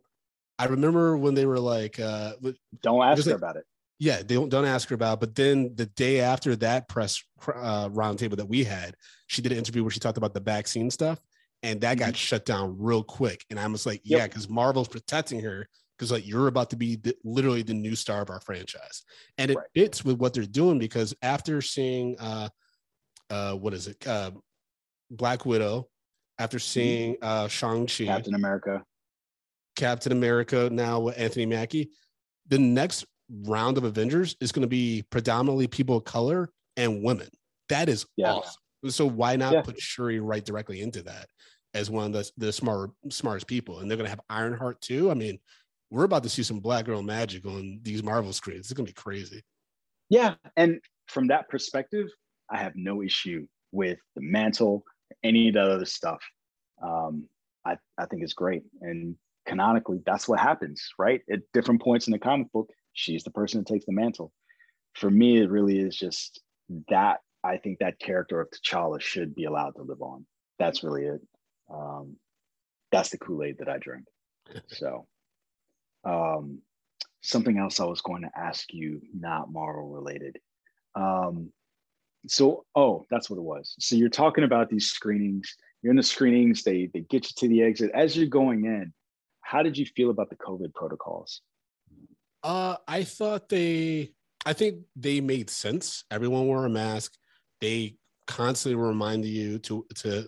I 0.59 0.65
remember 0.65 1.17
when 1.17 1.33
they 1.33 1.45
were 1.45 1.59
like, 1.59 1.99
uh, 1.99 2.33
"Don't 2.81 3.03
ask 3.03 3.23
her 3.23 3.31
like, 3.31 3.37
about 3.37 3.55
it." 3.55 3.65
Yeah, 3.99 4.17
they 4.17 4.35
don't 4.35 4.49
don't 4.49 4.65
ask 4.65 4.89
her 4.89 4.95
about. 4.95 5.15
It. 5.15 5.19
But 5.21 5.35
then 5.35 5.71
the 5.75 5.85
day 5.85 6.19
after 6.19 6.55
that 6.57 6.89
press 6.89 7.23
uh, 7.47 7.89
roundtable 7.89 8.35
that 8.37 8.47
we 8.47 8.63
had, 8.63 8.95
she 9.27 9.41
did 9.41 9.51
an 9.51 9.57
interview 9.57 9.83
where 9.83 9.91
she 9.91 9.99
talked 9.99 10.17
about 10.17 10.33
the 10.33 10.41
vaccine 10.41 10.89
stuff, 10.89 11.19
and 11.63 11.79
that 11.81 11.97
got 11.97 12.07
mm-hmm. 12.07 12.15
shut 12.15 12.45
down 12.45 12.75
real 12.77 13.03
quick. 13.03 13.45
And 13.49 13.59
I 13.59 13.67
was 13.67 13.85
like, 13.85 14.01
yeah, 14.03 14.27
because 14.27 14.49
Marvel's 14.49 14.89
protecting 14.89 15.39
her 15.41 15.67
because 15.97 16.11
like 16.11 16.27
you're 16.27 16.47
about 16.47 16.69
to 16.71 16.75
be 16.75 16.97
the, 16.97 17.15
literally 17.23 17.63
the 17.63 17.73
new 17.73 17.95
star 17.95 18.21
of 18.21 18.29
our 18.29 18.41
franchise, 18.41 19.03
and 19.37 19.51
it 19.51 19.57
right. 19.57 19.65
fits 19.73 20.03
with 20.03 20.17
what 20.17 20.33
they're 20.33 20.43
doing 20.43 20.77
because 20.77 21.13
after 21.21 21.61
seeing 21.61 22.17
uh, 22.19 22.49
uh, 23.29 23.53
what 23.53 23.73
is 23.73 23.87
it, 23.87 24.05
uh, 24.05 24.31
Black 25.09 25.45
Widow, 25.45 25.87
after 26.37 26.57
mm-hmm. 26.57 26.63
seeing 26.63 27.17
uh, 27.21 27.47
Shang 27.47 27.87
Chi, 27.87 28.05
Captain 28.05 28.35
America, 28.35 28.83
Captain 29.75 30.11
America, 30.11 30.69
now 30.69 30.99
with 30.99 31.17
Anthony 31.17 31.45
Mackie, 31.45 31.91
the 32.47 32.59
next 32.59 33.05
round 33.29 33.77
of 33.77 33.83
Avengers 33.83 34.35
is 34.39 34.51
going 34.51 34.61
to 34.61 34.67
be 34.67 35.03
predominantly 35.09 35.67
people 35.67 35.97
of 35.97 36.05
color 36.05 36.49
and 36.77 37.03
women. 37.03 37.27
That 37.69 37.89
is 37.89 38.05
yeah. 38.17 38.33
awesome. 38.33 38.61
So 38.89 39.07
why 39.07 39.35
not 39.35 39.53
yeah. 39.53 39.61
put 39.61 39.79
Shuri 39.79 40.19
right 40.19 40.45
directly 40.45 40.81
into 40.81 41.01
that? 41.03 41.27
as 41.75 41.89
one 41.89 42.05
of 42.05 42.13
the, 42.13 42.31
the 42.37 42.53
smart, 42.53 42.91
smartest 43.09 43.47
people. 43.47 43.79
And 43.79 43.91
they're 43.91 43.97
going 43.97 44.05
to 44.05 44.09
have 44.09 44.21
Ironheart 44.29 44.81
too. 44.81 45.11
I 45.11 45.13
mean, 45.13 45.37
we're 45.91 46.05
about 46.05 46.23
to 46.23 46.29
see 46.29 46.41
some 46.41 46.61
black 46.61 46.85
girl 46.85 47.03
magic 47.03 47.45
on 47.45 47.79
these 47.83 48.01
Marvel 48.01 48.33
screens. 48.33 48.65
It's 48.65 48.73
going 48.73 48.87
to 48.87 48.91
be 48.91 49.01
crazy. 49.01 49.43
Yeah. 50.09 50.35
And 50.55 50.79
from 51.07 51.27
that 51.27 51.49
perspective, 51.49 52.07
I 52.49 52.57
have 52.57 52.73
no 52.75 53.03
issue 53.03 53.45
with 53.73 53.99
the 54.15 54.21
mantle, 54.21 54.83
any 55.23 55.49
of 55.49 55.55
the 55.55 55.63
other 55.63 55.85
stuff. 55.85 56.19
Um, 56.81 57.27
I, 57.65 57.75
I 57.97 58.05
think 58.05 58.23
it's 58.23 58.33
great. 58.33 58.63
And 58.81 59.15
canonically, 59.45 59.99
that's 60.05 60.29
what 60.29 60.39
happens, 60.39 60.81
right? 60.97 61.21
At 61.31 61.41
different 61.53 61.81
points 61.81 62.07
in 62.07 62.11
the 62.11 62.19
comic 62.19 62.51
book, 62.53 62.69
she's 62.95 63.23
the 63.23 63.31
person 63.31 63.59
that 63.59 63.71
takes 63.71 63.85
the 63.85 63.93
mantle. 63.93 64.33
For 64.95 65.11
me, 65.11 65.37
it 65.37 65.51
really 65.51 65.77
is 65.77 65.95
just 65.95 66.41
that 66.89 67.19
I 67.43 67.57
think 67.57 67.79
that 67.79 67.99
character 67.99 68.41
of 68.41 68.49
T'Challa 68.49 68.99
should 68.99 69.35
be 69.35 69.45
allowed 69.45 69.75
to 69.75 69.83
live 69.83 70.01
on. 70.01 70.25
That's 70.57 70.83
really 70.83 71.03
it 71.03 71.21
um, 71.71 72.17
that's 72.91 73.09
the 73.09 73.17
Kool-Aid 73.17 73.57
that 73.59 73.69
I 73.69 73.77
drink. 73.77 74.05
so 74.67 75.07
um, 76.03 76.59
something 77.21 77.57
else 77.57 77.79
I 77.79 77.85
was 77.85 78.01
going 78.01 78.23
to 78.23 78.31
ask 78.35 78.73
you, 78.73 79.01
not 79.13 79.51
Marvel 79.51 79.89
related. 79.89 80.37
Um, 80.95 81.51
so, 82.27 82.65
oh, 82.75 83.05
that's 83.09 83.29
what 83.29 83.37
it 83.37 83.43
was. 83.43 83.75
So 83.79 83.95
you're 83.95 84.09
talking 84.09 84.43
about 84.43 84.69
these 84.69 84.87
screenings. 84.87 85.55
You're 85.81 85.91
in 85.91 85.97
the 85.97 86.03
screenings. 86.03 86.63
They 86.63 86.89
they 86.91 87.01
get 87.01 87.25
you 87.25 87.33
to 87.37 87.47
the 87.47 87.61
exit. 87.61 87.91
As 87.93 88.17
you're 88.17 88.27
going 88.27 88.65
in, 88.65 88.91
how 89.41 89.61
did 89.61 89.77
you 89.77 89.85
feel 89.85 90.09
about 90.09 90.31
the 90.31 90.35
COVID 90.37 90.73
protocols? 90.73 91.41
Uh, 92.45 92.77
I 92.87 93.03
thought 93.03 93.49
they. 93.49 94.11
I 94.45 94.53
think 94.53 94.81
they 94.95 95.19
made 95.19 95.49
sense. 95.49 96.03
Everyone 96.11 96.45
wore 96.45 96.65
a 96.65 96.69
mask. 96.69 97.15
They 97.59 97.97
constantly 98.27 98.79
reminded 98.79 99.29
you 99.29 99.57
to 99.59 99.85
to 99.95 100.27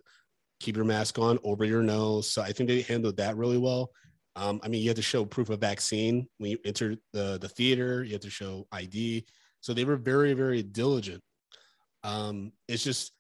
keep 0.60 0.76
your 0.76 0.86
mask 0.86 1.20
on 1.20 1.38
over 1.44 1.64
your 1.64 1.84
nose. 1.84 2.28
So 2.28 2.42
I 2.42 2.52
think 2.52 2.70
they 2.70 2.82
handled 2.82 3.18
that 3.18 3.38
really 3.38 3.60
well. 3.60 3.92
Um, 4.36 4.60
I 4.64 4.68
mean, 4.68 4.82
you 4.82 4.90
had 4.90 4.96
to 4.98 5.04
show 5.04 5.26
proof 5.26 5.52
of 5.52 5.60
vaccine 5.60 6.28
when 6.40 6.52
you 6.52 6.58
enter 6.66 6.96
the, 7.14 7.38
the 7.40 7.50
theater, 7.50 8.04
you 8.04 8.14
had 8.14 8.22
to 8.24 8.30
show 8.32 8.68
ID. 8.72 9.26
So 9.62 9.74
they 9.74 9.86
were 9.86 9.98
very, 9.98 10.34
very 10.34 10.64
diligent. 10.64 11.22
Um, 12.04 12.52
it's 12.68 12.84
just 12.84 13.14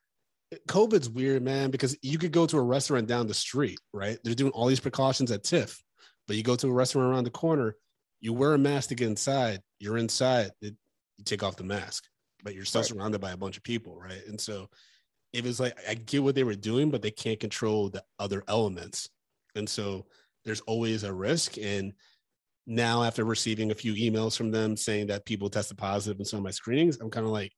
COVID's 0.68 1.10
weird, 1.10 1.44
man, 1.44 1.70
because 1.70 1.96
you 2.02 2.18
could 2.18 2.32
go 2.32 2.46
to 2.48 2.58
a 2.58 2.62
restaurant 2.62 3.08
down 3.08 3.28
the 3.28 3.34
street, 3.34 3.80
right? 3.94 4.18
They're 4.24 4.34
doing 4.34 4.52
all 4.54 4.68
these 4.68 4.80
precautions 4.80 5.32
at 5.32 5.44
TIFF, 5.44 5.84
but 6.28 6.38
you 6.38 6.44
go 6.44 6.56
to 6.56 6.68
a 6.68 6.74
restaurant 6.74 7.12
around 7.12 7.26
the 7.26 7.32
corner, 7.32 7.76
you 8.20 8.34
wear 8.34 8.54
a 8.54 8.58
mask 8.58 8.90
to 8.90 8.96
get 8.96 9.08
inside, 9.08 9.62
you're 9.80 9.98
inside, 9.98 10.52
it, 10.62 10.76
you 11.18 11.24
take 11.24 11.44
off 11.44 11.56
the 11.56 11.64
mask, 11.64 12.06
but 12.44 12.56
you're 12.56 12.66
still 12.66 12.82
right. 12.82 12.90
surrounded 12.90 13.22
by 13.22 13.32
a 13.32 13.38
bunch 13.38 13.58
of 13.58 13.64
people, 13.64 14.00
right? 14.00 14.22
And 14.28 14.40
so 14.40 14.70
it 15.34 15.44
was 15.44 15.60
like 15.60 15.78
I 15.88 15.94
get 15.94 16.24
what 16.24 16.36
they 16.36 16.44
were 16.44 16.56
doing, 16.56 16.90
but 16.90 17.02
they 17.02 17.12
can't 17.12 17.40
control 17.40 17.90
the 17.90 18.04
other 18.20 18.44
elements. 18.48 19.10
And 19.56 19.68
so 19.68 20.06
there's 20.46 20.62
always 20.62 21.04
a 21.04 21.14
risk. 21.14 21.58
And 21.58 21.94
now 22.66 23.04
after 23.04 23.24
receiving 23.24 23.72
a 23.72 23.76
few 23.76 23.94
emails 23.94 24.38
from 24.38 24.52
them 24.52 24.76
saying 24.78 25.08
that 25.08 25.26
people 25.26 25.50
tested 25.50 25.78
positive 25.78 26.20
in 26.20 26.26
some 26.26 26.38
of 26.38 26.44
my 26.44 26.52
screenings, 26.52 27.00
I'm 27.00 27.10
kind 27.10 27.26
of 27.26 27.32
like, 27.32 27.54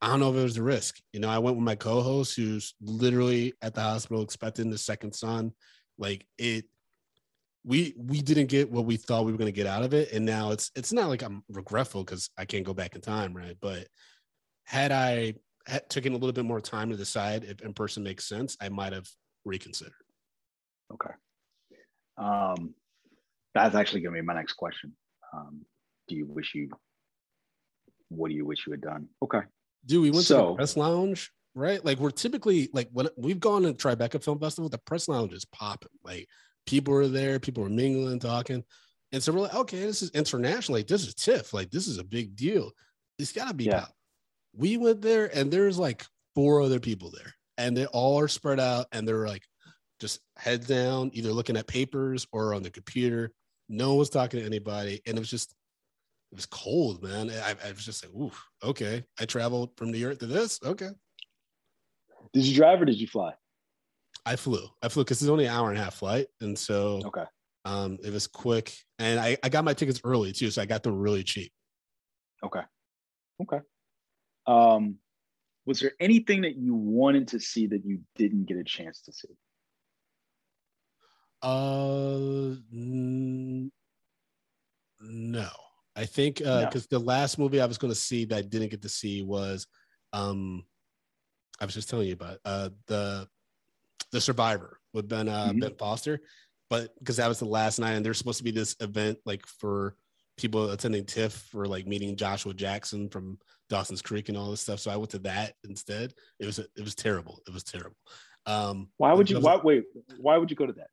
I 0.00 0.08
don't 0.08 0.20
know 0.20 0.30
if 0.30 0.36
it 0.36 0.42
was 0.42 0.56
a 0.56 0.62
risk. 0.62 0.96
You 1.12 1.20
know, 1.20 1.28
I 1.28 1.38
went 1.38 1.56
with 1.56 1.64
my 1.64 1.76
co-host 1.76 2.34
who's 2.34 2.74
literally 2.80 3.52
at 3.62 3.74
the 3.74 3.82
hospital 3.82 4.22
expecting 4.22 4.70
the 4.70 4.78
second 4.78 5.14
son. 5.14 5.52
Like 5.98 6.26
it 6.38 6.64
we 7.64 7.94
we 7.96 8.20
didn't 8.20 8.46
get 8.46 8.70
what 8.70 8.84
we 8.84 8.96
thought 8.96 9.24
we 9.24 9.32
were 9.32 9.38
going 9.38 9.46
to 9.46 9.52
get 9.52 9.66
out 9.66 9.82
of 9.82 9.94
it 9.94 10.12
and 10.12 10.26
now 10.26 10.50
it's 10.50 10.70
it's 10.74 10.92
not 10.92 11.08
like 11.08 11.22
i'm 11.22 11.44
regretful 11.48 12.02
because 12.02 12.28
i 12.36 12.44
can't 12.44 12.64
go 12.64 12.74
back 12.74 12.94
in 12.94 13.00
time 13.00 13.32
right 13.34 13.56
but 13.60 13.86
had 14.64 14.90
i 14.90 15.32
taken 15.88 16.12
a 16.12 16.16
little 16.16 16.32
bit 16.32 16.44
more 16.44 16.60
time 16.60 16.90
to 16.90 16.96
decide 16.96 17.44
if 17.44 17.60
in 17.62 17.72
person 17.72 18.02
makes 18.02 18.26
sense, 18.28 18.56
I 18.60 18.68
might 18.68 18.92
have 18.92 19.06
reconsidered. 19.44 19.92
Okay. 20.92 21.14
Um, 22.18 22.74
that's 23.54 23.74
actually 23.74 24.00
going 24.00 24.14
to 24.14 24.20
be 24.20 24.26
my 24.26 24.34
next 24.34 24.54
question. 24.54 24.92
Um, 25.32 25.64
do 26.08 26.16
you 26.16 26.26
wish 26.26 26.54
you? 26.54 26.68
What 28.08 28.28
do 28.28 28.34
you 28.34 28.44
wish 28.44 28.66
you 28.66 28.72
had 28.72 28.82
done? 28.82 29.08
Okay. 29.22 29.40
Do 29.86 30.02
we 30.02 30.10
went 30.10 30.24
so, 30.24 30.36
to 30.36 30.48
the 30.50 30.56
press 30.56 30.76
lounge, 30.76 31.32
right? 31.54 31.84
Like 31.84 31.98
we're 31.98 32.10
typically 32.10 32.68
like 32.72 32.88
when 32.92 33.08
we've 33.16 33.40
gone 33.40 33.62
to 33.62 33.72
Tribeca 33.72 34.22
Film 34.22 34.38
Festival, 34.38 34.68
the 34.68 34.78
press 34.78 35.08
lounge 35.08 35.32
is 35.32 35.44
popping. 35.46 35.88
Like 36.04 36.28
people 36.66 36.94
were 36.94 37.08
there, 37.08 37.38
people 37.38 37.62
were 37.62 37.70
mingling, 37.70 38.18
talking, 38.18 38.64
and 39.12 39.22
so 39.22 39.32
we're 39.32 39.40
like, 39.40 39.54
okay, 39.54 39.80
this 39.80 40.02
is 40.02 40.10
international. 40.10 40.78
Like 40.78 40.88
this 40.88 41.06
is 41.06 41.14
TIFF. 41.14 41.52
Like 41.52 41.70
this 41.70 41.86
is 41.86 41.98
a 41.98 42.04
big 42.04 42.34
deal. 42.34 42.72
It's 43.18 43.32
got 43.32 43.48
to 43.48 43.54
be 43.54 43.64
yeah. 43.64 43.86
we 44.54 44.78
went 44.78 45.02
there 45.02 45.30
and 45.36 45.50
there's 45.50 45.78
like 45.78 46.04
four 46.34 46.62
other 46.62 46.80
people 46.80 47.10
there 47.10 47.34
and 47.58 47.76
they 47.76 47.86
all 47.86 48.18
are 48.18 48.28
spread 48.28 48.58
out 48.58 48.86
and 48.92 49.06
they're 49.06 49.26
like 49.26 49.44
just 50.00 50.20
head 50.36 50.66
down 50.66 51.10
either 51.12 51.32
looking 51.32 51.56
at 51.56 51.66
papers 51.66 52.26
or 52.32 52.54
on 52.54 52.62
the 52.62 52.70
computer 52.70 53.32
no 53.68 53.90
one 53.90 53.98
was 53.98 54.10
talking 54.10 54.40
to 54.40 54.46
anybody 54.46 55.00
and 55.06 55.16
it 55.16 55.20
was 55.20 55.30
just 55.30 55.54
it 56.32 56.36
was 56.36 56.46
cold 56.46 57.02
man 57.02 57.30
i, 57.30 57.54
I 57.64 57.70
was 57.70 57.84
just 57.84 58.04
like 58.04 58.14
ooh 58.14 58.32
okay 58.64 59.04
i 59.20 59.24
traveled 59.24 59.76
from 59.76 59.92
new 59.92 59.98
york 59.98 60.18
to 60.20 60.26
this 60.26 60.58
okay 60.64 60.90
did 62.32 62.44
you 62.44 62.56
drive 62.56 62.80
or 62.80 62.84
did 62.84 63.00
you 63.00 63.06
fly 63.06 63.34
i 64.24 64.36
flew 64.36 64.66
i 64.82 64.88
flew 64.88 65.04
because 65.04 65.20
it's 65.20 65.30
only 65.30 65.46
an 65.46 65.52
hour 65.52 65.70
and 65.70 65.78
a 65.78 65.82
half 65.82 65.94
flight 65.94 66.26
and 66.40 66.58
so 66.58 67.02
okay 67.04 67.24
um 67.64 67.98
it 68.02 68.12
was 68.12 68.26
quick 68.26 68.76
and 68.98 69.20
I, 69.20 69.36
I 69.42 69.48
got 69.48 69.64
my 69.64 69.74
tickets 69.74 70.00
early 70.04 70.32
too 70.32 70.50
so 70.50 70.62
i 70.62 70.66
got 70.66 70.82
them 70.82 70.98
really 70.98 71.22
cheap 71.22 71.52
okay 72.44 72.62
okay 73.40 73.60
um, 74.46 74.96
was 75.66 75.80
there 75.80 75.92
anything 76.00 76.42
that 76.42 76.56
you 76.56 76.74
wanted 76.74 77.28
to 77.28 77.40
see 77.40 77.66
that 77.68 77.84
you 77.84 78.00
didn't 78.16 78.46
get 78.46 78.56
a 78.56 78.64
chance 78.64 79.00
to 79.02 79.12
see? 79.12 79.28
Uh, 81.42 82.56
n- 82.72 83.70
no. 85.00 85.48
I 85.94 86.06
think 86.06 86.38
because 86.38 86.84
uh, 86.84 86.88
no. 86.90 86.98
the 86.98 87.04
last 87.04 87.38
movie 87.38 87.60
I 87.60 87.66
was 87.66 87.78
going 87.78 87.92
to 87.92 87.98
see 87.98 88.24
that 88.24 88.36
I 88.36 88.42
didn't 88.42 88.70
get 88.70 88.82
to 88.82 88.88
see 88.88 89.22
was, 89.22 89.66
um, 90.12 90.64
I 91.60 91.64
was 91.64 91.74
just 91.74 91.88
telling 91.88 92.08
you 92.08 92.14
about 92.14 92.38
uh 92.44 92.70
the 92.86 93.28
the 94.12 94.20
Survivor 94.20 94.78
with 94.94 95.08
Ben 95.08 95.28
uh, 95.28 95.48
mm-hmm. 95.48 95.60
Ben 95.60 95.74
Foster, 95.78 96.20
but 96.70 96.90
because 96.98 97.16
that 97.16 97.28
was 97.28 97.38
the 97.38 97.46
last 97.46 97.78
night 97.78 97.92
and 97.92 98.04
there's 98.04 98.18
supposed 98.18 98.38
to 98.38 98.44
be 98.44 98.50
this 98.50 98.76
event 98.80 99.18
like 99.24 99.44
for 99.46 99.96
people 100.36 100.70
attending 100.70 101.04
TIFF 101.04 101.32
for 101.50 101.66
like 101.66 101.86
meeting 101.86 102.16
Joshua 102.16 102.54
Jackson 102.54 103.08
from 103.08 103.38
Dawson's 103.68 104.02
Creek 104.02 104.28
and 104.28 104.38
all 104.38 104.50
this 104.50 104.60
stuff. 104.60 104.80
So 104.80 104.90
I 104.90 104.96
went 104.96 105.10
to 105.10 105.18
that 105.20 105.54
instead. 105.64 106.14
It 106.38 106.46
was 106.46 106.58
it 106.58 106.70
was 106.82 106.94
terrible. 106.94 107.40
It 107.46 107.52
was 107.52 107.64
terrible. 107.64 107.96
Um, 108.46 108.88
why 108.96 109.12
would 109.12 109.30
you? 109.30 109.40
Why, 109.40 109.56
wait, 109.56 109.84
why 110.18 110.36
would 110.36 110.50
you 110.50 110.56
go 110.56 110.66
to 110.66 110.72
that? 110.72 110.88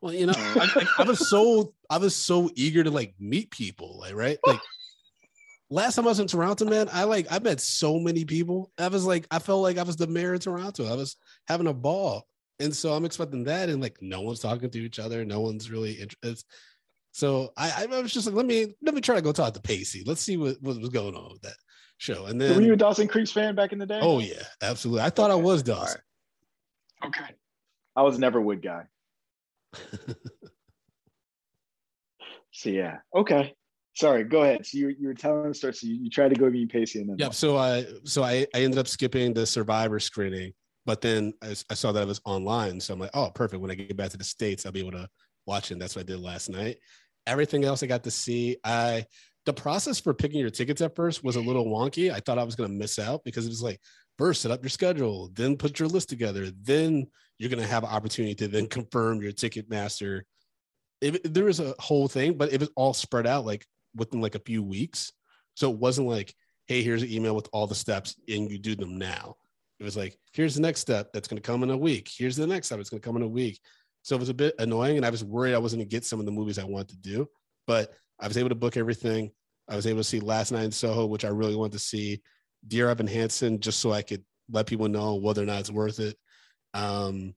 Well, 0.00 0.14
you 0.14 0.26
know, 0.26 0.34
I, 0.36 0.70
I, 0.76 1.02
I, 1.02 1.02
was 1.02 1.28
so 1.28 1.74
I 1.90 1.98
was 1.98 2.16
so 2.16 2.50
eager 2.54 2.82
to 2.82 2.90
like 2.90 3.14
meet 3.18 3.50
people, 3.50 3.98
like 4.00 4.14
right, 4.14 4.38
like 4.46 4.60
last 5.70 5.96
time 5.96 6.06
I 6.06 6.08
was 6.08 6.20
in 6.20 6.26
Toronto, 6.26 6.64
man, 6.64 6.88
I 6.92 7.04
like 7.04 7.26
I 7.30 7.38
met 7.38 7.60
so 7.60 7.98
many 7.98 8.24
people. 8.24 8.70
I 8.78 8.88
was 8.88 9.04
like, 9.04 9.26
I 9.30 9.38
felt 9.38 9.62
like 9.62 9.78
I 9.78 9.82
was 9.82 9.96
the 9.96 10.06
mayor 10.06 10.34
of 10.34 10.40
Toronto. 10.40 10.90
I 10.90 10.96
was 10.96 11.16
having 11.46 11.66
a 11.66 11.74
ball, 11.74 12.26
and 12.60 12.74
so 12.74 12.92
I'm 12.92 13.04
expecting 13.04 13.44
that, 13.44 13.68
and 13.68 13.80
like 13.80 13.98
no 14.00 14.20
one's 14.20 14.40
talking 14.40 14.70
to 14.70 14.78
each 14.78 14.98
other, 14.98 15.24
no 15.24 15.40
one's 15.40 15.70
really 15.70 15.92
interested. 15.92 16.42
So 17.12 17.52
I, 17.56 17.86
I 17.90 18.00
was 18.00 18.12
just 18.12 18.26
like, 18.26 18.36
let 18.36 18.46
me 18.46 18.74
let 18.82 18.94
me 18.94 19.00
try 19.00 19.16
to 19.16 19.22
go 19.22 19.32
talk 19.32 19.54
to 19.54 19.60
Pacey. 19.60 20.04
Let's 20.06 20.20
see 20.20 20.36
what, 20.36 20.56
what 20.60 20.78
was 20.78 20.90
going 20.90 21.14
on 21.14 21.32
with 21.32 21.42
that 21.42 21.56
show. 21.96 22.26
And 22.26 22.40
then 22.40 22.54
were 22.56 22.62
you 22.62 22.74
a 22.74 22.76
Dawson 22.76 23.08
Creek 23.08 23.28
fan 23.28 23.54
back 23.54 23.72
in 23.72 23.78
the 23.78 23.86
day? 23.86 24.00
Oh 24.00 24.20
yeah, 24.20 24.42
absolutely. 24.62 25.02
I 25.02 25.10
thought 25.10 25.30
okay. 25.30 25.40
I 25.40 25.42
was 25.42 25.62
Dawson. 25.62 26.00
Right. 27.02 27.08
Okay. 27.08 27.34
I 27.96 28.02
was 28.02 28.18
never 28.18 28.40
Wood 28.40 28.62
guy. 28.62 28.84
so 32.52 32.70
yeah. 32.70 32.98
Okay. 33.14 33.54
Sorry, 33.94 34.22
go 34.22 34.42
ahead. 34.42 34.64
So 34.64 34.78
you, 34.78 34.94
you 34.96 35.08
were 35.08 35.14
telling 35.14 35.48
the 35.48 35.54
story. 35.54 35.74
So 35.74 35.88
you, 35.88 35.94
you 35.94 36.10
tried 36.10 36.28
to 36.28 36.36
go 36.36 36.48
meet 36.48 36.70
Pacey 36.70 37.00
and 37.00 37.10
then 37.10 37.16
yeah. 37.18 37.30
So 37.30 37.56
I 37.56 37.84
so 38.04 38.22
I, 38.22 38.46
I 38.54 38.60
ended 38.60 38.78
up 38.78 38.86
skipping 38.86 39.34
the 39.34 39.44
Survivor 39.44 39.98
screening, 39.98 40.52
but 40.88 41.02
then 41.02 41.34
I, 41.42 41.54
I 41.68 41.74
saw 41.74 41.92
that 41.92 42.02
it 42.02 42.08
was 42.08 42.22
online. 42.24 42.80
So 42.80 42.94
I'm 42.94 42.98
like, 42.98 43.10
oh, 43.12 43.30
perfect. 43.34 43.60
When 43.60 43.70
I 43.70 43.74
get 43.74 43.94
back 43.94 44.08
to 44.12 44.16
the 44.16 44.24
states, 44.24 44.64
I'll 44.64 44.72
be 44.72 44.80
able 44.80 44.92
to 44.92 45.06
watch 45.44 45.70
it. 45.70 45.78
that's 45.78 45.94
what 45.94 46.00
I 46.00 46.06
did 46.06 46.18
last 46.18 46.48
night. 46.48 46.78
Everything 47.26 47.62
else 47.66 47.82
I 47.82 47.86
got 47.86 48.04
to 48.04 48.10
see, 48.10 48.56
I 48.64 49.04
the 49.44 49.52
process 49.52 50.00
for 50.00 50.14
picking 50.14 50.40
your 50.40 50.48
tickets 50.48 50.80
at 50.80 50.96
first 50.96 51.22
was 51.22 51.36
a 51.36 51.42
little 51.42 51.66
wonky. 51.66 52.10
I 52.10 52.20
thought 52.20 52.38
I 52.38 52.42
was 52.42 52.56
going 52.56 52.70
to 52.70 52.74
miss 52.74 52.98
out 52.98 53.20
because 53.22 53.44
it 53.44 53.50
was 53.50 53.62
like 53.62 53.78
first 54.16 54.40
set 54.40 54.50
up 54.50 54.62
your 54.62 54.70
schedule, 54.70 55.30
then 55.34 55.58
put 55.58 55.78
your 55.78 55.88
list 55.88 56.08
together, 56.08 56.50
then 56.62 57.06
you're 57.36 57.50
going 57.50 57.62
to 57.62 57.68
have 57.68 57.84
an 57.84 57.90
opportunity 57.90 58.34
to 58.36 58.48
then 58.48 58.66
confirm 58.66 59.20
your 59.20 59.32
ticket 59.32 59.68
master. 59.68 60.24
It, 61.02 61.34
there 61.34 61.44
was 61.44 61.60
a 61.60 61.74
whole 61.78 62.08
thing, 62.08 62.38
but 62.38 62.50
it 62.50 62.60
was 62.60 62.70
all 62.76 62.94
spread 62.94 63.26
out 63.26 63.44
like 63.44 63.66
within 63.94 64.22
like 64.22 64.36
a 64.36 64.40
few 64.46 64.62
weeks. 64.62 65.12
So 65.52 65.70
it 65.70 65.76
wasn't 65.76 66.08
like, 66.08 66.34
hey, 66.66 66.82
here's 66.82 67.02
an 67.02 67.12
email 67.12 67.36
with 67.36 67.50
all 67.52 67.66
the 67.66 67.74
steps 67.74 68.16
and 68.26 68.50
you 68.50 68.58
do 68.58 68.74
them 68.74 68.96
now. 68.96 69.36
It 69.80 69.84
was 69.84 69.96
like, 69.96 70.18
here's 70.32 70.54
the 70.54 70.60
next 70.60 70.80
step 70.80 71.12
that's 71.12 71.28
going 71.28 71.40
to 71.40 71.46
come 71.46 71.62
in 71.62 71.70
a 71.70 71.76
week. 71.76 72.10
Here's 72.14 72.36
the 72.36 72.46
next 72.46 72.66
step. 72.66 72.80
It's 72.80 72.90
going 72.90 73.00
to 73.00 73.06
come 73.06 73.16
in 73.16 73.22
a 73.22 73.28
week. 73.28 73.60
So 74.02 74.16
it 74.16 74.20
was 74.20 74.28
a 74.28 74.34
bit 74.34 74.54
annoying, 74.58 74.96
and 74.96 75.06
I 75.06 75.10
was 75.10 75.24
worried 75.24 75.54
I 75.54 75.58
wasn't 75.58 75.80
going 75.80 75.88
to 75.88 75.96
get 75.96 76.04
some 76.04 76.18
of 76.18 76.26
the 76.26 76.32
movies 76.32 76.58
I 76.58 76.64
wanted 76.64 76.88
to 76.90 76.96
do. 76.96 77.28
But 77.66 77.92
I 78.18 78.26
was 78.26 78.36
able 78.36 78.48
to 78.48 78.54
book 78.54 78.76
everything. 78.76 79.30
I 79.68 79.76
was 79.76 79.86
able 79.86 80.00
to 80.00 80.04
see 80.04 80.20
Last 80.20 80.50
Night 80.50 80.64
in 80.64 80.72
Soho, 80.72 81.06
which 81.06 81.24
I 81.24 81.28
really 81.28 81.56
wanted 81.56 81.72
to 81.72 81.78
see. 81.78 82.22
Dear 82.66 82.88
Evan 82.88 83.06
Hansen, 83.06 83.60
just 83.60 83.80
so 83.80 83.92
I 83.92 84.02
could 84.02 84.24
let 84.50 84.66
people 84.66 84.88
know 84.88 85.16
whether 85.16 85.42
or 85.42 85.46
not 85.46 85.60
it's 85.60 85.70
worth 85.70 86.00
it. 86.00 86.16
Um, 86.74 87.34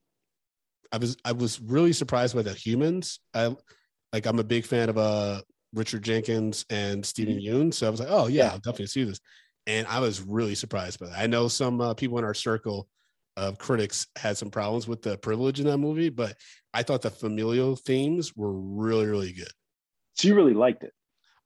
I 0.92 0.98
was 0.98 1.18
I 1.24 1.32
was 1.34 1.60
really 1.62 1.94
surprised 1.94 2.36
by 2.36 2.42
the 2.42 2.54
humans. 2.54 3.20
I 3.34 3.56
like 4.12 4.26
I'm 4.26 4.40
a 4.40 4.44
big 4.44 4.66
fan 4.66 4.90
of 4.90 4.98
uh 4.98 5.42
Richard 5.74 6.04
Jenkins 6.04 6.66
and 6.70 7.06
Steven 7.06 7.36
mm-hmm. 7.36 7.56
Yeun, 7.56 7.74
so 7.74 7.88
I 7.88 7.90
was 7.90 8.00
like, 8.00 8.10
oh 8.12 8.28
yeah, 8.28 8.50
I'll 8.50 8.58
definitely 8.58 8.88
see 8.88 9.04
this. 9.04 9.20
And 9.68 9.88
I 9.88 10.00
was 10.00 10.22
really 10.22 10.56
surprised 10.56 11.00
by 11.00 11.08
that. 11.08 11.20
I 11.20 11.28
know 11.28 11.48
some 11.48 11.82
uh, 11.82 11.94
people 11.94 12.18
in 12.18 12.24
our 12.24 12.34
circle 12.34 12.88
of 13.38 13.58
critics 13.58 14.08
had 14.18 14.38
some 14.38 14.50
problems 14.50 14.88
with 14.88 15.02
the 15.02 15.18
privilege 15.18 15.60
in 15.60 15.66
that 15.68 15.78
movie, 15.78 16.10
but 16.10 16.36
I 16.74 16.84
thought 16.84 17.02
the 17.02 17.10
familial 17.10 17.76
themes 17.76 18.36
were 18.36 18.52
really, 18.52 19.06
really 19.06 19.34
good. 19.34 19.52
So 20.16 20.28
you 20.28 20.36
really 20.36 20.54
liked 20.54 20.84
it? 20.84 20.94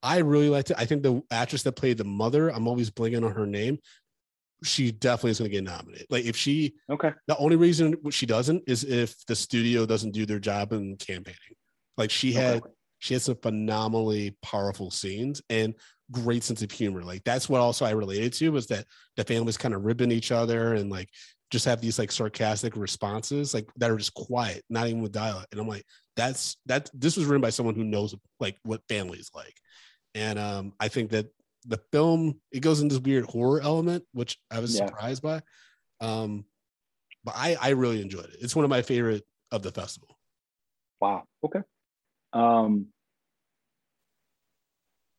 I 0.01 0.19
really 0.19 0.49
liked 0.49 0.71
it. 0.71 0.77
I 0.79 0.85
think 0.85 1.03
the 1.03 1.21
actress 1.31 1.63
that 1.63 1.73
played 1.73 1.97
the 1.97 2.03
mother, 2.03 2.49
I'm 2.49 2.67
always 2.67 2.89
blinking 2.89 3.23
on 3.23 3.33
her 3.33 3.45
name. 3.45 3.79
She 4.63 4.91
definitely 4.91 5.31
is 5.31 5.39
going 5.39 5.51
to 5.51 5.55
get 5.55 5.63
nominated. 5.63 6.07
Like 6.09 6.25
if 6.25 6.35
she, 6.35 6.75
okay, 6.89 7.11
the 7.27 7.37
only 7.37 7.55
reason 7.55 7.95
she 8.11 8.25
doesn't 8.25 8.63
is 8.67 8.83
if 8.83 9.25
the 9.25 9.35
studio 9.35 9.85
doesn't 9.85 10.11
do 10.11 10.25
their 10.25 10.39
job 10.39 10.73
in 10.73 10.95
campaigning. 10.97 11.39
Like 11.97 12.11
she 12.11 12.33
had, 12.33 12.57
okay. 12.57 12.69
she 12.99 13.13
had 13.13 13.21
some 13.21 13.37
phenomenally 13.41 14.37
powerful 14.41 14.91
scenes 14.91 15.41
and 15.49 15.75
great 16.11 16.43
sense 16.43 16.61
of 16.61 16.71
humor. 16.71 17.03
Like 17.03 17.23
that's 17.23 17.49
what 17.49 17.61
also 17.61 17.85
I 17.85 17.91
related 17.91 18.33
to 18.33 18.49
was 18.49 18.67
that 18.67 18.85
the 19.15 19.23
families 19.23 19.57
kind 19.57 19.73
of 19.73 19.85
ribbing 19.85 20.11
each 20.11 20.31
other 20.31 20.73
and 20.73 20.89
like 20.89 21.09
just 21.51 21.65
have 21.65 21.81
these 21.81 21.99
like 21.99 22.11
sarcastic 22.11 22.75
responses 22.75 23.53
like 23.53 23.69
that 23.77 23.91
are 23.91 23.97
just 23.97 24.13
quiet 24.13 24.63
not 24.69 24.87
even 24.87 25.01
with 25.01 25.11
dialogue. 25.11 25.45
And 25.51 25.61
i'm 25.61 25.67
like 25.67 25.85
that's 26.15 26.57
that 26.65 26.89
this 26.93 27.17
was 27.17 27.25
written 27.25 27.41
by 27.41 27.49
someone 27.49 27.75
who 27.75 27.83
knows 27.83 28.15
like 28.39 28.57
what 28.63 28.81
family 28.89 29.19
is 29.19 29.31
like. 29.33 29.55
And 30.13 30.39
um 30.39 30.73
i 30.79 30.87
think 30.87 31.11
that 31.11 31.27
the 31.67 31.79
film 31.91 32.39
it 32.51 32.59
goes 32.59 32.81
into 32.81 32.95
this 32.95 33.03
weird 33.03 33.25
horror 33.25 33.59
element 33.61 34.03
which 34.11 34.37
i 34.51 34.59
was 34.59 34.77
yeah. 34.77 34.85
surprised 34.85 35.21
by. 35.21 35.41
Um 36.01 36.45
but 37.23 37.35
i 37.37 37.55
i 37.61 37.69
really 37.69 38.01
enjoyed 38.01 38.25
it. 38.25 38.37
It's 38.41 38.55
one 38.55 38.65
of 38.65 38.69
my 38.69 38.81
favorite 38.81 39.23
of 39.51 39.61
the 39.61 39.71
festival. 39.71 40.09
Wow. 40.99 41.23
Okay. 41.43 41.61
Um 42.33 42.87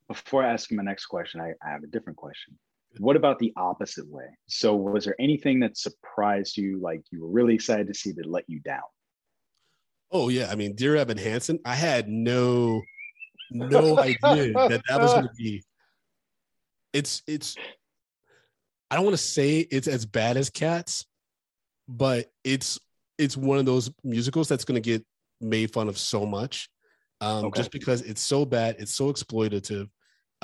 before 0.09 0.45
i 0.45 0.53
ask 0.53 0.71
my 0.73 0.83
next 0.83 1.07
question 1.07 1.41
i, 1.41 1.53
I 1.67 1.71
have 1.71 1.83
a 1.83 1.89
different 1.89 2.17
question 2.17 2.59
what 2.99 3.17
about 3.17 3.39
the 3.39 3.53
opposite 3.57 4.09
way? 4.09 4.27
So, 4.49 4.75
was 4.75 5.05
there 5.05 5.17
anything 5.21 5.61
that 5.61 5.77
surprised 5.77 6.57
you, 6.57 6.81
like 6.81 7.03
you 7.11 7.23
were 7.23 7.29
really 7.29 7.55
excited 7.55 7.87
to 7.89 7.95
see 7.95 8.13
that 8.13 8.27
let 8.27 8.45
you 8.49 8.61
down? 8.61 8.83
Oh 10.11 10.29
yeah, 10.29 10.49
I 10.51 10.55
mean, 10.55 10.75
Dear 10.75 10.97
Evan 10.97 11.19
Hansen, 11.19 11.59
I 11.65 11.75
had 11.75 12.09
no 12.09 12.83
no 13.51 13.99
idea 13.99 14.53
that 14.53 14.83
that 14.89 15.01
was 15.01 15.13
going 15.13 15.25
to 15.25 15.35
be. 15.37 15.63
It's 16.93 17.23
it's. 17.27 17.57
I 18.91 18.95
don't 18.95 19.05
want 19.05 19.17
to 19.17 19.23
say 19.23 19.59
it's 19.59 19.89
as 19.89 20.07
bad 20.07 20.37
as 20.37 20.49
Cats, 20.49 21.07
but 21.89 22.31
it's 22.45 22.79
it's 23.19 23.37
one 23.37 23.59
of 23.59 23.67
those 23.67 23.91
musicals 24.05 24.49
that's 24.49 24.65
going 24.65 24.81
to 24.81 24.91
get 24.91 25.05
made 25.41 25.73
fun 25.73 25.89
of 25.89 25.99
so 25.99 26.25
much, 26.25 26.69
um, 27.21 27.47
okay. 27.47 27.59
just 27.59 27.73
because 27.73 28.01
it's 28.03 28.21
so 28.21 28.45
bad, 28.45 28.77
it's 28.79 28.95
so 28.95 29.13
exploitative, 29.13 29.89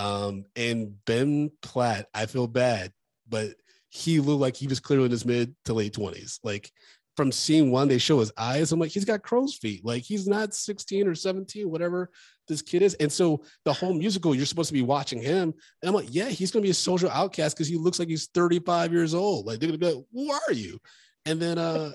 um, 0.02 0.44
and 0.56 0.92
Ben 1.04 1.52
Platt, 1.62 2.08
I 2.12 2.26
feel 2.26 2.48
bad, 2.48 2.92
but 3.28 3.54
he 3.88 4.18
looked 4.18 4.40
like 4.40 4.56
he 4.56 4.66
was 4.66 4.80
clearly 4.80 5.04
in 5.04 5.12
his 5.12 5.24
mid 5.24 5.54
to 5.66 5.74
late 5.74 5.94
20s. 5.94 6.40
Like 6.42 6.72
from 7.16 7.30
seeing 7.30 7.70
one, 7.70 7.86
they 7.86 7.98
show 7.98 8.18
his 8.18 8.32
eyes. 8.36 8.72
I'm 8.72 8.80
like, 8.80 8.90
he's 8.90 9.04
got 9.04 9.22
crow's 9.22 9.54
feet. 9.54 9.84
Like 9.84 10.02
he's 10.02 10.26
not 10.26 10.54
16 10.54 11.06
or 11.06 11.14
17, 11.14 11.70
whatever 11.70 12.10
this 12.48 12.62
kid 12.62 12.82
is. 12.82 12.94
And 12.94 13.12
so 13.12 13.44
the 13.64 13.72
whole 13.72 13.94
musical, 13.94 14.34
you're 14.34 14.44
supposed 14.44 14.70
to 14.70 14.74
be 14.74 14.82
watching 14.82 15.22
him. 15.22 15.54
And 15.82 15.88
I'm 15.88 15.94
like, 15.94 16.08
yeah, 16.10 16.30
he's 16.30 16.50
gonna 16.50 16.64
be 16.64 16.70
a 16.70 16.74
social 16.74 17.10
outcast 17.10 17.56
because 17.56 17.68
he 17.68 17.76
looks 17.76 18.00
like 18.00 18.08
he's 18.08 18.26
35 18.34 18.92
years 18.92 19.14
old. 19.14 19.46
Like 19.46 19.60
they're 19.60 19.68
gonna 19.68 19.78
be 19.78 19.86
like, 19.86 20.04
who 20.12 20.32
are 20.32 20.52
you? 20.52 20.80
And 21.26 21.40
then 21.40 21.58
uh 21.58 21.92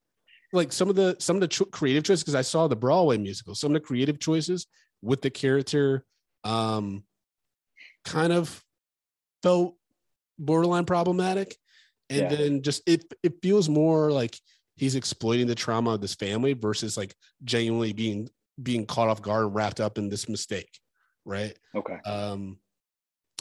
like 0.52 0.70
some 0.70 0.88
of 0.88 0.94
the 0.94 1.16
some 1.18 1.34
of 1.34 1.40
the 1.40 1.48
cho- 1.48 1.64
creative 1.64 2.04
choices, 2.04 2.22
because 2.22 2.36
I 2.36 2.42
saw 2.42 2.68
the 2.68 2.76
Broadway 2.76 3.18
musical, 3.18 3.56
some 3.56 3.74
of 3.74 3.82
the 3.82 3.86
creative 3.86 4.20
choices 4.20 4.68
with 5.02 5.22
the 5.22 5.30
character 5.30 6.04
um 6.44 7.02
kind 8.08 8.32
of 8.32 8.62
felt 9.42 9.76
borderline 10.38 10.84
problematic. 10.84 11.56
And 12.10 12.22
yeah. 12.22 12.28
then 12.28 12.62
just 12.62 12.82
it 12.88 13.04
it 13.22 13.34
feels 13.42 13.68
more 13.68 14.10
like 14.10 14.38
he's 14.76 14.94
exploiting 14.94 15.46
the 15.46 15.54
trauma 15.54 15.90
of 15.90 16.00
this 16.00 16.14
family 16.14 16.54
versus 16.54 16.96
like 16.96 17.14
genuinely 17.44 17.92
being 17.92 18.28
being 18.62 18.86
caught 18.86 19.08
off 19.08 19.20
guard 19.20 19.44
and 19.44 19.54
wrapped 19.54 19.80
up 19.80 19.98
in 19.98 20.08
this 20.08 20.28
mistake. 20.28 20.78
Right. 21.24 21.56
Okay. 21.74 21.98
Um 22.06 22.58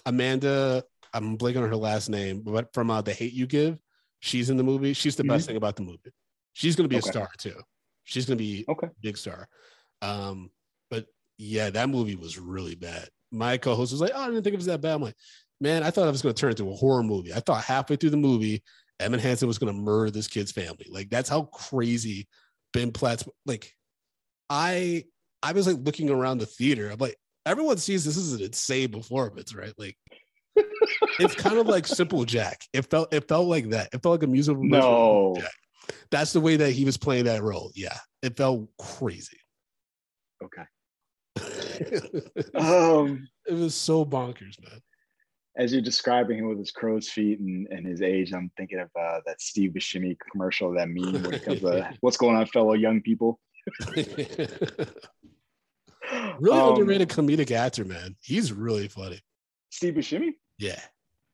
Amanda, 0.06 0.84
I'm 1.14 1.38
blanking 1.38 1.64
on 1.64 1.70
her 1.70 1.76
last 1.76 2.10
name, 2.10 2.42
but 2.42 2.74
from 2.74 2.90
uh, 2.90 3.02
The 3.02 3.14
Hate 3.14 3.34
You 3.34 3.46
Give, 3.46 3.78
she's 4.20 4.50
in 4.50 4.56
the 4.56 4.64
movie. 4.64 4.94
She's 4.94 5.16
the 5.16 5.24
mm-hmm. 5.24 5.32
best 5.32 5.48
thing 5.48 5.58
about 5.58 5.76
the 5.76 5.82
movie. 5.84 6.12
She's 6.54 6.76
gonna 6.76 6.90
be 6.90 6.98
okay. 6.98 7.10
a 7.10 7.12
star 7.12 7.30
too. 7.38 7.56
She's 8.04 8.26
gonna 8.26 8.38
be 8.38 8.66
okay, 8.68 8.88
big 9.02 9.18
star. 9.18 9.48
Um, 10.02 10.50
yeah, 11.38 11.70
that 11.70 11.90
movie 11.90 12.16
was 12.16 12.38
really 12.38 12.76
bad 12.76 13.10
my 13.32 13.58
co-host 13.58 13.92
was 13.92 14.02
like, 14.02 14.12
"Oh, 14.14 14.22
I 14.22 14.28
didn't 14.28 14.44
think 14.44 14.54
it 14.54 14.58
was 14.58 14.66
that 14.68 14.82
bad." 14.82 14.96
I'm 14.96 15.02
like, 15.02 15.16
"Man, 15.60 15.84
I 15.84 15.92
thought 15.92 16.08
I 16.08 16.12
was 16.12 16.22
going 16.22 16.34
to 16.34 16.40
turn 16.40 16.52
into 16.52 16.70
a 16.70 16.76
horror 16.76 17.04
movie. 17.04 17.34
I 17.34 17.40
thought 17.40 17.64
halfway 17.64 17.96
through 17.96 18.12
the 18.12 18.18
movie, 18.18 18.64
Evan 19.00 19.20
Hansen 19.20 19.48
was 19.48 19.58
going 19.58 19.74
to 19.74 19.82
murder 19.82 20.12
this 20.12 20.28
kid's 20.28 20.52
family. 20.52 20.88
Like 20.90 21.10
that's 21.10 21.30
how 21.30 21.44
crazy 21.44 22.28
Ben 22.74 22.92
Platt's 22.92 23.26
like." 23.46 23.74
I 24.50 25.04
I 25.44 25.52
was 25.52 25.68
like 25.68 25.86
looking 25.86 26.10
around 26.10 26.38
the 26.38 26.46
theater. 26.46 26.90
I'm 26.90 27.00
like, 27.00 27.18
everyone 27.46 27.78
sees 27.78 28.06
this 28.06 28.18
is 28.18 28.34
an 28.34 28.42
insane 28.42 28.92
performance, 28.92 29.54
right? 29.54 29.74
Like 29.78 29.98
it's 31.20 31.36
kind 31.36 31.58
of 31.58 31.68
like 31.68 31.86
Simple 31.86 32.24
Jack. 32.24 32.62
It 32.72 32.90
felt 32.90 33.14
it 33.14 33.28
felt 33.28 33.48
like 33.48 33.70
that. 33.72 33.90
It 33.94 34.02
felt 34.02 34.22
like 34.22 34.24
a 34.24 34.32
musical. 34.32 34.64
No, 34.64 35.36
that's 36.12 36.32
the 36.32 36.40
way 36.40 36.56
that 36.56 36.72
he 36.72 36.86
was 36.86 36.96
playing 36.96 37.26
that 37.26 37.44
role. 37.44 37.72
Yeah, 37.76 37.98
it 38.22 38.38
felt 38.38 38.70
crazy. 38.78 39.38
Okay. 40.42 40.64
Um, 42.56 43.28
it 43.48 43.54
was 43.54 43.76
so 43.76 44.06
bonkers, 44.06 44.62
man. 44.64 44.82
As 45.58 45.74
you're 45.74 45.82
describing 45.82 46.38
him 46.38 46.50
with 46.50 46.60
his 46.60 46.72
crow's 46.72 47.10
feet 47.10 47.40
and, 47.40 47.68
and 47.72 47.86
his 47.86 48.02
age, 48.02 48.32
I'm 48.32 48.52
thinking 48.58 48.80
of 48.80 48.90
uh, 49.00 49.22
that 49.26 49.42
Steve 49.42 49.72
Buscemi 49.72 50.16
commercial, 50.32 50.72
that 50.76 50.88
meme 50.88 51.24
when 51.24 51.34
it 51.34 51.44
comes 51.44 51.62
to 51.62 51.90
what's 52.02 52.18
going 52.18 52.36
on, 52.36 52.46
fellow 52.46 52.74
young 52.74 53.02
people. 53.02 53.40
really 56.40 56.60
um, 56.60 56.74
underrated 56.74 57.10
comedic 57.10 57.52
actor, 57.52 57.86
man. 57.86 58.16
He's 58.22 58.54
really 58.54 58.88
funny. 58.88 59.20
Steve 59.72 59.96
Buscemi. 59.96 60.34
Yeah. 60.60 60.80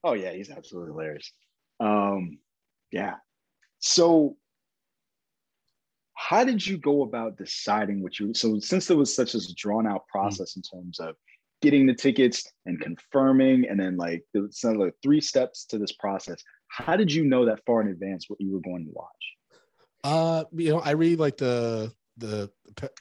Oh 0.03 0.13
yeah, 0.13 0.31
he's 0.31 0.49
absolutely 0.49 0.91
hilarious. 0.91 1.31
Um, 1.79 2.39
yeah. 2.91 3.15
So, 3.79 4.37
how 6.15 6.43
did 6.43 6.65
you 6.65 6.77
go 6.77 7.03
about 7.03 7.37
deciding 7.37 8.01
what 8.01 8.19
you? 8.19 8.33
So, 8.33 8.59
since 8.59 8.87
there 8.87 8.97
was 8.97 9.15
such 9.15 9.35
a 9.35 9.39
drawn 9.55 9.87
out 9.87 10.03
hmm. 10.11 10.19
process 10.19 10.53
mm. 10.53 10.57
in 10.57 10.79
terms 10.79 10.99
of 10.99 11.15
getting 11.61 11.85
the 11.85 11.93
tickets 11.93 12.43
and 12.65 12.79
confirming, 12.79 13.65
and 13.69 13.79
then 13.79 13.97
like 13.97 14.23
it's 14.33 14.63
like 14.63 14.93
three 15.01 15.21
steps 15.21 15.65
to 15.65 15.77
this 15.77 15.93
process. 15.93 16.43
How 16.67 16.95
did 16.95 17.11
you 17.11 17.23
know 17.23 17.45
that 17.45 17.61
far 17.65 17.81
in 17.81 17.87
advance 17.87 18.25
what 18.29 18.41
you 18.41 18.51
were 18.51 18.61
going 18.61 18.85
to 18.85 18.91
watch? 18.91 19.09
Uh, 20.03 20.43
you 20.51 20.71
know, 20.71 20.79
I 20.79 20.91
read 20.91 21.19
like 21.19 21.37
the 21.37 21.93
the 22.17 22.51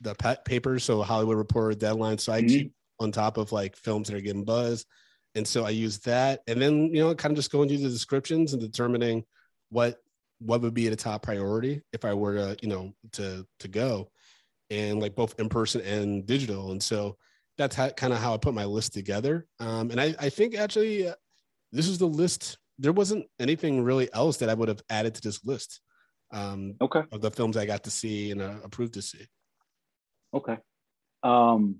the 0.01 0.15
papers, 0.45 0.85
so 0.85 1.03
Hollywood 1.03 1.37
Reporter, 1.37 1.75
Deadline, 1.75 2.19
so 2.19 2.33
I 2.33 2.41
mm-hmm. 2.41 2.49
keep 2.49 2.75
on 3.01 3.13
top 3.13 3.37
of 3.37 3.53
like 3.53 3.77
films 3.77 4.09
that 4.09 4.17
are 4.17 4.21
getting 4.21 4.45
buzz, 4.45 4.87
and 5.35 5.47
so 5.47 5.65
I 5.65 5.71
use 5.71 5.99
that, 6.01 6.43
and 6.47 6.63
then 6.63 6.95
you 6.95 7.01
know, 7.01 7.15
kind 7.15 7.33
of 7.33 7.37
just 7.37 7.51
going 7.51 7.69
through 7.69 7.79
the 7.79 7.89
descriptions 7.89 8.53
and 8.53 8.63
determining 8.63 9.25
what 9.71 9.99
what 10.45 10.61
would 10.63 10.75
be 10.75 10.87
at 10.87 10.93
a 10.93 10.97
top 10.97 11.23
priority 11.23 11.83
if 11.93 12.05
I 12.05 12.15
were 12.15 12.35
to 12.35 12.57
you 12.63 12.69
know 12.69 12.93
to 13.13 13.47
to 13.61 13.69
go, 13.69 14.11
and 14.71 15.01
like 15.01 15.15
both 15.15 15.39
in 15.39 15.49
person 15.49 15.81
and 15.83 16.27
digital, 16.27 16.73
and 16.73 16.83
so 16.83 17.17
that's 17.59 17.77
how, 17.77 17.91
kind 17.91 18.13
of 18.13 18.19
how 18.19 18.35
I 18.35 18.39
put 18.39 18.55
my 18.55 18.65
list 18.65 18.93
together. 18.93 19.47
Um, 19.61 19.91
and 19.91 20.01
I, 20.01 20.15
I 20.19 20.29
think 20.29 20.55
actually 20.55 21.09
uh, 21.09 21.15
this 21.71 21.89
is 21.89 21.99
the 21.99 22.07
list. 22.07 22.59
There 22.79 22.93
wasn't 22.93 23.27
anything 23.39 23.83
really 23.83 24.13
else 24.13 24.39
that 24.39 24.49
I 24.49 24.55
would 24.55 24.69
have 24.69 24.83
added 24.91 25.15
to 25.15 25.21
this 25.21 25.45
list. 25.45 25.81
Um, 26.33 26.75
okay. 26.81 27.03
Of 27.13 27.21
the 27.21 27.31
films 27.31 27.57
I 27.57 27.67
got 27.67 27.85
to 27.85 27.91
see 27.91 28.31
and 28.31 28.41
uh, 28.41 28.55
approved 28.65 28.95
to 28.95 29.03
see. 29.03 29.27
Okay. 30.35 30.57
Um, 31.23 31.77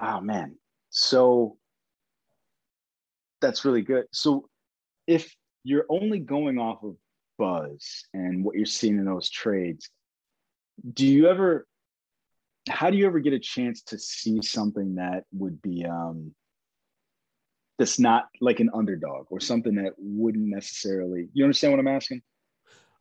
oh 0.00 0.20
man. 0.20 0.56
So 0.90 1.56
that's 3.40 3.64
really 3.64 3.82
good. 3.82 4.06
So 4.12 4.48
if 5.06 5.34
you're 5.62 5.86
only 5.88 6.18
going 6.18 6.58
off 6.58 6.82
of 6.82 6.96
buzz 7.38 8.04
and 8.14 8.44
what 8.44 8.56
you're 8.56 8.66
seeing 8.66 8.98
in 8.98 9.04
those 9.04 9.30
trades, 9.30 9.90
do 10.92 11.06
you 11.06 11.28
ever 11.28 11.66
how 12.68 12.90
do 12.90 12.96
you 12.96 13.06
ever 13.06 13.20
get 13.20 13.32
a 13.32 13.38
chance 13.38 13.82
to 13.82 13.98
see 13.98 14.40
something 14.42 14.94
that 14.94 15.24
would 15.32 15.60
be 15.60 15.84
um 15.84 16.34
that's 17.78 17.98
not 17.98 18.28
like 18.40 18.60
an 18.60 18.70
underdog 18.72 19.26
or 19.30 19.40
something 19.40 19.74
that 19.74 19.92
wouldn't 19.98 20.46
necessarily 20.46 21.28
you 21.32 21.44
understand 21.44 21.72
what 21.72 21.80
i'm 21.80 21.88
asking? 21.88 22.22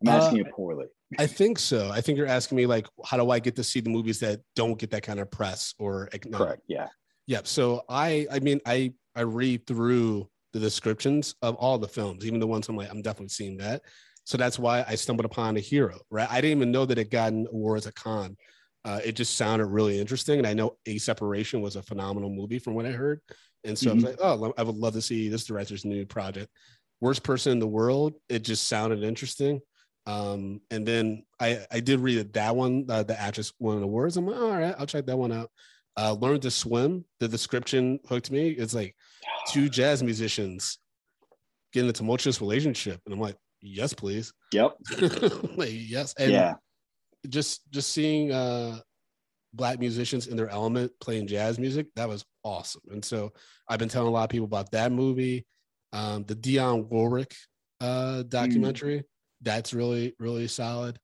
I'm 0.02 0.10
asking 0.10 0.40
uh, 0.40 0.48
it 0.48 0.52
poorly. 0.52 0.88
I 1.18 1.28
think 1.28 1.58
so. 1.58 1.90
I 1.90 2.02
think 2.02 2.18
you're 2.18 2.28
asking 2.28 2.58
me 2.58 2.66
like 2.66 2.88
how 3.06 3.18
do 3.18 3.30
i 3.30 3.40
get 3.40 3.56
to 3.56 3.64
see 3.64 3.80
the 3.80 3.90
movies 3.90 4.20
that 4.20 4.42
don't 4.56 4.78
get 4.78 4.92
that 4.92 5.04
kind 5.04 5.20
of 5.20 5.32
press 5.32 5.74
or 5.80 6.10
correct 6.32 6.64
yeah. 6.68 6.88
Yeah 7.26 7.42
so 7.44 7.84
i 7.88 8.28
i 8.32 8.40
mean 8.40 8.60
i 8.66 8.94
i 9.16 9.22
read 9.22 9.66
through 9.66 10.28
the 10.52 10.60
descriptions 10.60 11.36
of 11.42 11.56
all 11.56 11.78
the 11.78 11.88
films 11.88 12.26
even 12.26 12.40
the 12.40 12.48
ones 12.48 12.68
i'm 12.68 12.76
like 12.76 12.90
i'm 12.92 13.02
definitely 13.02 13.30
seeing 13.30 13.58
that 13.58 13.82
so 14.24 14.38
that's 14.38 14.60
why 14.60 14.84
i 14.88 14.96
stumbled 14.96 15.26
upon 15.26 15.58
a 15.58 15.60
hero 15.60 16.00
right 16.10 16.32
i 16.32 16.42
didn't 16.42 16.58
even 16.58 16.72
know 16.72 16.86
that 16.86 16.98
it 16.98 17.12
gotten 17.12 17.48
awards 17.52 17.88
at 17.88 17.96
Cannes 17.96 18.38
uh, 18.86 19.00
it 19.04 19.14
just 19.14 19.36
sounded 19.36 19.66
really 19.68 20.00
interesting. 20.00 20.40
And 20.40 20.48
I 20.48 20.54
know 20.54 20.78
A 20.86 20.98
Separation 20.98 21.62
was 21.62 21.76
a 21.76 21.84
phenomenal 21.84 22.30
movie 22.30 22.60
from 22.60 22.74
what 22.74 22.86
I 22.86 22.92
heard. 22.92 23.22
And 23.64 23.78
so 23.78 23.88
mm-hmm. 23.88 23.92
I 23.92 23.94
was 23.94 24.04
mm-hmm. 24.16 24.22
like, 24.22 24.40
oh, 24.40 24.54
I 24.58 24.64
would 24.64 24.76
love 24.76 24.94
to 24.94 25.02
see 25.02 25.30
this 25.30 25.46
director's 25.46 25.86
new 25.86 26.06
project. 26.06 26.50
Worst 27.00 27.24
person 27.24 27.54
in 27.54 27.60
the 27.60 27.68
world. 27.68 28.14
It 28.28 28.44
just 28.44 28.68
sounded 28.68 29.04
interesting. 29.04 29.62
Um, 30.06 30.60
and 30.70 30.86
then 30.86 31.24
I, 31.40 31.66
I 31.72 31.80
did 31.80 32.02
read 32.02 32.18
that 32.18 32.34
that 32.34 32.56
one, 32.58 32.86
uh, 32.90 33.04
the 33.04 33.20
actress 33.20 33.54
won 33.58 33.78
an 33.78 33.84
awards. 33.84 34.18
I'm 34.18 34.28
like, 34.28 34.40
all 34.40 34.52
right, 34.52 34.76
I'll 34.78 34.86
check 34.86 35.06
that 35.06 35.18
one 35.18 35.32
out. 35.32 35.50
Uh, 35.96 36.14
Learn 36.14 36.42
to 36.42 36.52
swim. 36.52 37.06
The 37.22 37.30
description 37.30 38.00
hooked 38.10 38.32
me. 38.32 38.50
It's 38.50 38.74
like 38.74 38.96
two 39.48 39.70
jazz 39.70 40.04
musicians 40.04 40.78
getting 41.72 41.90
a 41.90 41.94
tumultuous 41.94 42.42
relationship. 42.42 43.00
And 43.06 43.14
I'm 43.14 43.22
like, 43.22 43.38
yes, 43.64 43.94
please. 43.94 44.34
Yep. 44.52 44.76
like, 45.56 45.72
yes. 45.72 46.14
And 46.20 46.32
yeah 46.32 46.54
just 47.30 47.62
just 47.72 47.92
seeing 47.92 48.32
uh 48.32 48.80
black 49.54 49.80
musicians 49.80 50.28
in 50.28 50.36
their 50.36 50.50
element 50.50 50.92
playing 51.00 51.28
jazz 51.28 51.60
music 51.60 51.88
that 51.96 52.10
was 52.10 52.26
awesome 52.44 52.82
and 52.92 53.04
so 53.04 53.32
i've 53.70 53.80
been 53.80 53.90
telling 53.90 54.08
a 54.08 54.12
lot 54.12 54.24
of 54.24 54.30
people 54.30 54.46
about 54.46 54.72
that 54.72 54.92
movie 54.92 55.46
um 55.94 56.24
the 56.26 56.36
dionne 56.36 56.88
warwick 56.90 57.34
uh 57.82 58.24
documentary 58.24 59.00
mm. 59.00 59.06
that's 59.42 59.74
really 59.74 60.16
really 60.20 60.48
solid 60.48 60.98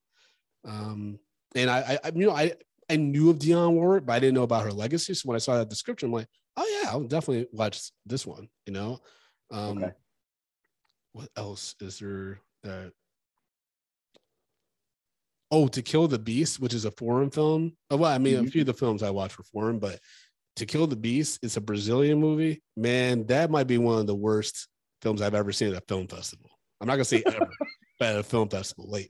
um 0.68 1.20
and 1.56 1.70
I, 1.70 2.00
I 2.04 2.12
you 2.14 2.26
know 2.28 2.34
i 2.34 2.54
i 2.90 2.96
knew 2.96 3.30
of 3.30 3.40
dionne 3.40 3.74
warwick 3.74 4.06
but 4.06 4.14
i 4.14 4.20
didn't 4.20 4.36
know 4.36 4.44
about 4.44 4.64
her 4.64 4.72
legacy 4.72 5.14
so 5.14 5.28
when 5.28 5.36
i 5.36 5.40
saw 5.40 5.58
that 5.58 5.70
description 5.70 6.08
i'm 6.08 6.14
like 6.14 6.28
oh 6.58 6.82
yeah 6.82 6.90
i'll 6.90 7.02
definitely 7.02 7.48
watch 7.54 7.92
this 8.06 8.26
one 8.26 8.50
you 8.66 8.74
know 8.74 9.00
um 9.52 9.78
okay. 9.78 9.92
what 11.14 11.30
else 11.38 11.76
is 11.80 12.00
there 12.00 12.40
that 12.64 12.92
oh, 15.52 15.68
To 15.68 15.82
Kill 15.82 16.08
the 16.08 16.20
Beast, 16.20 16.60
which 16.60 16.74
is 16.74 16.86
a 16.86 16.92
foreign 16.92 17.32
film. 17.32 17.76
Oh, 17.90 17.98
well, 17.98 18.12
I 18.12 18.18
mean, 18.18 18.36
mm-hmm. 18.36 18.48
a 18.48 18.52
few 18.52 18.62
of 18.62 18.68
the 18.68 18.74
films 18.74 19.04
I 19.04 19.10
watch 19.10 19.38
were 19.38 19.44
foreign, 19.46 19.80
but 19.80 20.00
To 20.58 20.66
Kill 20.66 20.88
the 20.88 20.96
Beast, 20.96 21.40
it's 21.42 21.58
a 21.58 21.62
Brazilian 21.62 22.20
movie. 22.20 22.62
Man, 22.78 23.26
that 23.28 23.52
might 23.52 23.68
be 23.68 23.78
one 23.78 24.00
of 24.00 24.08
the 24.08 24.16
worst 24.16 24.68
films 25.02 25.22
I've 25.22 25.36
ever 25.36 25.52
seen 25.52 25.70
at 25.70 25.82
a 25.82 25.86
film 25.88 26.08
festival. 26.08 26.50
I'm 26.82 26.88
not 26.88 26.94
gonna 26.94 27.06
say 27.06 27.24
ever, 27.26 27.50
but 28.00 28.10
at 28.10 28.20
a 28.20 28.24
film 28.24 28.50
festival. 28.50 28.90
Like, 28.90 29.10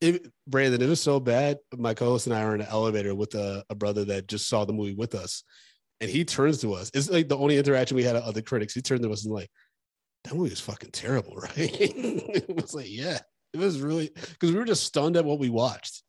it, 0.00 0.26
Brandon, 0.46 0.82
it 0.82 0.88
was 0.88 1.00
so 1.00 1.20
bad. 1.20 1.58
My 1.76 1.94
co-host 1.94 2.26
and 2.26 2.34
I 2.34 2.42
are 2.42 2.54
in 2.54 2.60
an 2.60 2.66
elevator 2.68 3.14
with 3.14 3.34
a, 3.34 3.64
a 3.70 3.74
brother 3.74 4.04
that 4.06 4.26
just 4.26 4.48
saw 4.48 4.64
the 4.64 4.72
movie 4.72 4.94
with 4.94 5.14
us, 5.14 5.44
and 6.00 6.10
he 6.10 6.24
turns 6.24 6.60
to 6.60 6.74
us. 6.74 6.90
It's 6.94 7.10
like 7.10 7.28
the 7.28 7.38
only 7.38 7.58
interaction 7.58 7.96
we 7.96 8.04
had 8.04 8.14
with 8.14 8.24
other 8.24 8.42
critics. 8.42 8.74
He 8.74 8.82
turned 8.82 9.02
to 9.02 9.12
us 9.12 9.24
and 9.24 9.34
like, 9.34 9.50
"That 10.24 10.34
movie 10.34 10.52
is 10.52 10.60
fucking 10.60 10.90
terrible, 10.90 11.36
right?" 11.36 11.54
it 11.56 12.56
was 12.56 12.74
like, 12.74 12.90
"Yeah." 12.90 13.18
It 13.52 13.60
was 13.60 13.80
really 13.80 14.10
because 14.14 14.50
we 14.50 14.58
were 14.58 14.64
just 14.64 14.82
stunned 14.82 15.16
at 15.16 15.24
what 15.24 15.38
we 15.38 15.48
watched. 15.48 16.02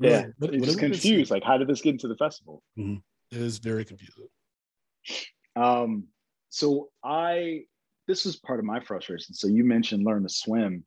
We 0.00 0.10
yeah, 0.10 0.26
like, 0.40 0.50
what, 0.50 0.62
just 0.62 0.80
confused. 0.80 1.30
Like, 1.30 1.44
how 1.44 1.56
did 1.56 1.68
this 1.68 1.80
get 1.80 1.90
into 1.90 2.08
the 2.08 2.16
festival? 2.16 2.60
Mm-hmm. 2.76 2.96
It 3.36 3.40
was 3.40 3.58
very 3.58 3.84
confusing. 3.84 4.26
Um, 5.54 6.08
so 6.48 6.88
I 7.04 7.62
this 8.08 8.24
was 8.24 8.36
part 8.36 8.58
of 8.58 8.64
my 8.64 8.80
frustration. 8.80 9.34
So 9.34 9.46
you 9.46 9.64
mentioned 9.64 10.04
learn 10.04 10.24
to 10.24 10.28
swim. 10.28 10.84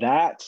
That 0.00 0.42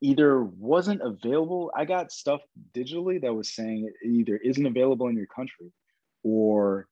either 0.00 0.42
wasn't 0.42 1.02
available. 1.02 1.70
I 1.76 1.84
got 1.84 2.10
stuff 2.10 2.40
digitally 2.74 3.20
that 3.22 3.32
was 3.32 3.54
saying 3.54 3.90
it 4.02 4.08
either 4.08 4.36
isn't 4.36 4.66
available 4.66 5.08
in 5.08 5.16
your 5.16 5.26
country 5.26 5.72
or 6.22 6.88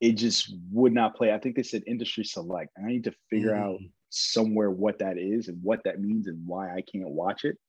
it 0.00 0.12
just 0.12 0.54
would 0.70 0.92
not 0.92 1.16
play. 1.16 1.32
I 1.32 1.38
think 1.38 1.56
they 1.56 1.62
said 1.62 1.82
industry 1.86 2.24
select. 2.24 2.70
And 2.76 2.86
I 2.86 2.90
need 2.90 3.04
to 3.04 3.14
figure 3.28 3.52
mm. 3.52 3.62
out 3.62 3.78
somewhere 4.08 4.70
what 4.70 4.98
that 4.98 5.18
is 5.18 5.48
and 5.48 5.62
what 5.62 5.80
that 5.84 6.00
means 6.00 6.26
and 6.26 6.46
why 6.46 6.74
I 6.74 6.82
can't 6.82 7.10
watch 7.10 7.44
it. 7.44 7.56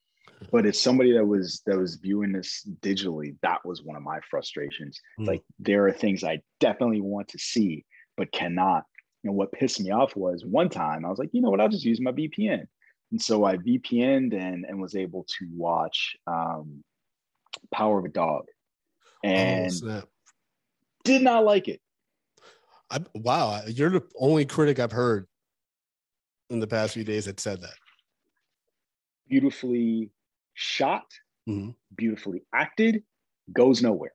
But 0.51 0.65
as 0.65 0.79
somebody 0.79 1.13
that 1.13 1.25
was 1.25 1.61
that 1.67 1.77
was 1.77 1.97
viewing 1.97 2.31
this 2.31 2.67
digitally, 2.81 3.35
that 3.43 3.63
was 3.63 3.83
one 3.83 3.95
of 3.95 4.01
my 4.01 4.19
frustrations. 4.27 4.99
Mm. 5.19 5.27
Like 5.27 5.43
there 5.59 5.85
are 5.85 5.91
things 5.91 6.23
I 6.23 6.41
definitely 6.59 7.01
want 7.01 7.27
to 7.29 7.37
see 7.37 7.85
but 8.17 8.31
cannot. 8.31 8.83
And 9.23 9.35
what 9.35 9.51
pissed 9.51 9.79
me 9.79 9.91
off 9.91 10.15
was 10.15 10.43
one 10.43 10.69
time 10.69 11.05
I 11.05 11.09
was 11.09 11.19
like, 11.19 11.29
you 11.31 11.41
know 11.41 11.49
what, 11.51 11.61
I'll 11.61 11.69
just 11.69 11.85
use 11.85 12.01
my 12.01 12.11
VPN. 12.11 12.65
And 13.11 13.21
so 13.21 13.45
I 13.45 13.57
VPN'd 13.57 14.33
and, 14.33 14.65
and 14.65 14.81
was 14.81 14.95
able 14.95 15.25
to 15.39 15.47
watch 15.53 16.15
um, 16.25 16.83
Power 17.71 17.99
of 17.99 18.05
a 18.05 18.09
Dog 18.09 18.45
oh, 19.23 19.27
and 19.27 19.71
oh, 19.85 20.03
did 21.03 21.21
not 21.21 21.45
like 21.45 21.67
it. 21.67 21.81
I, 22.91 22.99
wow, 23.15 23.61
you're 23.67 23.89
the 23.89 24.03
only 24.19 24.45
critic 24.45 24.79
I've 24.79 24.91
heard 24.91 25.27
in 26.49 26.59
the 26.59 26.67
past 26.67 26.93
few 26.93 27.03
days 27.03 27.25
that 27.25 27.39
said 27.39 27.61
that. 27.61 27.73
Beautifully 29.29 30.11
shot, 30.53 31.05
mm-hmm. 31.47 31.71
beautifully 31.95 32.43
acted, 32.53 33.03
goes 33.53 33.81
nowhere. 33.81 34.13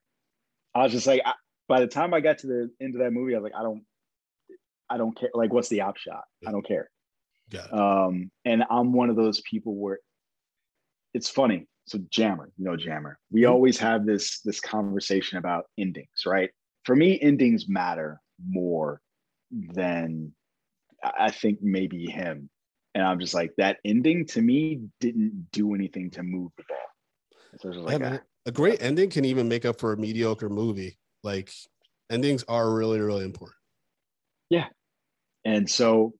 I 0.75 0.83
was 0.83 0.91
just 0.91 1.07
like, 1.07 1.21
I, 1.25 1.33
by 1.67 1.79
the 1.79 1.87
time 1.87 2.13
I 2.13 2.21
got 2.21 2.37
to 2.39 2.47
the 2.47 2.69
end 2.79 2.95
of 2.95 3.01
that 3.01 3.11
movie, 3.11 3.33
I 3.33 3.39
was 3.39 3.43
like, 3.43 3.59
I 3.59 3.63
don't, 3.63 3.83
I 4.89 4.97
don't 4.97 5.17
care. 5.17 5.31
Like, 5.33 5.51
what's 5.51 5.69
the 5.69 5.81
upshot? 5.81 6.23
Yeah. 6.41 6.49
I 6.49 6.51
don't 6.51 6.65
care. 6.65 6.89
Um, 7.71 8.31
and 8.45 8.63
I'm 8.69 8.93
one 8.93 9.09
of 9.09 9.15
those 9.15 9.41
people 9.41 9.75
where 9.75 9.99
it's 11.13 11.29
funny. 11.29 11.67
So 11.85 11.99
Jammer, 12.09 12.51
you 12.57 12.65
know 12.65 12.75
Jammer. 12.75 13.17
We 13.31 13.41
mm-hmm. 13.41 13.51
always 13.51 13.77
have 13.79 14.05
this 14.05 14.41
this 14.41 14.59
conversation 14.59 15.37
about 15.37 15.65
endings, 15.77 16.25
right? 16.25 16.49
For 16.83 16.95
me, 16.95 17.19
endings 17.21 17.67
matter 17.67 18.19
more 18.45 19.01
than 19.51 20.33
I 21.03 21.31
think 21.31 21.59
maybe 21.61 22.05
him. 22.05 22.49
And 22.95 23.05
I'm 23.05 23.19
just 23.19 23.33
like, 23.33 23.51
that 23.57 23.77
ending 23.85 24.25
to 24.27 24.41
me 24.41 24.81
didn't 24.99 25.47
do 25.51 25.75
anything 25.75 26.09
to 26.11 26.23
move 26.23 26.51
the 26.57 26.63
ball. 26.67 26.77
So 27.59 27.79
like, 27.79 27.99
yeah, 27.99 28.17
ah. 28.19 28.25
a 28.45 28.51
great 28.51 28.81
ending 28.81 29.09
can 29.09 29.25
even 29.25 29.47
make 29.47 29.65
up 29.65 29.79
for 29.79 29.93
a 29.93 29.97
mediocre 29.97 30.49
movie. 30.49 30.97
Like 31.23 31.51
endings 32.09 32.43
are 32.47 32.73
really, 32.73 32.99
really 32.99 33.25
important. 33.25 33.55
Yeah. 34.49 34.67
And 35.45 35.69
so 35.69 36.13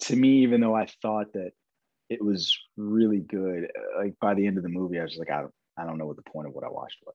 to 0.00 0.16
me, 0.16 0.42
even 0.42 0.60
though 0.60 0.74
I 0.74 0.86
thought 1.02 1.32
that 1.34 1.50
it 2.08 2.24
was 2.24 2.56
really 2.76 3.20
good, 3.20 3.70
like 3.98 4.14
by 4.20 4.34
the 4.34 4.46
end 4.46 4.56
of 4.56 4.62
the 4.62 4.68
movie, 4.68 4.98
I 4.98 5.04
was 5.04 5.16
like, 5.18 5.30
I 5.30 5.40
don't, 5.40 5.54
I 5.76 5.84
don't 5.84 5.98
know 5.98 6.06
what 6.06 6.16
the 6.16 6.30
point 6.30 6.48
of 6.48 6.54
what 6.54 6.64
I 6.64 6.68
watched 6.68 6.98
was. 7.04 7.14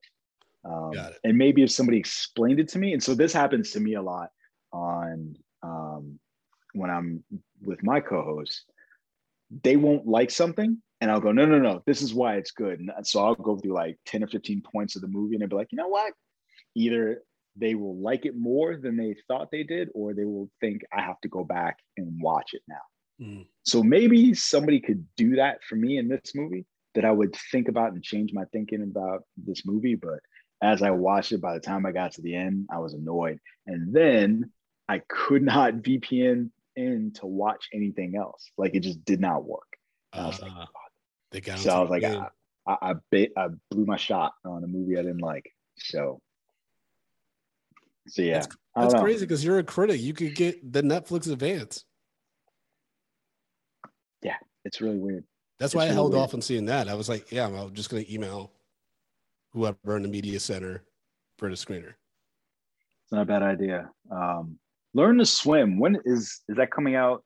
Um, 0.64 0.92
and 1.24 1.36
maybe 1.36 1.62
if 1.62 1.70
somebody 1.70 1.98
explained 1.98 2.60
it 2.60 2.68
to 2.68 2.78
me, 2.78 2.92
and 2.92 3.02
so 3.02 3.14
this 3.14 3.32
happens 3.32 3.72
to 3.72 3.80
me 3.80 3.94
a 3.94 4.02
lot 4.02 4.30
on 4.72 5.36
um, 5.62 6.18
when 6.72 6.90
I'm 6.90 7.24
with 7.62 7.82
my 7.82 8.00
co-hosts, 8.00 8.64
they 9.62 9.76
won't 9.76 10.06
like 10.06 10.30
something, 10.30 10.78
and 11.00 11.10
I'll 11.10 11.20
go, 11.20 11.32
no, 11.32 11.44
no, 11.44 11.58
no, 11.58 11.82
this 11.86 12.02
is 12.02 12.14
why 12.14 12.36
it's 12.36 12.50
good. 12.50 12.80
And 12.80 13.06
so 13.06 13.24
I'll 13.24 13.34
go 13.34 13.56
through 13.56 13.74
like 13.74 13.98
10 14.06 14.24
or 14.24 14.26
15 14.28 14.62
points 14.62 14.96
of 14.96 15.02
the 15.02 15.08
movie, 15.08 15.34
and 15.34 15.42
they'll 15.42 15.48
be 15.48 15.56
like, 15.56 15.68
you 15.70 15.76
know 15.76 15.88
what? 15.88 16.12
Either 16.74 17.22
they 17.56 17.74
will 17.74 17.96
like 18.00 18.26
it 18.26 18.36
more 18.36 18.76
than 18.76 18.96
they 18.96 19.16
thought 19.28 19.50
they 19.50 19.62
did, 19.62 19.88
or 19.94 20.14
they 20.14 20.24
will 20.24 20.50
think 20.60 20.82
I 20.92 21.02
have 21.02 21.20
to 21.20 21.28
go 21.28 21.44
back 21.44 21.78
and 21.96 22.20
watch 22.20 22.50
it 22.54 22.62
now. 22.68 22.76
Mm. 23.20 23.46
So 23.64 23.82
maybe 23.82 24.34
somebody 24.34 24.80
could 24.80 25.06
do 25.16 25.36
that 25.36 25.62
for 25.68 25.76
me 25.76 25.98
in 25.98 26.08
this 26.08 26.34
movie 26.34 26.66
that 26.94 27.04
I 27.04 27.10
would 27.10 27.36
think 27.52 27.68
about 27.68 27.92
and 27.92 28.02
change 28.02 28.32
my 28.32 28.44
thinking 28.52 28.82
about 28.82 29.22
this 29.36 29.64
movie. 29.64 29.94
But 29.94 30.20
as 30.64 30.82
I 30.82 30.90
watched 30.90 31.32
it, 31.32 31.42
by 31.42 31.52
the 31.54 31.60
time 31.60 31.84
I 31.84 31.92
got 31.92 32.12
to 32.12 32.22
the 32.22 32.34
end, 32.34 32.68
I 32.70 32.78
was 32.78 32.94
annoyed. 32.94 33.38
And 33.66 33.94
then 33.94 34.50
I 34.88 35.02
could 35.06 35.42
not 35.42 35.74
VPN 35.82 36.50
in 36.74 37.12
to 37.16 37.26
watch 37.26 37.68
anything 37.72 38.16
else. 38.16 38.50
Like 38.56 38.74
it 38.74 38.80
just 38.80 39.04
did 39.04 39.20
not 39.20 39.44
work. 39.44 39.68
Uh, 40.12 40.32
I 40.42 40.46
like, 40.46 40.68
they 41.32 41.40
got 41.40 41.58
so 41.58 41.70
I 41.70 41.80
was 41.80 41.90
like, 41.90 42.04
I, 42.04 42.28
I, 42.66 42.76
I, 42.80 42.94
bit, 43.10 43.32
I 43.36 43.48
blew 43.70 43.84
my 43.84 43.96
shot 43.96 44.32
on 44.44 44.64
a 44.64 44.66
movie 44.66 44.98
I 44.98 45.02
didn't 45.02 45.18
like. 45.18 45.50
So, 45.78 46.20
so 48.06 48.22
yeah, 48.22 48.34
that's, 48.34 48.56
that's 48.74 48.94
crazy 48.94 49.26
because 49.26 49.44
you're 49.44 49.58
a 49.58 49.64
critic. 49.64 50.00
You 50.00 50.14
could 50.14 50.34
get 50.34 50.72
the 50.72 50.82
Netflix 50.82 51.30
advance. 51.30 51.84
Yeah, 54.22 54.36
it's 54.64 54.80
really 54.80 54.98
weird. 54.98 55.24
That's 55.58 55.70
it's 55.70 55.74
why 55.74 55.82
really 55.82 55.90
I 55.90 55.94
held 55.94 56.12
weird. 56.12 56.22
off 56.22 56.34
on 56.34 56.40
seeing 56.42 56.66
that. 56.66 56.88
I 56.88 56.94
was 56.94 57.08
like, 57.08 57.30
yeah, 57.32 57.46
I'm 57.46 57.74
just 57.74 57.90
going 57.90 58.04
to 58.04 58.12
email 58.12 58.52
whoever 59.54 59.96
in 59.96 60.02
the 60.02 60.08
media 60.08 60.38
center 60.40 60.82
for 61.38 61.48
the 61.48 61.54
screener. 61.54 61.94
It's 63.04 63.12
not 63.12 63.22
a 63.22 63.26
bad 63.26 63.42
idea. 63.42 63.90
Um, 64.10 64.58
Learn 64.94 65.18
to 65.18 65.26
swim. 65.26 65.78
When 65.78 65.98
is 66.04 66.42
is 66.48 66.56
that 66.56 66.70
coming 66.70 66.94
out? 66.94 67.24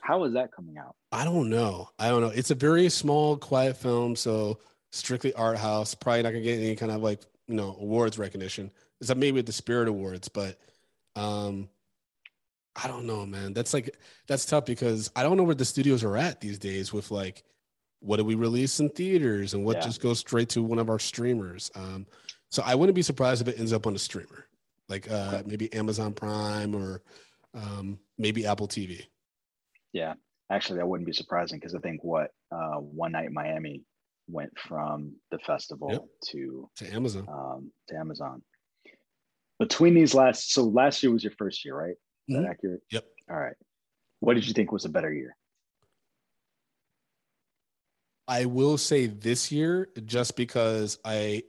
How 0.00 0.24
is 0.24 0.34
that 0.34 0.50
coming 0.52 0.76
out? 0.78 0.96
I 1.12 1.24
don't 1.24 1.48
know. 1.48 1.88
I 1.98 2.08
don't 2.08 2.20
know. 2.20 2.32
It's 2.34 2.50
a 2.50 2.56
very 2.56 2.88
small, 2.88 3.36
quiet 3.36 3.76
film, 3.76 4.16
so 4.16 4.58
strictly 4.90 5.32
art 5.34 5.56
house. 5.56 5.94
Probably 5.94 6.22
not 6.22 6.30
gonna 6.30 6.42
get 6.42 6.58
any 6.58 6.74
kind 6.74 6.90
of 6.90 7.02
like 7.02 7.20
you 7.46 7.54
know 7.54 7.76
awards 7.80 8.18
recognition. 8.18 8.70
It's 9.00 9.14
maybe 9.14 9.38
at 9.38 9.46
the 9.46 9.52
Spirit 9.52 9.86
Awards, 9.86 10.28
but 10.28 10.58
um, 11.14 11.68
I 12.74 12.88
don't 12.88 13.06
know, 13.06 13.24
man. 13.24 13.54
That's 13.54 13.72
like 13.72 13.96
that's 14.26 14.44
tough 14.44 14.66
because 14.66 15.10
I 15.14 15.22
don't 15.22 15.36
know 15.36 15.44
where 15.44 15.54
the 15.54 15.64
studios 15.64 16.02
are 16.02 16.16
at 16.16 16.40
these 16.40 16.58
days 16.58 16.92
with 16.92 17.12
like 17.12 17.44
what 18.04 18.18
do 18.18 18.24
we 18.24 18.34
release 18.34 18.80
in 18.80 18.90
theaters 18.90 19.54
and 19.54 19.64
what 19.64 19.76
yeah. 19.76 19.82
just 19.82 20.00
goes 20.00 20.18
straight 20.18 20.50
to 20.50 20.62
one 20.62 20.78
of 20.78 20.90
our 20.90 20.98
streamers. 20.98 21.70
Um, 21.74 22.06
so 22.50 22.62
I 22.64 22.74
wouldn't 22.74 22.94
be 22.94 23.02
surprised 23.02 23.40
if 23.40 23.48
it 23.48 23.58
ends 23.58 23.72
up 23.72 23.86
on 23.86 23.94
a 23.94 23.98
streamer, 23.98 24.46
like 24.88 25.10
uh, 25.10 25.42
maybe 25.46 25.72
Amazon 25.72 26.12
Prime 26.12 26.74
or 26.74 27.02
um, 27.54 27.98
maybe 28.18 28.46
Apple 28.46 28.68
TV. 28.68 29.06
Yeah, 29.92 30.14
actually, 30.50 30.78
that 30.78 30.86
wouldn't 30.86 31.06
be 31.06 31.14
surprising 31.14 31.58
because 31.58 31.74
I 31.74 31.78
think 31.78 32.04
what 32.04 32.30
uh, 32.52 32.76
One 32.76 33.12
Night 33.12 33.32
Miami 33.32 33.82
went 34.28 34.52
from 34.58 35.14
the 35.30 35.38
festival 35.38 35.90
yep. 35.90 36.04
to 36.26 36.68
to 36.76 36.94
Amazon. 36.94 37.26
Um, 37.28 37.72
to 37.88 37.96
Amazon. 37.96 38.42
Between 39.58 39.94
these 39.94 40.14
last, 40.14 40.52
so 40.52 40.64
last 40.64 41.02
year 41.02 41.12
was 41.12 41.24
your 41.24 41.32
first 41.38 41.64
year, 41.64 41.76
right? 41.76 41.96
Is 42.28 42.36
mm-hmm. 42.36 42.42
that 42.42 42.50
accurate? 42.50 42.82
Yep. 42.90 43.04
All 43.30 43.38
right. 43.38 43.56
What 44.20 44.34
did 44.34 44.46
you 44.46 44.52
think 44.52 44.72
was 44.72 44.84
a 44.84 44.88
better 44.88 45.12
year? 45.12 45.36
I 48.26 48.46
will 48.46 48.78
say 48.78 49.06
this 49.06 49.52
year, 49.52 49.88
just 50.04 50.36
because 50.36 50.98
I 51.04 51.44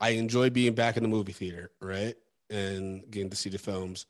I 0.00 0.10
enjoy 0.10 0.50
being 0.50 0.74
back 0.74 0.96
in 0.96 1.02
the 1.02 1.08
movie 1.08 1.32
theater, 1.32 1.70
right, 1.80 2.14
and 2.50 3.08
getting 3.10 3.30
to 3.30 3.36
see 3.36 3.50
the 3.50 3.58
films. 3.58 4.06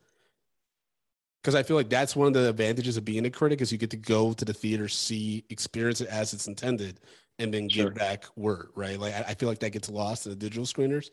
Because 1.42 1.54
I 1.54 1.64
feel 1.64 1.76
like 1.76 1.90
that's 1.90 2.14
one 2.14 2.28
of 2.28 2.34
the 2.34 2.50
advantages 2.50 2.96
of 2.96 3.04
being 3.04 3.26
a 3.26 3.30
critic 3.30 3.60
is 3.60 3.72
you 3.72 3.78
get 3.78 3.90
to 3.90 3.96
go 3.96 4.32
to 4.32 4.44
the 4.44 4.52
theater, 4.52 4.86
see, 4.86 5.44
experience 5.50 6.00
it 6.00 6.08
as 6.08 6.32
it's 6.32 6.46
intended, 6.46 7.00
and 7.38 7.52
then 7.52 7.68
sure. 7.68 7.86
give 7.86 7.94
back 7.94 8.24
word, 8.36 8.68
right? 8.74 8.98
Like 8.98 9.14
I, 9.14 9.24
I 9.28 9.34
feel 9.34 9.48
like 9.48 9.58
that 9.60 9.70
gets 9.70 9.90
lost 9.90 10.26
in 10.26 10.30
the 10.30 10.36
digital 10.36 10.64
screeners. 10.64 11.10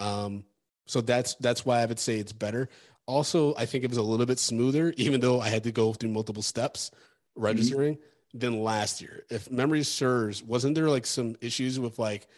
Um, 0.00 0.44
so 0.86 1.00
that's 1.00 1.34
that's 1.36 1.66
why 1.66 1.80
I 1.80 1.86
would 1.86 1.98
say 1.98 2.18
it's 2.18 2.32
better. 2.32 2.68
Also, 3.06 3.54
I 3.56 3.66
think 3.66 3.84
it 3.84 3.90
was 3.90 3.98
a 3.98 4.02
little 4.02 4.26
bit 4.26 4.38
smoother, 4.38 4.94
even 4.96 5.20
though 5.20 5.40
I 5.40 5.48
had 5.48 5.64
to 5.64 5.72
go 5.72 5.92
through 5.92 6.10
multiple 6.10 6.42
steps 6.42 6.90
mm-hmm. 6.90 7.42
registering 7.42 7.94
mm-hmm. 7.94 8.02
Than 8.34 8.62
last 8.62 9.00
year. 9.00 9.24
If 9.30 9.50
memory 9.50 9.82
serves, 9.82 10.42
wasn't 10.42 10.74
there 10.74 10.88
like 10.88 11.06
some 11.06 11.36
issues 11.40 11.80
with 11.80 11.98
like 11.98 12.28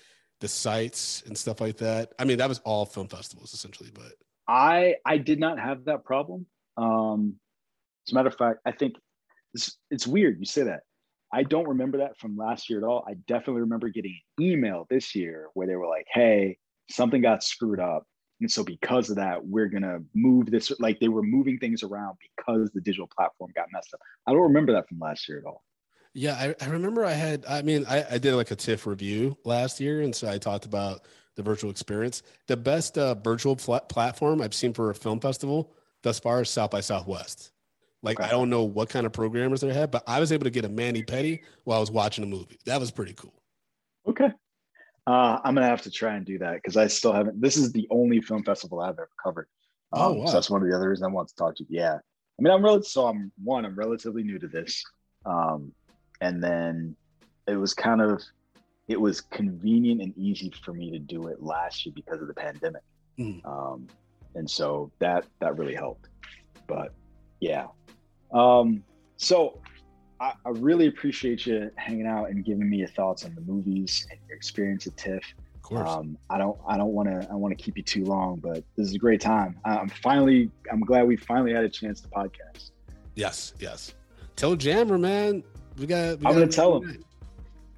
the 0.41 0.49
sites 0.49 1.23
and 1.27 1.37
stuff 1.37 1.61
like 1.61 1.79
that? 1.79 2.13
I 2.19 2.25
mean, 2.25 2.39
that 2.39 2.49
was 2.49 2.61
all 2.61 2.87
film 2.87 3.09
festivals 3.09 3.53
essentially, 3.53 3.91
but 3.93 4.13
I 4.49 4.97
I 5.05 5.19
did 5.19 5.41
not 5.41 5.59
have 5.59 5.85
that 5.85 6.05
problem. 6.05 6.47
Um, 6.77 7.37
as 8.07 8.13
a 8.13 8.15
matter 8.15 8.29
of 8.29 8.37
fact, 8.37 8.61
I 8.65 8.73
think 8.73 8.95
it's, 9.55 9.77
it's 9.91 10.07
weird 10.07 10.39
you 10.39 10.47
say 10.47 10.65
that. 10.65 10.81
I 11.33 11.45
don't 11.45 11.69
remember 11.69 11.99
that 11.99 12.19
from 12.19 12.37
last 12.37 12.69
year 12.69 12.81
at 12.81 12.85
all. 12.85 13.05
I 13.07 13.15
definitely 13.29 13.61
remember 13.61 13.89
getting 13.89 14.19
an 14.39 14.45
email 14.45 14.87
this 14.91 15.15
year 15.15 15.49
where 15.55 15.67
they 15.67 15.77
were 15.77 15.87
like, 15.87 16.07
"Hey, 16.13 16.59
something 16.89 17.23
got 17.23 17.45
screwed 17.45 17.79
up 17.79 18.05
and 18.41 18.51
so 18.51 18.65
because 18.65 19.11
of 19.11 19.17
that, 19.17 19.47
we're 19.47 19.69
gonna 19.69 19.99
move 20.15 20.51
this 20.51 20.73
like 20.81 20.99
they 20.99 21.09
were 21.09 21.23
moving 21.23 21.59
things 21.59 21.83
around 21.83 22.17
because 22.37 22.71
the 22.73 22.81
digital 22.81 23.09
platform 23.15 23.53
got 23.55 23.67
messed 23.73 23.93
up. 23.93 24.01
I 24.27 24.33
don't 24.33 24.43
remember 24.43 24.73
that 24.73 24.89
from 24.89 24.99
last 24.99 25.29
year 25.29 25.39
at 25.39 25.45
all. 25.45 25.63
Yeah, 26.13 26.35
I, 26.35 26.65
I 26.65 26.69
remember 26.69 27.05
I 27.05 27.13
had 27.13 27.45
I 27.49 27.63
mean 27.63 27.87
I, 27.89 28.05
I 28.13 28.19
did 28.19 28.35
like 28.35 28.51
a 28.51 28.57
TIFF 28.57 28.87
review 28.87 29.37
last 29.45 29.81
year, 29.81 30.03
and 30.03 30.15
so 30.15 30.29
I 30.29 30.39
talked 30.39 30.65
about 30.65 31.03
the 31.37 31.43
virtual 31.43 31.71
experience. 31.71 32.23
The 32.49 32.57
best 32.57 32.99
uh, 32.99 33.15
virtual 33.15 33.57
pl- 33.57 33.81
platform 33.81 34.43
I've 34.43 34.55
seen 34.55 34.73
for 34.73 34.91
a 34.91 34.95
film 34.95 35.21
festival 35.21 35.73
thus 36.03 36.19
far 36.19 36.43
is 36.43 36.51
South 36.51 36.71
by 36.71 36.81
Southwest. 36.81 37.53
Like 38.03 38.19
okay. 38.19 38.29
I 38.29 38.33
don't 38.33 38.51
know 38.51 38.65
what 38.65 38.89
kind 38.89 39.07
of 39.07 39.13
programmers 39.13 39.61
they 39.61 39.73
had, 39.73 39.91
but 39.91 40.03
I 40.07 40.21
was 40.21 40.33
able 40.33 40.45
to 40.45 40.51
get 40.51 40.65
a 40.65 40.69
mani-pedi 40.69 41.41
while 41.65 41.77
I 41.77 41.81
was 41.81 41.91
watching 41.91 42.25
a 42.25 42.27
movie. 42.27 42.59
That 42.65 42.81
was 42.81 42.91
pretty 42.91 43.13
cool. 43.13 43.35
Okay, 44.09 44.31
uh, 45.07 45.39
I'm 45.45 45.55
gonna 45.55 45.67
have 45.67 45.83
to 45.83 45.91
try 45.91 46.15
and 46.15 46.25
do 46.25 46.39
that 46.39 46.55
because 46.55 46.77
I 46.77 46.87
still 46.87 47.13
haven't. 47.13 47.41
This 47.41 47.57
is 47.57 47.73
the 47.73 47.87
only 47.91 48.21
film 48.21 48.43
festival 48.43 48.81
I've 48.81 48.95
ever 48.95 49.11
covered. 49.23 49.49
Oh, 49.93 50.01
um, 50.01 50.13
oh, 50.13 50.21
wow. 50.21 50.27
So 50.27 50.33
that's 50.33 50.51
one 50.51 50.63
of 50.63 50.69
the 50.69 50.75
other 50.75 50.89
reasons 50.89 51.05
I 51.05 51.13
want 51.13 51.29
to 51.29 51.37
talk 51.37 51.57
to 51.57 51.65
you. 51.69 51.81
Yeah, 51.81 51.95
I 51.95 52.43
mean, 52.43 52.53
I'm 52.53 52.65
really 52.65 52.83
so 52.83 53.07
I'm 53.07 53.31
one. 53.43 53.65
I'm 53.65 53.77
relatively 53.77 54.23
new 54.23 54.39
to 54.39 54.49
this, 54.49 54.83
um, 55.27 55.73
and 56.21 56.43
then 56.43 56.97
it 57.47 57.57
was 57.57 57.75
kind 57.75 58.01
of 58.01 58.23
it 58.89 59.01
was 59.01 59.21
convenient 59.21 60.03
and 60.03 60.17
easy 60.17 60.53
for 60.65 60.73
me 60.73 60.91
to 60.91 60.99
do 60.99 61.29
it 61.29 61.43
last 61.43 61.87
year 61.87 61.93
because 61.95 62.21
of 62.21 62.29
the 62.29 62.35
pandemic, 62.35 62.83
mm. 63.19 63.45
um, 63.47 63.87
and 64.35 64.51
so 64.51 64.91
that 64.99 65.27
that 65.41 65.57
really 65.57 65.75
helped. 65.75 66.09
But 66.67 66.93
yeah, 67.41 67.67
um, 68.33 68.83
so 69.17 69.61
I, 70.21 70.33
I, 70.45 70.51
really 70.51 70.87
appreciate 70.87 71.47
you 71.47 71.71
hanging 71.77 72.07
out 72.07 72.31
and 72.31 72.45
giving 72.45 72.69
me 72.69 72.79
your 72.79 72.89
thoughts 72.89 73.25
on 73.25 73.35
the 73.35 73.41
movies 73.41 74.07
and 74.11 74.21
your 74.29 74.37
experience 74.37 74.87
at 74.87 74.97
TIFF. 74.97 75.23
Of 75.55 75.63
course. 75.63 75.89
Um, 75.89 76.19
I 76.29 76.39
don't 76.39 76.59
I 76.67 76.77
don't 76.77 76.93
want 76.93 77.09
to 77.09 77.29
I 77.31 77.35
want 77.35 77.57
to 77.57 77.63
keep 77.63 77.77
you 77.77 77.83
too 77.83 78.05
long, 78.05 78.37
but 78.37 78.65
this 78.77 78.89
is 78.89 78.95
a 78.95 78.99
great 78.99 79.21
time. 79.21 79.59
I'm 79.65 79.89
finally 79.89 80.51
I'm 80.71 80.81
glad 80.81 81.07
we 81.07 81.17
finally 81.17 81.53
had 81.53 81.65
a 81.65 81.69
chance 81.69 82.01
to 82.01 82.09
podcast. 82.09 82.73
Yes, 83.15 83.55
yes. 83.59 83.95
Tell 84.37 84.57
Jammer, 84.57 84.99
man. 84.99 85.43
We 85.81 85.87
got. 85.87 86.19
I'm 86.25 86.35
gonna 86.35 86.47
tell 86.47 86.77
him. 86.77 87.03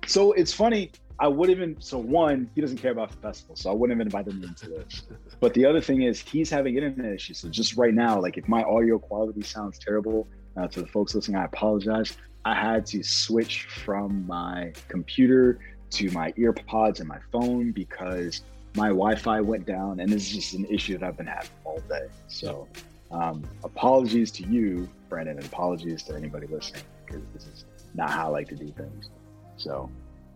So 0.07 0.32
it's 0.32 0.53
funny. 0.53 0.90
I 1.20 1.28
would 1.28 1.48
have 1.48 1.59
been 1.59 1.80
so 1.80 1.98
one. 1.98 2.50
He 2.55 2.61
doesn't 2.61 2.78
care 2.78 2.90
about 2.90 3.11
the 3.11 3.16
festival, 3.18 3.55
so 3.55 3.70
I 3.70 3.72
wouldn't 3.72 3.96
have 3.96 4.05
invited 4.05 4.34
him 4.34 4.42
into 4.42 4.68
this. 4.70 5.05
but 5.38 5.55
the 5.55 5.64
other 5.64 5.80
thing 5.80 6.03
is, 6.03 6.18
he's 6.18 6.50
having 6.50 6.76
internet 6.76 7.12
issues. 7.12 7.38
So 7.38 7.48
just 7.48 7.76
right 7.76 7.94
now, 7.94 8.20
like 8.20 8.36
if 8.36 8.48
my 8.48 8.64
audio 8.64 8.98
quality 8.98 9.42
sounds 9.42 9.78
terrible, 9.78 10.26
uh, 10.57 10.66
to 10.66 10.80
the 10.80 10.86
folks 10.88 11.14
listening, 11.14 11.36
I 11.36 11.44
apologize. 11.44 12.16
I 12.44 12.55
had 12.55 12.84
to 12.86 13.05
switch 13.05 13.66
from 13.66 14.26
my 14.26 14.72
computer 14.88 15.61
to 15.90 16.11
my 16.11 16.32
earpods 16.32 16.98
and 16.98 17.09
my 17.09 17.18
phone 17.30 17.70
because 17.70 18.42
my 18.74 18.88
Wi-Fi 18.88 19.40
went 19.42 19.64
down, 19.64 20.00
and 20.00 20.11
this 20.11 20.26
is 20.26 20.32
just 20.32 20.55
an 20.55 20.64
issue 20.66 20.98
that 20.98 21.07
I've 21.07 21.16
been 21.16 21.26
having 21.26 21.50
all 21.64 21.78
day. 21.88 22.09
So, 22.26 22.66
um, 23.12 23.44
apologies 23.62 24.32
to 24.32 24.46
you, 24.48 24.88
Brandon, 25.09 25.36
and 25.36 25.46
apologies 25.46 26.03
to 26.05 26.16
anybody 26.16 26.48
listening 26.48 26.82
because 27.07 27.22
this 27.34 27.46
is 27.46 27.64
not 27.95 28.11
how 28.11 28.26
I 28.26 28.30
like 28.30 28.49
to 28.49 28.57
do 28.57 28.72
things. 28.72 29.11
So, 29.57 29.90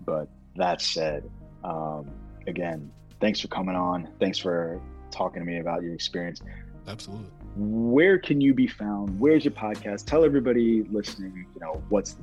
but 0.05 0.29
that 0.57 0.81
said, 0.81 1.29
um, 1.65 2.11
again, 2.47 2.91
thanks 3.21 3.41
for 3.41 3.49
coming 3.49 3.77
on. 3.77 4.09
Thanks 4.21 4.39
for 4.39 4.81
talking 5.11 5.41
to 5.41 5.47
me 5.47 5.59
about 5.59 5.83
your 5.83 5.95
experience. 5.95 6.43
Absolutely. 6.87 7.29
Where 7.57 8.19
can 8.19 8.41
you 8.41 8.55
be 8.55 8.67
found? 8.67 9.19
Where's 9.19 9.45
your 9.45 9.55
podcast? 9.55 10.07
Tell 10.07 10.25
everybody 10.25 10.85
listening, 10.85 11.47
you 11.55 11.61
know, 11.61 11.83
what's 11.89 12.15
the 12.15 12.23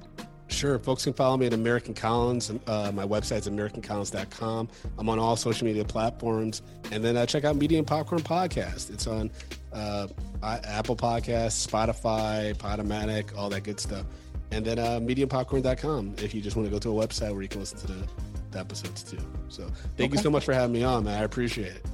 Sure. 0.54 0.78
Folks 0.78 1.04
can 1.04 1.14
follow 1.14 1.36
me 1.36 1.48
at 1.48 1.54
American 1.54 1.94
Collins. 1.94 2.52
Uh, 2.68 2.92
my 2.94 3.06
website's 3.06 3.50
AmericanCollins.com. 3.50 4.70
I'm 4.98 5.10
on 5.10 5.20
all 5.20 5.36
social 5.36 5.66
media 5.66 5.84
platforms. 5.84 6.62
And 6.92 7.04
then 7.04 7.18
uh, 7.18 7.26
check 7.26 7.44
out 7.44 7.56
Medium 7.56 7.86
Popcorn 7.86 8.22
Podcast. 8.22 8.92
It's 8.94 9.08
on 9.08 9.32
uh, 9.74 10.08
Apple 10.44 10.96
Podcasts, 10.96 11.68
Spotify, 11.68 12.56
Podomatic, 12.56 13.36
all 13.36 13.50
that 13.50 13.64
good 13.64 13.80
stuff. 13.80 14.06
And 14.54 14.64
then 14.64 14.78
uh, 14.78 15.00
MediumPopcorn.com 15.00 16.16
if 16.20 16.36
you 16.36 16.42
just 16.42 16.56
want 16.56 16.68
to 16.68 16.72
go 16.72 16.78
to 16.80 17.00
a 17.00 17.08
website 17.08 17.32
where 17.34 17.42
you 17.42 17.48
can 17.48 17.60
listen 17.60 17.80
to 17.80 17.88
the 17.88 18.60
episodes 18.60 19.02
too. 19.04 19.18
So 19.50 19.64
thank 19.98 20.12
okay. 20.12 20.18
you 20.18 20.24
so 20.24 20.30
much 20.30 20.46
for 20.46 20.54
having 20.54 20.74
me 20.74 20.84
on, 20.84 21.06
man. 21.06 21.20
I 21.20 21.24
appreciate 21.24 21.74
it. 21.76 21.86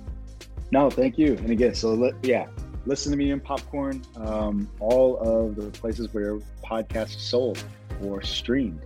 No, 0.71 0.89
thank 0.89 1.17
you. 1.17 1.35
And 1.37 1.51
again, 1.51 1.73
so 1.73 1.93
let, 1.93 2.13
yeah, 2.21 2.47
listen 2.85 3.11
to 3.11 3.17
Medium 3.17 3.39
Popcorn. 3.39 4.03
Um, 4.17 4.69
all 4.79 5.17
of 5.17 5.55
the 5.55 5.69
places 5.79 6.13
where 6.13 6.37
podcasts 6.63 7.19
sold 7.19 7.63
or 8.03 8.21
streamed, 8.21 8.81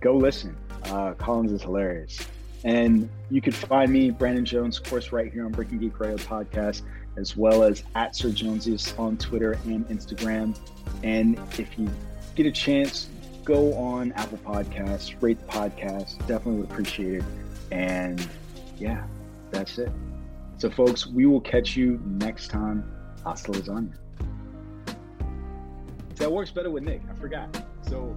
go 0.00 0.16
listen. 0.16 0.56
Uh, 0.86 1.12
Collins 1.14 1.52
is 1.52 1.62
hilarious. 1.62 2.26
And 2.64 3.08
you 3.30 3.40
can 3.40 3.52
find 3.52 3.92
me, 3.92 4.10
Brandon 4.10 4.44
Jones, 4.44 4.78
of 4.78 4.84
course, 4.84 5.12
right 5.12 5.32
here 5.32 5.44
on 5.44 5.52
Breaking 5.52 5.78
Geek 5.78 5.98
Radio 5.98 6.16
podcast, 6.16 6.82
as 7.16 7.36
well 7.36 7.62
as 7.62 7.82
at 7.94 8.14
Sir 8.14 8.28
Jonesiest 8.28 8.98
on 8.98 9.16
Twitter 9.16 9.58
and 9.64 9.86
Instagram. 9.88 10.56
And 11.02 11.38
if 11.58 11.78
you 11.78 11.88
get 12.34 12.46
a 12.46 12.52
chance, 12.52 13.08
go 13.44 13.74
on 13.74 14.12
Apple 14.12 14.38
Podcasts, 14.38 15.20
rate 15.20 15.38
the 15.38 15.46
podcast. 15.46 16.18
Definitely 16.26 16.62
would 16.62 16.70
appreciate 16.70 17.14
it. 17.14 17.24
And 17.70 18.26
yeah, 18.78 19.06
that's 19.50 19.78
it. 19.78 19.90
So, 20.58 20.70
folks, 20.70 21.06
we 21.06 21.26
will 21.26 21.40
catch 21.40 21.76
you 21.76 22.00
next 22.04 22.48
time. 22.48 22.90
Hasta 23.24 23.50
lasagna. 23.52 23.94
That 26.16 26.30
works 26.30 26.50
better 26.50 26.70
with 26.70 26.84
Nick. 26.84 27.02
I 27.10 27.14
forgot. 27.14 27.64
So. 27.88 28.16